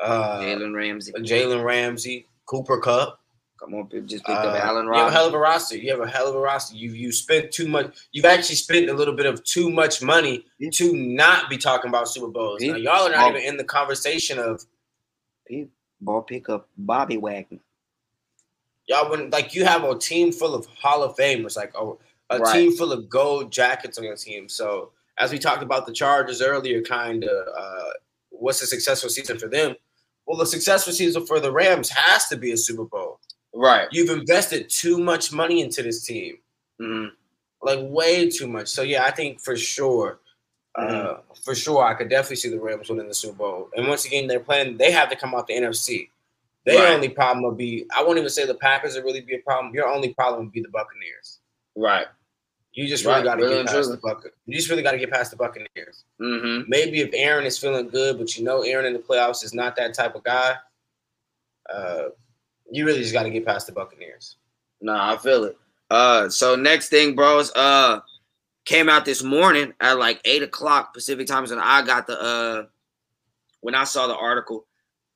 uh, 0.00 0.38
Jalen 0.38 0.74
Ramsey. 0.74 1.12
Jalen 1.12 1.64
Ramsey, 1.64 2.28
Cooper 2.46 2.78
Kupp. 2.80 3.20
Come 3.58 3.74
on, 3.74 3.86
people 3.86 4.06
just 4.06 4.24
picked 4.24 4.38
Uh, 4.38 4.42
up 4.48 4.64
Allen 4.64 4.86
you 4.86 4.92
have 4.92 5.08
a 5.08 5.10
hell 5.10 5.26
of 5.26 5.32
a 5.34 5.38
roster. 5.38 5.76
You 5.78 5.90
have 5.90 6.00
a 6.00 6.06
hell 6.10 6.28
of 6.28 6.34
a 6.34 6.38
roster. 6.38 6.76
You 6.76 6.90
you 6.92 7.10
spent 7.10 7.50
too 7.52 7.66
much. 7.68 7.96
You've 8.12 8.26
actually 8.26 8.56
spent 8.56 8.90
a 8.90 8.92
little 8.94 9.14
bit 9.14 9.24
of 9.26 9.42
too 9.44 9.70
much 9.70 10.02
money 10.02 10.44
to 10.72 10.94
not 10.94 11.48
be 11.48 11.56
talking 11.56 11.88
about 11.88 12.08
Super 12.08 12.28
Bowls. 12.28 12.60
Now 12.60 12.76
y'all 12.76 13.06
are 13.06 13.10
not 13.10 13.30
even 13.30 13.42
in 13.42 13.56
the 13.56 13.64
conversation 13.64 14.38
of 14.38 14.64
Ball 16.00 16.22
pickup 16.22 16.68
Bobby 16.76 17.16
Wagner. 17.16 17.58
y'all 18.86 19.08
wouldn't 19.08 19.30
like 19.32 19.54
you 19.54 19.64
have 19.64 19.84
a 19.84 19.96
team 19.98 20.30
full 20.32 20.54
of 20.54 20.66
Hall 20.66 21.02
of 21.02 21.16
Famers, 21.16 21.56
like 21.56 21.72
a, 21.74 21.92
a 22.30 22.38
Right. 22.38 22.52
team 22.52 22.76
full 22.76 22.92
of 22.92 23.08
gold 23.08 23.50
jackets 23.52 23.96
on 23.98 24.04
your 24.04 24.16
team. 24.16 24.48
So 24.48 24.92
as 25.18 25.32
we 25.32 25.38
talked 25.38 25.62
about 25.62 25.86
the 25.86 25.92
Chargers 25.94 26.42
earlier, 26.42 26.82
kind 26.82 27.24
of 27.24 27.48
uh, 27.56 27.90
what's 28.28 28.60
a 28.60 28.66
successful 28.66 29.08
season 29.08 29.38
for 29.38 29.48
them? 29.48 29.74
Well, 30.26 30.36
the 30.36 30.44
successful 30.46 30.92
season 30.92 31.24
for 31.24 31.40
the 31.40 31.50
Rams 31.52 31.88
has 31.88 32.26
to 32.28 32.36
be 32.36 32.52
a 32.52 32.56
Super 32.56 32.84
Bowl. 32.84 33.20
Right. 33.58 33.88
You've 33.90 34.10
invested 34.10 34.68
too 34.68 34.98
much 34.98 35.32
money 35.32 35.62
into 35.62 35.82
this 35.82 36.04
team, 36.04 36.38
hmm 36.78 37.06
like 37.62 37.78
way 37.82 38.28
too 38.28 38.46
much. 38.46 38.68
So 38.68 38.82
yeah, 38.82 39.04
I 39.04 39.10
think 39.10 39.40
for 39.40 39.56
sure. 39.56 40.20
Uh, 40.76 41.20
for 41.42 41.54
sure, 41.54 41.82
I 41.82 41.94
could 41.94 42.10
definitely 42.10 42.36
see 42.36 42.50
the 42.50 42.60
Rams 42.60 42.90
winning 42.90 43.08
the 43.08 43.14
Super 43.14 43.32
Bowl. 43.38 43.70
And 43.74 43.88
once 43.88 44.04
again, 44.04 44.26
they're 44.26 44.40
playing. 44.40 44.76
They 44.76 44.92
have 44.92 45.08
to 45.08 45.16
come 45.16 45.34
out 45.34 45.46
the 45.46 45.54
NFC. 45.54 46.10
Their 46.66 46.84
Right. 46.84 46.94
only 46.94 47.08
problem 47.08 47.42
will 47.42 47.52
be. 47.54 47.86
I 47.96 48.02
won't 48.02 48.18
even 48.18 48.28
say 48.28 48.44
the 48.44 48.54
Packers 48.56 48.94
will 48.94 49.02
really 49.04 49.22
be 49.22 49.36
a 49.36 49.38
problem. 49.38 49.74
Your 49.74 49.88
only 49.88 50.12
problem 50.12 50.44
would 50.44 50.52
be 50.52 50.60
the 50.60 50.68
Buccaneers. 50.68 51.38
Right. 51.76 52.06
You 52.74 52.86
just 52.86 53.04
really 53.06 53.16
Right, 53.16 53.24
got 53.24 53.34
to 53.36 53.42
really 53.44 53.62
get 53.64 53.72
past 53.72 53.90
the 53.90 53.96
Buc. 53.96 54.24
You 54.44 54.54
just 54.54 54.68
really 54.68 54.82
got 54.82 54.92
to 54.92 54.98
get 54.98 55.10
past 55.10 55.30
the 55.30 55.38
Buccaneers. 55.38 56.04
hmm 56.18 56.60
Maybe 56.68 57.00
if 57.00 57.10
Aaron 57.14 57.46
is 57.46 57.56
feeling 57.56 57.88
good, 57.88 58.18
but 58.18 58.36
you 58.36 58.44
know 58.44 58.60
Aaron 58.60 58.84
in 58.84 58.92
the 58.92 58.98
playoffs 58.98 59.42
is 59.44 59.54
not 59.54 59.76
that 59.76 59.94
type 59.94 60.14
of 60.14 60.24
guy. 60.24 60.56
Uh, 61.72 62.10
you 62.70 62.84
really 62.84 63.00
just 63.00 63.12
got 63.12 63.24
to 63.24 63.30
get 63.30 63.46
past 63.46 63.66
the 63.66 63.72
Buccaneers. 63.72 64.36
Nah, 64.80 65.14
I 65.14 65.16
feel 65.16 65.44
it. 65.44 65.56
Uh, 65.90 66.28
so 66.28 66.56
next 66.56 66.88
thing, 66.88 67.14
bros, 67.14 67.52
uh, 67.54 68.00
came 68.64 68.88
out 68.88 69.04
this 69.04 69.22
morning 69.22 69.72
at 69.80 69.98
like 69.98 70.20
eight 70.24 70.42
o'clock 70.42 70.92
Pacific 70.92 71.26
time. 71.26 71.44
And 71.44 71.60
I 71.60 71.82
got 71.82 72.06
the 72.06 72.20
uh, 72.20 72.66
when 73.60 73.74
I 73.74 73.84
saw 73.84 74.06
the 74.06 74.16
article, 74.16 74.66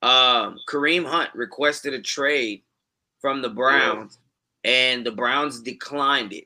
um, 0.03 0.59
Kareem 0.69 1.05
Hunt 1.05 1.31
requested 1.35 1.93
a 1.93 2.01
trade 2.01 2.63
from 3.21 3.43
the 3.43 3.51
Browns, 3.51 4.19
and 4.65 5.05
the 5.05 5.11
Browns 5.11 5.61
declined 5.61 6.33
it. 6.33 6.45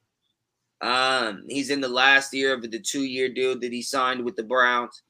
Um, 0.81 1.45
he's 1.49 1.71
in 1.71 1.81
the 1.81 1.89
last 1.89 2.35
year 2.35 2.53
of 2.53 2.63
the 2.63 2.81
two-year 2.81 3.29
deal 3.33 3.59
that 3.59 3.73
he 3.73 3.81
signed 3.81 4.25
with 4.25 4.37
the 4.37 4.43
Browns. 4.43 5.03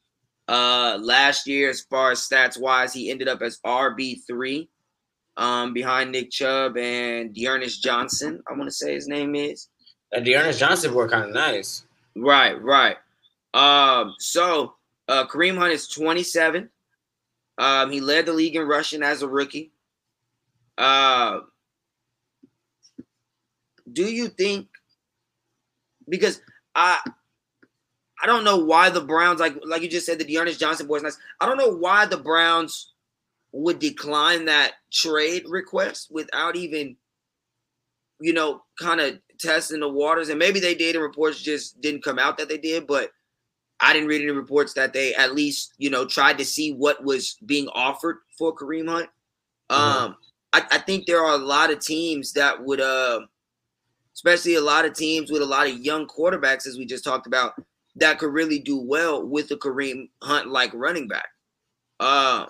Uh, 0.46 0.98
last 1.00 1.46
year, 1.46 1.70
as 1.70 1.80
far 1.80 2.10
as 2.10 2.20
stats 2.20 2.60
wise, 2.60 2.92
he 2.92 3.10
ended 3.10 3.28
up 3.28 3.40
as 3.40 3.60
RB 3.64 4.18
three 4.26 4.68
um, 5.36 5.72
behind 5.72 6.12
Nick 6.12 6.30
Chubb 6.30 6.76
and 6.76 7.34
D'Ernest 7.34 7.82
Johnson. 7.82 8.42
I 8.48 8.52
want 8.52 8.64
to 8.64 8.74
say 8.74 8.94
his 8.94 9.08
name 9.08 9.34
is. 9.34 9.68
And 10.12 10.24
D'Ernest 10.24 10.60
Johnson 10.60 10.94
were 10.94 11.08
kind 11.08 11.24
of 11.24 11.34
nice. 11.34 11.84
Right, 12.14 12.60
right. 12.62 12.96
Um, 13.52 14.14
so 14.18 14.74
uh, 15.08 15.26
Kareem 15.26 15.56
Hunt 15.56 15.72
is 15.72 15.88
27. 15.88 16.68
Um, 17.58 17.90
he 17.90 18.00
led 18.00 18.26
the 18.26 18.32
league 18.32 18.56
in 18.56 18.66
rushing 18.66 19.02
as 19.02 19.22
a 19.22 19.28
rookie. 19.28 19.72
Uh, 20.76 21.40
do 23.92 24.04
you 24.04 24.28
think? 24.28 24.68
Because 26.08 26.40
I, 26.74 26.98
I 28.22 28.26
don't 28.26 28.44
know 28.44 28.58
why 28.58 28.90
the 28.90 29.00
Browns 29.00 29.40
like 29.40 29.54
like 29.64 29.82
you 29.82 29.88
just 29.88 30.06
said 30.06 30.18
the 30.18 30.24
D'Ernest 30.24 30.58
Johnson 30.58 30.86
boys 30.86 31.02
nice. 31.02 31.18
I 31.40 31.46
don't 31.46 31.58
know 31.58 31.76
why 31.76 32.06
the 32.06 32.16
Browns 32.16 32.93
would 33.56 33.78
decline 33.78 34.46
that 34.46 34.72
trade 34.92 35.44
request 35.48 36.08
without 36.10 36.56
even, 36.56 36.96
you 38.20 38.32
know, 38.32 38.62
kind 38.80 39.00
of 39.00 39.18
testing 39.38 39.78
the 39.78 39.88
waters. 39.88 40.28
And 40.28 40.40
maybe 40.40 40.58
they 40.58 40.74
did, 40.74 40.96
and 40.96 41.04
reports 41.04 41.40
just 41.40 41.80
didn't 41.80 42.02
come 42.02 42.18
out 42.18 42.36
that 42.38 42.48
they 42.48 42.58
did. 42.58 42.88
But 42.88 43.10
I 43.78 43.92
didn't 43.92 44.08
read 44.08 44.22
any 44.22 44.32
reports 44.32 44.74
that 44.74 44.92
they 44.92 45.14
at 45.14 45.34
least, 45.34 45.74
you 45.78 45.88
know, 45.88 46.04
tried 46.04 46.38
to 46.38 46.44
see 46.44 46.72
what 46.72 47.04
was 47.04 47.36
being 47.46 47.68
offered 47.68 48.18
for 48.36 48.54
Kareem 48.54 48.88
Hunt. 48.88 49.08
Um, 49.70 50.16
I, 50.52 50.62
I 50.72 50.78
think 50.78 51.06
there 51.06 51.24
are 51.24 51.34
a 51.34 51.38
lot 51.38 51.70
of 51.70 51.78
teams 51.78 52.32
that 52.32 52.62
would, 52.64 52.80
uh, 52.80 53.20
especially 54.14 54.56
a 54.56 54.60
lot 54.60 54.84
of 54.84 54.94
teams 54.94 55.30
with 55.30 55.42
a 55.42 55.46
lot 55.46 55.68
of 55.68 55.78
young 55.78 56.08
quarterbacks, 56.08 56.66
as 56.66 56.76
we 56.76 56.86
just 56.86 57.04
talked 57.04 57.28
about, 57.28 57.54
that 57.96 58.18
could 58.18 58.32
really 58.32 58.58
do 58.58 58.78
well 58.78 59.24
with 59.24 59.50
a 59.52 59.56
Kareem 59.56 60.08
Hunt 60.22 60.48
like 60.48 60.72
running 60.74 61.06
back. 61.06 61.28
Uh, 62.00 62.46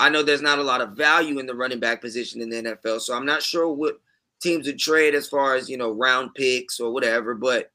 I 0.00 0.08
know 0.08 0.22
there's 0.22 0.42
not 0.42 0.58
a 0.58 0.62
lot 0.62 0.80
of 0.80 0.90
value 0.90 1.38
in 1.38 1.46
the 1.46 1.54
running 1.54 1.80
back 1.80 2.00
position 2.00 2.40
in 2.40 2.50
the 2.50 2.62
NFL, 2.62 3.00
so 3.00 3.16
I'm 3.16 3.26
not 3.26 3.42
sure 3.42 3.68
what 3.68 4.00
teams 4.40 4.66
would 4.66 4.78
trade 4.78 5.14
as 5.14 5.28
far 5.28 5.56
as 5.56 5.68
you 5.68 5.76
know 5.76 5.90
round 5.90 6.34
picks 6.34 6.78
or 6.80 6.92
whatever. 6.92 7.34
But 7.34 7.70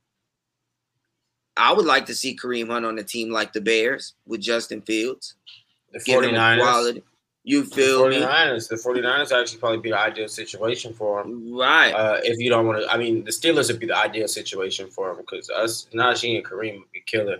I 1.57 1.73
would 1.73 1.85
like 1.85 2.05
to 2.07 2.15
see 2.15 2.35
Kareem 2.35 2.67
Hunt 2.69 2.85
on 2.85 2.97
a 2.97 3.03
team 3.03 3.29
like 3.29 3.53
the 3.53 3.61
Bears 3.61 4.13
with 4.25 4.41
Justin 4.41 4.81
Fields. 4.81 5.35
The 5.91 5.99
Give 5.99 6.23
49ers. 6.23 6.59
quality. 6.59 7.03
You 7.45 7.65
feel 7.65 8.07
me? 8.07 8.21
49ers. 8.21 8.69
The 8.69 8.75
49ers 8.75 9.31
actually 9.37 9.59
probably 9.59 9.79
be 9.79 9.89
the 9.89 9.99
ideal 9.99 10.29
situation 10.29 10.93
for 10.93 11.21
him. 11.21 11.53
Right. 11.53 11.91
Uh, 11.91 12.19
if 12.23 12.39
you 12.39 12.49
don't 12.49 12.65
want 12.65 12.81
to, 12.81 12.89
I 12.89 12.97
mean, 12.97 13.25
the 13.25 13.31
Steelers 13.31 13.69
would 13.69 13.81
be 13.81 13.87
the 13.87 13.97
ideal 13.97 14.29
situation 14.29 14.87
for 14.89 15.11
him 15.11 15.17
because 15.17 15.49
us, 15.49 15.87
Najee 15.93 16.37
and 16.37 16.45
Kareem 16.45 16.79
would 16.79 16.91
be 16.93 17.03
killer. 17.05 17.39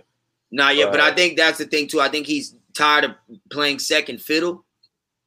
Not 0.50 0.76
yet, 0.76 0.92
but 0.92 1.00
I 1.00 1.12
think 1.12 1.36
that's 1.36 1.58
the 1.58 1.64
thing 1.64 1.88
too. 1.88 2.00
I 2.00 2.08
think 2.08 2.26
he's 2.26 2.54
tired 2.74 3.04
of 3.04 3.12
playing 3.50 3.78
second 3.78 4.20
fiddle. 4.20 4.64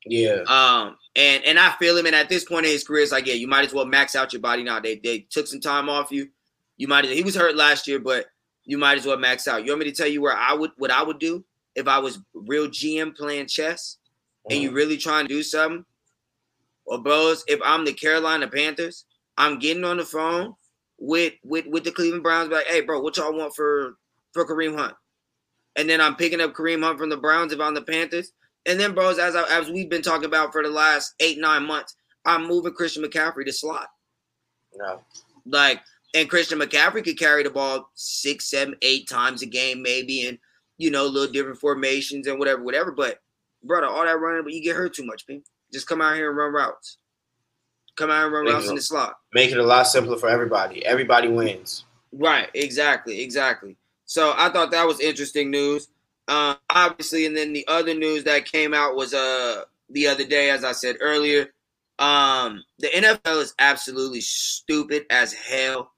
Yeah. 0.09 0.43
Um, 0.47 0.97
and 1.15 1.43
and 1.45 1.59
I 1.59 1.71
feel 1.73 1.97
him. 1.97 2.05
And 2.05 2.15
at 2.15 2.29
this 2.29 2.45
point 2.45 2.65
in 2.65 2.71
his 2.71 2.83
career, 2.83 3.03
it's 3.03 3.11
like, 3.11 3.27
yeah, 3.27 3.33
you 3.33 3.47
might 3.47 3.65
as 3.65 3.73
well 3.73 3.85
max 3.85 4.15
out 4.15 4.33
your 4.33 4.41
body 4.41 4.63
now. 4.63 4.79
They 4.79 4.97
they 5.03 5.19
took 5.29 5.47
some 5.47 5.59
time 5.59 5.89
off 5.89 6.11
you. 6.11 6.29
You 6.77 6.87
might 6.87 7.05
he 7.05 7.23
was 7.23 7.35
hurt 7.35 7.55
last 7.55 7.87
year, 7.87 7.99
but 7.99 8.27
you 8.65 8.77
might 8.77 8.97
as 8.97 9.05
well 9.05 9.17
max 9.17 9.47
out. 9.47 9.63
You 9.63 9.71
want 9.71 9.79
me 9.79 9.91
to 9.91 9.95
tell 9.95 10.07
you 10.07 10.21
where 10.21 10.35
I 10.35 10.53
would 10.53 10.71
what 10.77 10.91
I 10.91 11.03
would 11.03 11.19
do 11.19 11.43
if 11.75 11.87
I 11.87 11.99
was 11.99 12.19
real 12.33 12.67
GM 12.67 13.15
playing 13.15 13.47
chess 13.47 13.97
and 14.49 14.61
you 14.61 14.71
really 14.71 14.97
trying 14.97 15.27
to 15.27 15.33
do 15.33 15.43
something? 15.43 15.85
Well, 16.85 16.99
bros, 16.99 17.43
if 17.47 17.59
I'm 17.63 17.85
the 17.85 17.93
Carolina 17.93 18.47
Panthers, 18.47 19.05
I'm 19.37 19.59
getting 19.59 19.83
on 19.83 19.97
the 19.97 20.05
phone 20.05 20.55
with 20.97 21.33
with 21.43 21.65
with 21.67 21.83
the 21.83 21.91
Cleveland 21.91 22.23
Browns, 22.23 22.49
like, 22.49 22.65
hey, 22.67 22.81
bro, 22.81 22.99
what 22.99 23.17
y'all 23.17 23.35
want 23.35 23.55
for 23.55 23.97
for 24.33 24.45
Kareem 24.45 24.77
Hunt? 24.77 24.95
And 25.75 25.89
then 25.89 26.01
I'm 26.01 26.15
picking 26.15 26.41
up 26.41 26.53
Kareem 26.53 26.83
Hunt 26.83 26.97
from 26.97 27.09
the 27.09 27.17
Browns 27.17 27.53
if 27.53 27.59
I'm 27.59 27.75
the 27.75 27.81
Panthers. 27.81 28.31
And 28.68 28.80
then, 28.80 28.93
bros, 28.93 29.18
as 29.18 29.36
I, 29.36 29.43
as 29.49 29.70
we've 29.70 29.89
been 29.89 30.01
talking 30.01 30.26
about 30.26 30.51
for 30.51 30.61
the 30.61 30.70
last 30.70 31.13
eight 31.22 31.39
nine 31.39 31.65
months, 31.65 31.95
I'm 32.26 32.45
moving 32.47 32.74
Christian 32.74 33.01
McCaffrey 33.03 33.45
to 33.45 33.53
slot. 33.53 33.88
No. 34.76 35.01
Like, 35.45 35.82
and 36.13 36.30
Christian 36.30 36.59
McCaffrey 36.59 37.03
could 37.03 37.18
carry 37.18 37.43
the 37.43 37.49
ball 37.49 37.89
six, 37.95 38.49
seven, 38.49 38.76
eight 38.82 39.07
times 39.07 39.41
a 39.41 39.45
game, 39.45 39.82
maybe, 39.82 40.28
and 40.28 40.38
you 40.78 40.91
know, 40.91 41.05
little 41.05 41.32
different 41.32 41.57
formations 41.59 42.28
and 42.28 42.38
whatever, 42.38 42.61
whatever. 42.61 42.91
But 42.91 43.20
brother, 43.63 43.88
all 43.88 44.03
that 44.05 44.20
running, 44.20 44.43
but 44.43 44.53
you 44.53 44.61
get 44.61 44.76
hurt 44.76 44.93
too 44.93 45.05
much, 45.05 45.24
man. 45.28 45.41
Just 45.74 45.88
come 45.88 46.01
out 46.01 46.15
here 46.15 46.30
and 46.30 46.38
run 46.38 46.51
routes. 46.53 46.97
Come 47.95 48.11
out 48.11 48.26
and 48.26 48.34
run 48.34 48.45
Make 48.45 48.53
routes 48.53 48.65
it- 48.68 48.70
in 48.70 48.76
the 48.76 48.82
slot. 48.82 49.15
Make 49.34 49.51
it 49.51 49.57
a 49.57 49.63
lot 49.63 49.84
simpler 49.84 50.18
for 50.18 50.30
everybody. 50.30 50.86
Everybody 50.86 51.30
wins. 51.30 51.86
Right, 52.11 52.49
exactly, 52.53 53.22
exactly. 53.22 53.76
So 54.05 54.34
I 54.38 54.49
thought 54.49 54.72
that 54.72 54.86
was 54.86 54.99
interesting 54.99 55.51
news. 55.51 55.88
Uh, 56.28 56.55
obviously, 56.69 57.25
and 57.25 57.36
then 57.36 57.53
the 57.53 57.65
other 57.67 57.93
news 57.93 58.23
that 58.25 58.51
came 58.51 58.73
out 58.73 58.95
was 58.95 59.13
uh 59.13 59.61
the 59.89 60.07
other 60.07 60.25
day, 60.25 60.49
as 60.49 60.63
I 60.63 60.73
said 60.73 60.97
earlier, 60.99 61.53
um, 61.99 62.63
the 62.80 62.88
NFL 62.88 63.41
is 63.41 63.53
absolutely 63.59 64.21
stupid 64.21 65.05
as 65.09 65.34
hell. 65.34 65.91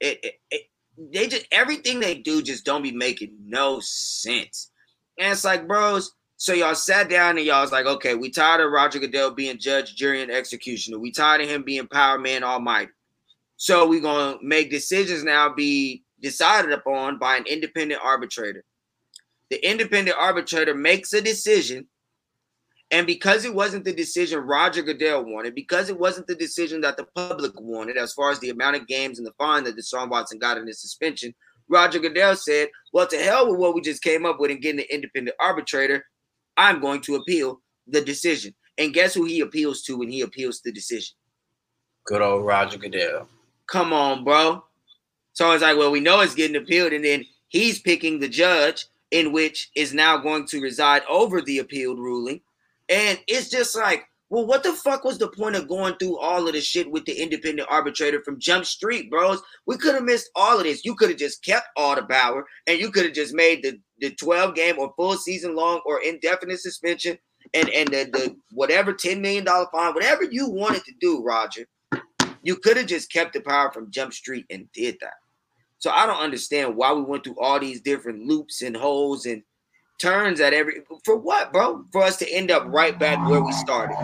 It, 0.00 0.18
it, 0.22 0.34
it 0.50 0.62
they 0.98 1.26
just 1.26 1.46
everything 1.50 2.00
they 2.00 2.16
do 2.16 2.42
just 2.42 2.64
don't 2.64 2.82
be 2.82 2.92
making 2.92 3.34
no 3.44 3.80
sense. 3.80 4.70
And 5.18 5.32
it's 5.32 5.44
like, 5.44 5.66
bros, 5.66 6.12
so 6.36 6.52
y'all 6.52 6.74
sat 6.74 7.08
down 7.08 7.38
and 7.38 7.46
y'all 7.46 7.62
was 7.62 7.72
like, 7.72 7.86
okay, 7.86 8.14
we 8.14 8.30
tired 8.30 8.60
of 8.60 8.72
Roger 8.72 8.98
Goodell 8.98 9.30
being 9.30 9.58
judge, 9.58 9.94
jury, 9.94 10.22
and 10.22 10.30
executioner. 10.30 10.98
We 10.98 11.12
tired 11.12 11.40
of 11.40 11.48
him 11.48 11.62
being 11.62 11.86
power 11.86 12.18
man 12.18 12.44
almighty. 12.44 12.90
So 13.56 13.86
we're 13.86 14.00
gonna 14.00 14.38
make 14.42 14.70
decisions 14.70 15.24
now 15.24 15.54
be 15.54 16.04
decided 16.20 16.72
upon 16.72 17.18
by 17.18 17.36
an 17.36 17.44
independent 17.46 18.00
arbitrator. 18.04 18.64
The 19.52 19.70
independent 19.70 20.16
arbitrator 20.18 20.74
makes 20.74 21.12
a 21.12 21.20
decision, 21.20 21.86
and 22.90 23.06
because 23.06 23.44
it 23.44 23.54
wasn't 23.54 23.84
the 23.84 23.92
decision 23.92 24.38
Roger 24.38 24.80
Goodell 24.80 25.26
wanted, 25.26 25.54
because 25.54 25.90
it 25.90 25.98
wasn't 25.98 26.26
the 26.26 26.34
decision 26.34 26.80
that 26.80 26.96
the 26.96 27.04
public 27.14 27.52
wanted, 27.60 27.98
as 27.98 28.14
far 28.14 28.30
as 28.30 28.40
the 28.40 28.48
amount 28.48 28.76
of 28.76 28.86
games 28.86 29.18
and 29.18 29.26
the 29.26 29.34
fine 29.36 29.64
that 29.64 29.76
Deshaun 29.76 30.08
Watson 30.08 30.38
got 30.38 30.56
in 30.56 30.66
his 30.66 30.80
suspension, 30.80 31.34
Roger 31.68 31.98
Goodell 31.98 32.34
said, 32.34 32.70
"Well, 32.94 33.06
to 33.08 33.18
hell 33.18 33.50
with 33.50 33.60
what 33.60 33.74
we 33.74 33.82
just 33.82 34.02
came 34.02 34.24
up 34.24 34.40
with 34.40 34.50
and 34.50 34.62
getting 34.62 34.78
the 34.78 34.90
independent 34.94 35.36
arbitrator. 35.38 36.06
I'm 36.56 36.80
going 36.80 37.02
to 37.02 37.16
appeal 37.16 37.60
the 37.86 38.00
decision." 38.00 38.54
And 38.78 38.94
guess 38.94 39.12
who 39.12 39.26
he 39.26 39.40
appeals 39.40 39.82
to 39.82 39.98
when 39.98 40.08
he 40.08 40.22
appeals 40.22 40.62
the 40.62 40.72
decision? 40.72 41.14
Good 42.06 42.22
old 42.22 42.46
Roger 42.46 42.78
Goodell. 42.78 43.28
Come 43.66 43.92
on, 43.92 44.24
bro. 44.24 44.64
So 45.34 45.50
it's 45.50 45.62
like, 45.62 45.76
well, 45.76 45.90
we 45.90 46.00
know 46.00 46.20
it's 46.20 46.34
getting 46.34 46.56
appealed, 46.56 46.94
and 46.94 47.04
then 47.04 47.26
he's 47.48 47.78
picking 47.78 48.18
the 48.18 48.30
judge 48.30 48.86
in 49.12 49.30
which 49.30 49.70
is 49.76 49.94
now 49.94 50.16
going 50.16 50.46
to 50.46 50.60
reside 50.60 51.02
over 51.08 51.40
the 51.40 51.58
appealed 51.58 51.98
ruling. 51.98 52.40
And 52.88 53.20
it's 53.28 53.50
just 53.50 53.76
like, 53.76 54.04
well, 54.30 54.46
what 54.46 54.62
the 54.62 54.72
fuck 54.72 55.04
was 55.04 55.18
the 55.18 55.28
point 55.28 55.56
of 55.56 55.68
going 55.68 55.94
through 55.98 56.18
all 56.18 56.48
of 56.48 56.54
the 56.54 56.60
shit 56.62 56.90
with 56.90 57.04
the 57.04 57.12
independent 57.12 57.68
arbitrator 57.70 58.22
from 58.24 58.40
Jump 58.40 58.64
Street, 58.64 59.10
bros? 59.10 59.42
We 59.66 59.76
could 59.76 59.94
have 59.94 60.04
missed 60.04 60.30
all 60.34 60.56
of 60.56 60.64
this. 60.64 60.86
You 60.86 60.94
could 60.94 61.10
have 61.10 61.18
just 61.18 61.44
kept 61.44 61.66
all 61.76 61.94
the 61.94 62.02
power, 62.02 62.46
and 62.66 62.80
you 62.80 62.90
could 62.90 63.04
have 63.04 63.12
just 63.12 63.34
made 63.34 63.62
the, 63.62 63.78
the 64.00 64.14
12 64.14 64.54
game 64.54 64.76
or 64.78 64.94
full 64.96 65.16
season 65.16 65.54
long 65.54 65.82
or 65.84 66.00
indefinite 66.02 66.60
suspension 66.60 67.18
and, 67.52 67.68
and 67.68 67.88
the, 67.88 68.08
the 68.10 68.36
whatever 68.52 68.94
$10 68.94 69.20
million 69.20 69.44
fine, 69.44 69.92
whatever 69.92 70.24
you 70.24 70.48
wanted 70.48 70.84
to 70.86 70.92
do, 70.98 71.22
Roger. 71.22 71.66
You 72.42 72.56
could 72.56 72.78
have 72.78 72.86
just 72.86 73.12
kept 73.12 73.34
the 73.34 73.40
power 73.40 73.70
from 73.70 73.90
Jump 73.90 74.14
Street 74.14 74.46
and 74.48 74.66
did 74.72 74.96
that. 75.02 75.14
So 75.82 75.90
I 75.90 76.06
don't 76.06 76.20
understand 76.20 76.76
why 76.76 76.92
we 76.92 77.02
went 77.02 77.24
through 77.24 77.40
all 77.40 77.58
these 77.58 77.80
different 77.80 78.24
loops 78.24 78.62
and 78.62 78.76
holes 78.76 79.26
and 79.26 79.42
turns 79.98 80.40
at 80.40 80.52
every 80.52 80.82
for 81.04 81.16
what, 81.16 81.52
bro? 81.52 81.84
For 81.90 82.04
us 82.04 82.18
to 82.18 82.32
end 82.32 82.52
up 82.52 82.62
right 82.68 82.96
back 82.96 83.28
where 83.28 83.42
we 83.42 83.50
started. 83.50 83.96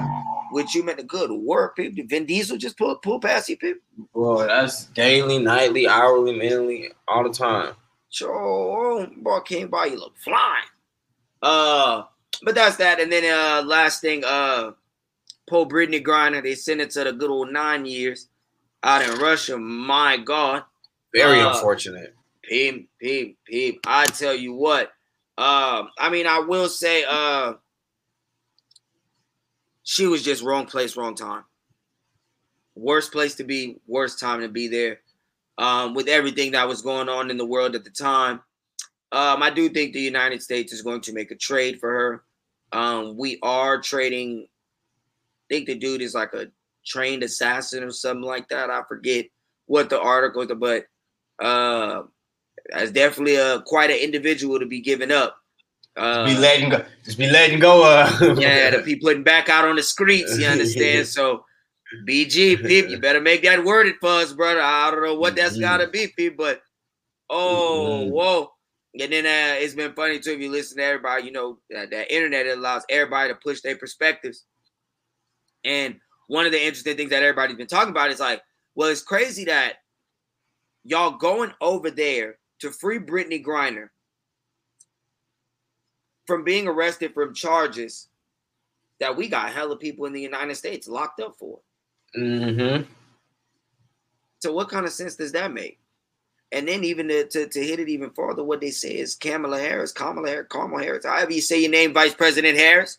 Which 0.50 0.74
you 0.74 0.82
meant 0.82 0.98
a 0.98 1.04
good 1.04 1.30
work, 1.30 1.76
people. 1.76 2.02
Vin 2.08 2.26
Diesel 2.26 2.56
just 2.56 2.76
pull 2.76 2.96
pull 2.96 3.20
past 3.20 3.48
you, 3.48 3.56
people? 3.56 3.80
Boy, 4.12 4.48
that's 4.48 4.86
daily, 4.86 5.38
nightly, 5.38 5.86
hourly, 5.86 6.36
minutely, 6.36 6.90
all 7.06 7.22
the 7.22 7.32
time. 7.32 7.74
Sure, 8.10 9.06
bro 9.18 9.40
came 9.42 9.68
by, 9.68 9.86
you 9.86 10.00
look 10.00 10.18
flying. 10.18 10.66
Uh, 11.40 12.02
but 12.42 12.56
that's 12.56 12.76
that. 12.78 12.98
And 12.98 13.12
then 13.12 13.24
uh, 13.24 13.62
last 13.64 14.00
thing, 14.00 14.24
uh, 14.26 14.72
Paul 15.48 15.66
Brittany 15.66 16.00
Griner, 16.00 16.42
they 16.42 16.56
sent 16.56 16.80
it 16.80 16.90
to 16.90 17.04
the 17.04 17.12
good 17.12 17.30
old 17.30 17.52
nine 17.52 17.86
years 17.86 18.26
out 18.82 19.02
in 19.02 19.20
Russia. 19.20 19.56
My 19.56 20.16
God. 20.16 20.64
Very 21.14 21.40
Uh, 21.40 21.54
unfortunate. 21.54 22.14
Peep, 22.42 22.88
peep, 22.98 23.38
peep. 23.44 23.80
I 23.86 24.06
tell 24.06 24.34
you 24.34 24.54
what. 24.54 24.92
Um, 25.36 25.90
I 25.98 26.08
mean, 26.10 26.26
I 26.26 26.40
will 26.40 26.68
say, 26.68 27.04
uh, 27.04 27.54
she 29.84 30.06
was 30.06 30.22
just 30.22 30.42
wrong 30.42 30.66
place, 30.66 30.96
wrong 30.96 31.14
time. 31.14 31.44
Worst 32.74 33.12
place 33.12 33.34
to 33.36 33.44
be, 33.44 33.80
worst 33.86 34.18
time 34.20 34.40
to 34.40 34.48
be 34.48 34.68
there. 34.68 35.00
Um, 35.56 35.94
with 35.94 36.08
everything 36.08 36.52
that 36.52 36.68
was 36.68 36.82
going 36.82 37.08
on 37.08 37.30
in 37.30 37.36
the 37.36 37.44
world 37.44 37.74
at 37.74 37.84
the 37.84 37.90
time, 37.90 38.40
um, 39.10 39.42
I 39.42 39.50
do 39.50 39.68
think 39.68 39.92
the 39.92 40.00
United 40.00 40.42
States 40.42 40.72
is 40.72 40.82
going 40.82 41.00
to 41.02 41.12
make 41.12 41.30
a 41.30 41.36
trade 41.36 41.80
for 41.80 41.90
her. 41.90 42.24
Um, 42.78 43.16
we 43.16 43.38
are 43.42 43.80
trading. 43.80 44.46
I 44.46 45.54
think 45.54 45.66
the 45.66 45.74
dude 45.74 46.02
is 46.02 46.14
like 46.14 46.34
a 46.34 46.48
trained 46.84 47.22
assassin 47.22 47.82
or 47.82 47.90
something 47.90 48.22
like 48.22 48.48
that. 48.50 48.70
I 48.70 48.82
forget 48.86 49.26
what 49.66 49.90
the 49.90 50.00
article, 50.00 50.46
was, 50.46 50.52
but 50.58 50.86
uh, 51.40 52.02
that's 52.70 52.90
definitely 52.90 53.36
a 53.36 53.60
quite 53.62 53.90
an 53.90 53.98
individual 53.98 54.58
to 54.58 54.66
be 54.66 54.80
giving 54.80 55.10
up. 55.10 55.36
Uh, 55.96 56.24
be 56.26 56.36
letting 56.36 56.70
go. 56.70 56.84
Just 57.04 57.18
be 57.18 57.28
letting 57.30 57.58
go. 57.58 57.82
Uh, 57.84 58.36
yeah, 58.38 58.70
to 58.70 58.82
be 58.82 58.96
putting 58.96 59.22
back 59.22 59.48
out 59.48 59.66
on 59.66 59.76
the 59.76 59.82
streets. 59.82 60.38
You 60.38 60.46
understand? 60.48 61.06
So, 61.18 61.44
BG, 62.06 62.64
peep, 62.66 62.88
you 62.88 62.98
better 63.00 63.20
make 63.20 63.42
that 63.42 63.64
worded 63.64 63.96
for 64.00 64.10
us, 64.10 64.32
brother. 64.32 64.60
I 64.60 64.90
don't 64.90 65.02
know 65.02 65.14
what 65.14 65.36
that's 65.36 65.58
gotta 65.58 65.88
be, 65.88 66.08
peep, 66.16 66.36
but 66.36 66.60
oh, 67.30 68.04
Mhm. 68.06 68.10
whoa. 68.10 68.52
And 69.00 69.12
then 69.12 69.26
uh, 69.26 69.56
it's 69.60 69.74
been 69.74 69.92
funny 69.94 70.18
too 70.18 70.32
if 70.32 70.40
you 70.40 70.50
listen 70.50 70.78
to 70.78 70.84
everybody. 70.84 71.24
You 71.24 71.32
know 71.32 71.58
that, 71.70 71.90
that 71.90 72.12
internet 72.14 72.46
allows 72.46 72.84
everybody 72.90 73.30
to 73.30 73.34
push 73.36 73.60
their 73.60 73.76
perspectives. 73.76 74.44
And 75.64 75.98
one 76.28 76.46
of 76.46 76.52
the 76.52 76.60
interesting 76.62 76.96
things 76.96 77.10
that 77.10 77.22
everybody's 77.22 77.56
been 77.56 77.66
talking 77.66 77.90
about 77.90 78.10
is 78.10 78.20
like, 78.20 78.42
well, 78.74 78.88
it's 78.88 79.02
crazy 79.02 79.44
that 79.46 79.74
y'all 80.88 81.10
going 81.10 81.52
over 81.60 81.90
there 81.90 82.38
to 82.60 82.70
free 82.70 82.98
Brittany 82.98 83.42
Griner 83.42 83.88
from 86.26 86.44
being 86.44 86.66
arrested 86.66 87.12
from 87.14 87.34
charges 87.34 88.08
that 88.98 89.16
we 89.16 89.28
got 89.28 89.52
hella 89.52 89.76
people 89.76 90.06
in 90.06 90.12
the 90.12 90.20
United 90.20 90.56
States 90.56 90.88
locked 90.88 91.20
up 91.20 91.36
for. 91.38 91.60
hmm 92.14 92.82
So 94.40 94.52
what 94.52 94.70
kind 94.70 94.86
of 94.86 94.92
sense 94.92 95.14
does 95.14 95.32
that 95.32 95.52
make? 95.52 95.78
And 96.52 96.66
then 96.66 96.82
even 96.84 97.08
to, 97.08 97.26
to, 97.28 97.46
to 97.46 97.64
hit 97.64 97.80
it 97.80 97.90
even 97.90 98.10
farther, 98.10 98.42
what 98.42 98.62
they 98.62 98.70
say 98.70 98.96
is 98.96 99.14
Kamala 99.14 99.60
Harris, 99.60 99.92
Kamala 99.92 100.28
Harris, 100.28 100.48
Kamala 100.48 100.82
Harris, 100.82 101.04
however 101.04 101.32
you 101.32 101.42
say 101.42 101.60
your 101.60 101.70
name, 101.70 101.92
Vice 101.92 102.14
President 102.14 102.56
Harris, 102.56 102.98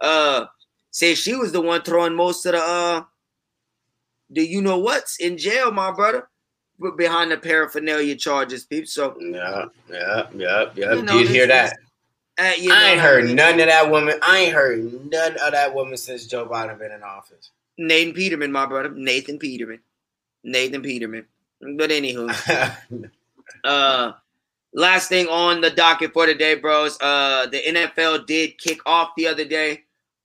uh, 0.00 0.46
say 0.90 1.14
she 1.14 1.34
was 1.34 1.52
the 1.52 1.60
one 1.60 1.82
throwing 1.82 2.14
most 2.14 2.46
of 2.46 2.52
the 2.52 2.58
uh 2.58 3.02
the 4.30 4.46
you 4.46 4.62
know 4.62 4.78
what's 4.78 5.18
in 5.18 5.36
jail, 5.36 5.70
my 5.70 5.92
brother, 5.92 6.28
behind 6.96 7.30
the 7.30 7.36
paraphernalia 7.36 8.16
charges, 8.16 8.64
people. 8.64 8.86
So 8.86 9.16
Yeah, 9.20 9.66
yeah, 9.90 10.26
yeah, 10.34 10.64
yeah. 10.74 10.94
You 10.94 11.02
know, 11.02 11.18
Did 11.18 11.28
hear 11.28 11.46
that? 11.46 11.74
uh, 12.38 12.52
you 12.58 12.72
I 12.72 12.90
ain't 12.90 12.98
know, 12.98 13.02
heard 13.04 13.30
none 13.30 13.60
of 13.60 13.66
that 13.66 13.90
woman. 13.90 14.18
I 14.22 14.38
ain't 14.40 14.54
heard 14.54 15.10
none 15.10 15.36
of 15.42 15.52
that 15.52 15.74
woman 15.74 15.96
since 15.96 16.26
Joe 16.26 16.46
Biden 16.46 16.78
been 16.78 16.92
in 16.92 17.02
office. 17.02 17.50
Nathan 17.78 18.14
Peterman, 18.14 18.52
my 18.52 18.66
brother, 18.66 18.90
Nathan 18.90 19.38
Peterman, 19.38 19.80
Nathan 20.44 20.82
Peterman. 20.82 21.26
But 21.60 21.90
anywho, 21.90 23.10
uh 23.64 24.12
last 24.72 25.08
thing 25.08 25.26
on 25.28 25.60
the 25.60 25.70
docket 25.70 26.12
for 26.12 26.26
today 26.26 26.54
bros 26.54 26.98
uh 27.00 27.46
the 27.46 27.60
nfl 27.68 28.26
did 28.26 28.58
kick 28.58 28.78
off 28.84 29.10
the 29.16 29.26
other 29.26 29.44
day 29.44 29.82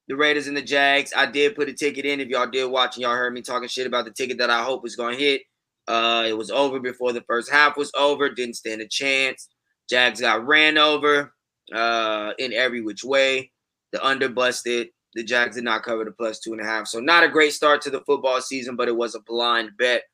the 0.08 0.16
raiders 0.16 0.46
and 0.46 0.56
the 0.56 0.62
jags 0.62 1.12
i 1.16 1.24
did 1.24 1.54
put 1.54 1.68
a 1.68 1.72
ticket 1.72 2.04
in 2.04 2.20
if 2.20 2.28
y'all 2.28 2.46
did 2.46 2.66
watch 2.66 2.96
and 2.96 3.02
y'all 3.02 3.14
heard 3.14 3.32
me 3.32 3.40
talking 3.40 3.68
shit 3.68 3.86
about 3.86 4.04
the 4.04 4.10
ticket 4.10 4.38
that 4.38 4.50
i 4.50 4.62
hope 4.62 4.82
was 4.82 4.96
gonna 4.96 5.16
hit 5.16 5.42
uh 5.88 6.24
it 6.26 6.36
was 6.36 6.50
over 6.50 6.78
before 6.78 7.12
the 7.12 7.22
first 7.22 7.50
half 7.50 7.76
was 7.76 7.90
over 7.96 8.30
didn't 8.30 8.54
stand 8.54 8.80
a 8.80 8.88
chance 8.88 9.48
Jags 9.88 10.22
got 10.22 10.46
ran 10.46 10.78
over 10.78 11.34
uh, 11.74 12.32
in 12.38 12.52
every 12.52 12.80
which 12.80 13.04
way. 13.04 13.50
The 13.92 14.04
under 14.04 14.28
busted. 14.28 14.88
The 15.14 15.22
Jags 15.22 15.56
did 15.56 15.64
not 15.64 15.82
cover 15.82 16.04
the 16.04 16.12
plus 16.12 16.40
two 16.40 16.52
and 16.52 16.62
a 16.62 16.64
half. 16.64 16.88
So 16.88 16.98
not 16.98 17.24
a 17.24 17.28
great 17.28 17.52
start 17.52 17.82
to 17.82 17.90
the 17.90 18.00
football 18.00 18.40
season, 18.40 18.76
but 18.76 18.88
it 18.88 18.96
was 18.96 19.14
a 19.14 19.20
blind 19.20 19.72
bet. 19.78 20.04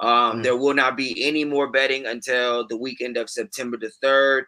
Um, 0.00 0.38
Mm. 0.38 0.42
There 0.42 0.56
will 0.56 0.74
not 0.74 0.96
be 0.96 1.22
any 1.22 1.44
more 1.44 1.70
betting 1.70 2.06
until 2.06 2.66
the 2.66 2.76
weekend 2.76 3.18
of 3.18 3.28
September 3.28 3.76
the 3.76 3.90
third, 4.02 4.46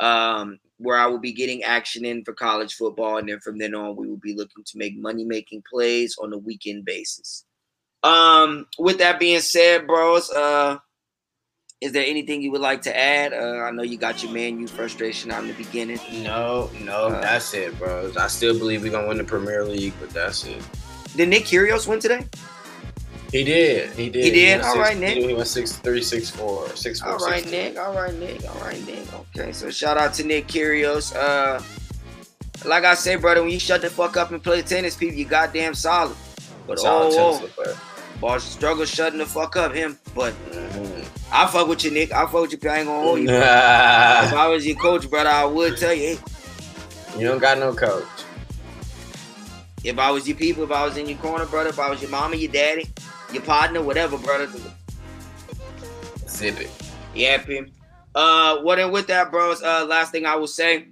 um, 0.00 0.58
where 0.78 0.96
I 0.96 1.06
will 1.06 1.18
be 1.18 1.32
getting 1.32 1.62
action 1.62 2.06
in 2.06 2.24
for 2.24 2.32
college 2.32 2.74
football, 2.74 3.18
and 3.18 3.28
then 3.28 3.40
from 3.40 3.58
then 3.58 3.74
on, 3.74 3.96
we 3.96 4.08
will 4.08 4.16
be 4.16 4.34
looking 4.34 4.64
to 4.64 4.78
make 4.78 4.96
money 4.96 5.24
making 5.24 5.62
plays 5.70 6.16
on 6.22 6.32
a 6.32 6.38
weekend 6.38 6.86
basis. 6.86 7.44
Um, 8.02 8.66
with 8.78 8.98
that 8.98 9.18
being 9.20 9.40
said, 9.40 9.86
bros, 9.86 10.30
uh, 10.30 10.78
is 11.80 11.92
there 11.92 12.04
anything 12.06 12.42
you 12.42 12.50
would 12.52 12.60
like 12.60 12.82
to 12.82 12.96
add? 12.96 13.32
Uh, 13.32 13.60
I 13.62 13.70
know 13.70 13.82
you 13.82 13.96
got 13.96 14.22
your 14.22 14.32
man, 14.32 14.58
you 14.60 14.66
frustration 14.68 15.30
out 15.30 15.42
in 15.42 15.48
the 15.48 15.54
beginning. 15.54 15.98
No, 16.22 16.70
no, 16.80 17.06
Uh, 17.08 17.20
that's 17.20 17.54
it, 17.54 17.76
bros. 17.78 18.16
I 18.16 18.26
still 18.28 18.56
believe 18.58 18.82
we're 18.82 18.92
gonna 18.92 19.08
win 19.08 19.18
the 19.18 19.24
Premier 19.24 19.64
League, 19.64 19.94
but 20.00 20.10
that's 20.10 20.44
it. 20.44 20.62
Did 21.16 21.28
Nick 21.28 21.44
Kyrgios 21.44 21.86
win 21.86 22.00
today? 22.00 22.26
He 23.32 23.44
did. 23.44 23.90
He 23.92 24.10
did. 24.10 24.24
He 24.24 24.30
did? 24.30 24.50
went 24.60 24.62
All 24.64 24.72
six- 24.74 24.88
right, 24.88 24.98
Nick. 24.98 25.16
He 25.24 25.32
went 25.34 25.48
six 25.48 25.72
three, 25.76 26.02
six 26.02 26.28
four, 26.28 26.68
six 26.76 27.00
four. 27.00 27.12
All 27.12 27.18
six 27.18 27.30
right, 27.30 27.44
two. 27.44 27.50
Nick. 27.50 27.78
All 27.78 27.94
right, 27.94 28.14
Nick. 28.14 28.44
All 28.48 28.60
right, 28.60 28.86
Nick. 28.86 29.06
Okay, 29.36 29.52
so 29.52 29.70
shout 29.70 29.96
out 29.96 30.12
to 30.14 30.24
Nick 30.24 30.48
Kyrgios. 30.48 31.14
Uh, 31.16 31.60
like 32.68 32.84
I 32.84 32.94
said, 32.94 33.20
brother, 33.22 33.42
when 33.42 33.50
you 33.50 33.58
shut 33.58 33.80
the 33.80 33.90
fuck 33.90 34.16
up 34.16 34.30
and 34.32 34.42
play 34.42 34.60
tennis, 34.62 34.96
people, 34.96 35.16
you 35.16 35.24
goddamn 35.24 35.74
solid. 35.74 36.16
But 36.66 36.78
Solid 36.78 37.14
oh, 37.18 37.48
boss 38.22 38.44
struggle 38.44 38.86
shutting 38.86 39.18
the 39.18 39.26
fuck 39.26 39.56
up 39.56 39.74
him. 39.74 39.98
But. 40.14 40.32
I 41.32 41.46
fuck 41.46 41.66
with 41.66 41.84
you, 41.84 41.90
Nick. 41.90 42.12
I 42.12 42.24
fuck 42.26 42.42
with 42.42 42.52
you. 42.52 42.70
I 42.70 42.78
ain't 42.78 42.86
gonna 42.86 43.02
hold 43.02 43.18
you. 43.18 43.28
If 43.30 44.32
I 44.32 44.48
was 44.48 44.66
your 44.66 44.76
coach, 44.76 45.10
brother, 45.10 45.28
I 45.28 45.44
would 45.44 45.76
tell 45.76 45.92
you, 45.92 46.16
hey, 46.16 46.18
you 47.18 47.26
don't 47.26 47.40
got 47.40 47.58
no 47.58 47.74
coach. 47.74 48.04
if 49.82 49.98
I 49.98 50.10
was 50.10 50.28
your 50.28 50.36
people, 50.36 50.62
if 50.62 50.70
I 50.70 50.84
was 50.84 50.96
in 50.96 51.08
your 51.08 51.18
corner, 51.18 51.46
brother, 51.46 51.70
if 51.70 51.78
I 51.78 51.90
was 51.90 52.00
your 52.00 52.10
mama, 52.10 52.36
your 52.36 52.52
daddy, 52.52 52.88
your 53.32 53.42
partner, 53.42 53.82
whatever, 53.82 54.16
brother, 54.18 54.48
Zip 56.28 56.60
it. 56.60 56.70
Yep. 57.14 57.46
him. 57.46 57.72
Uh, 58.14 58.58
what 58.58 58.78
and 58.78 58.92
with 58.92 59.08
that, 59.08 59.30
bros. 59.30 59.62
Uh, 59.62 59.84
last 59.86 60.12
thing 60.12 60.26
I 60.26 60.36
will 60.36 60.46
say, 60.46 60.86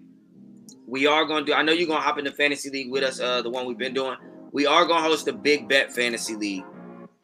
we 0.87 1.07
are 1.07 1.25
gonna 1.27 1.45
do. 1.45 1.53
I 1.55 1.63
know 1.63 1.73
you're 1.73 1.87
gonna 1.87 2.01
hop 2.01 2.19
in 2.19 2.25
the 2.25 2.33
fantasy 2.33 2.71
league 2.71 2.91
with 2.91 3.05
us. 3.05 3.21
Uh, 3.21 3.43
the 3.43 3.51
one 3.51 3.67
we've 3.67 3.79
been 3.79 3.95
doing. 3.95 4.17
We 4.53 4.67
are 4.67 4.85
gonna 4.87 5.03
host 5.03 5.29
a 5.29 5.33
big 5.33 5.69
bet 5.69 5.93
fantasy 5.93 6.35
league. 6.35 6.65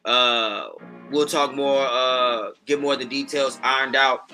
Uh, 0.07 0.69
we'll 1.11 1.27
talk 1.27 1.53
more. 1.53 1.85
Uh, 1.87 2.51
get 2.65 2.81
more 2.81 2.93
of 2.93 2.99
the 2.99 3.05
details 3.05 3.59
ironed 3.61 3.95
out. 3.95 4.31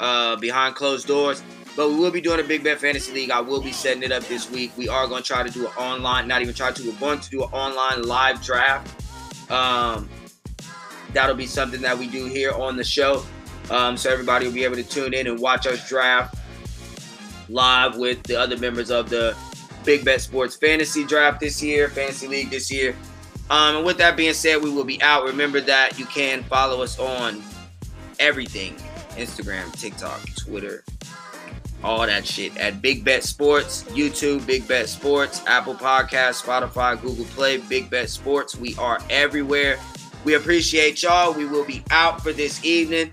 Uh, 0.00 0.34
behind 0.36 0.74
closed 0.74 1.06
doors. 1.06 1.42
But 1.76 1.90
we 1.90 1.96
will 1.96 2.10
be 2.10 2.22
doing 2.22 2.40
a 2.40 2.42
big 2.42 2.64
bet 2.64 2.80
fantasy 2.80 3.12
league. 3.12 3.30
I 3.30 3.40
will 3.40 3.60
be 3.60 3.70
setting 3.70 4.02
it 4.02 4.10
up 4.10 4.24
this 4.24 4.50
week. 4.50 4.72
We 4.76 4.88
are 4.88 5.06
going 5.06 5.22
to 5.22 5.26
try 5.26 5.42
to 5.42 5.50
do 5.50 5.66
an 5.66 5.72
online, 5.76 6.26
not 6.26 6.40
even 6.40 6.54
try 6.54 6.72
to, 6.72 6.90
we're 6.90 6.98
going 6.98 7.20
to 7.20 7.30
do 7.30 7.44
an 7.44 7.50
online 7.52 8.02
live 8.04 8.42
draft. 8.42 8.88
Um, 9.50 10.08
that'll 11.12 11.36
be 11.36 11.46
something 11.46 11.82
that 11.82 11.98
we 11.98 12.06
do 12.06 12.24
here 12.24 12.52
on 12.52 12.76
the 12.76 12.84
show. 12.84 13.24
Um, 13.70 13.96
so 13.98 14.10
everybody 14.10 14.46
will 14.46 14.54
be 14.54 14.64
able 14.64 14.76
to 14.76 14.82
tune 14.82 15.12
in 15.12 15.26
and 15.26 15.38
watch 15.38 15.66
us 15.66 15.86
draft 15.86 16.34
live 17.50 17.96
with 17.96 18.22
the 18.22 18.40
other 18.40 18.56
members 18.56 18.90
of 18.90 19.10
the 19.10 19.36
Big 19.84 20.04
Bet 20.04 20.20
Sports 20.22 20.56
Fantasy 20.56 21.04
Draft 21.04 21.40
this 21.40 21.62
year, 21.62 21.88
Fantasy 21.88 22.26
League 22.26 22.50
this 22.50 22.70
year. 22.70 22.96
Um, 23.50 23.76
and 23.76 23.84
with 23.84 23.98
that 23.98 24.16
being 24.16 24.32
said, 24.32 24.62
we 24.62 24.70
will 24.70 24.84
be 24.84 25.02
out. 25.02 25.24
Remember 25.24 25.60
that 25.60 25.98
you 25.98 26.06
can 26.06 26.44
follow 26.44 26.82
us 26.82 26.98
on 26.98 27.42
everything 28.20 28.76
Instagram, 29.16 29.72
TikTok, 29.78 30.20
Twitter, 30.36 30.84
all 31.82 32.06
that 32.06 32.24
shit 32.26 32.56
at 32.56 32.80
Big 32.80 33.04
Bet 33.04 33.24
Sports, 33.24 33.82
YouTube, 33.84 34.46
Big 34.46 34.68
Bet 34.68 34.88
Sports, 34.88 35.42
Apple 35.46 35.74
Podcasts, 35.74 36.42
Spotify, 36.42 37.00
Google 37.00 37.24
Play, 37.26 37.58
Big 37.58 37.90
Bet 37.90 38.08
Sports. 38.08 38.54
We 38.56 38.76
are 38.76 39.00
everywhere. 39.10 39.78
We 40.24 40.34
appreciate 40.34 41.02
y'all. 41.02 41.32
We 41.32 41.46
will 41.46 41.64
be 41.64 41.82
out 41.90 42.22
for 42.22 42.32
this 42.32 42.64
evening. 42.64 43.10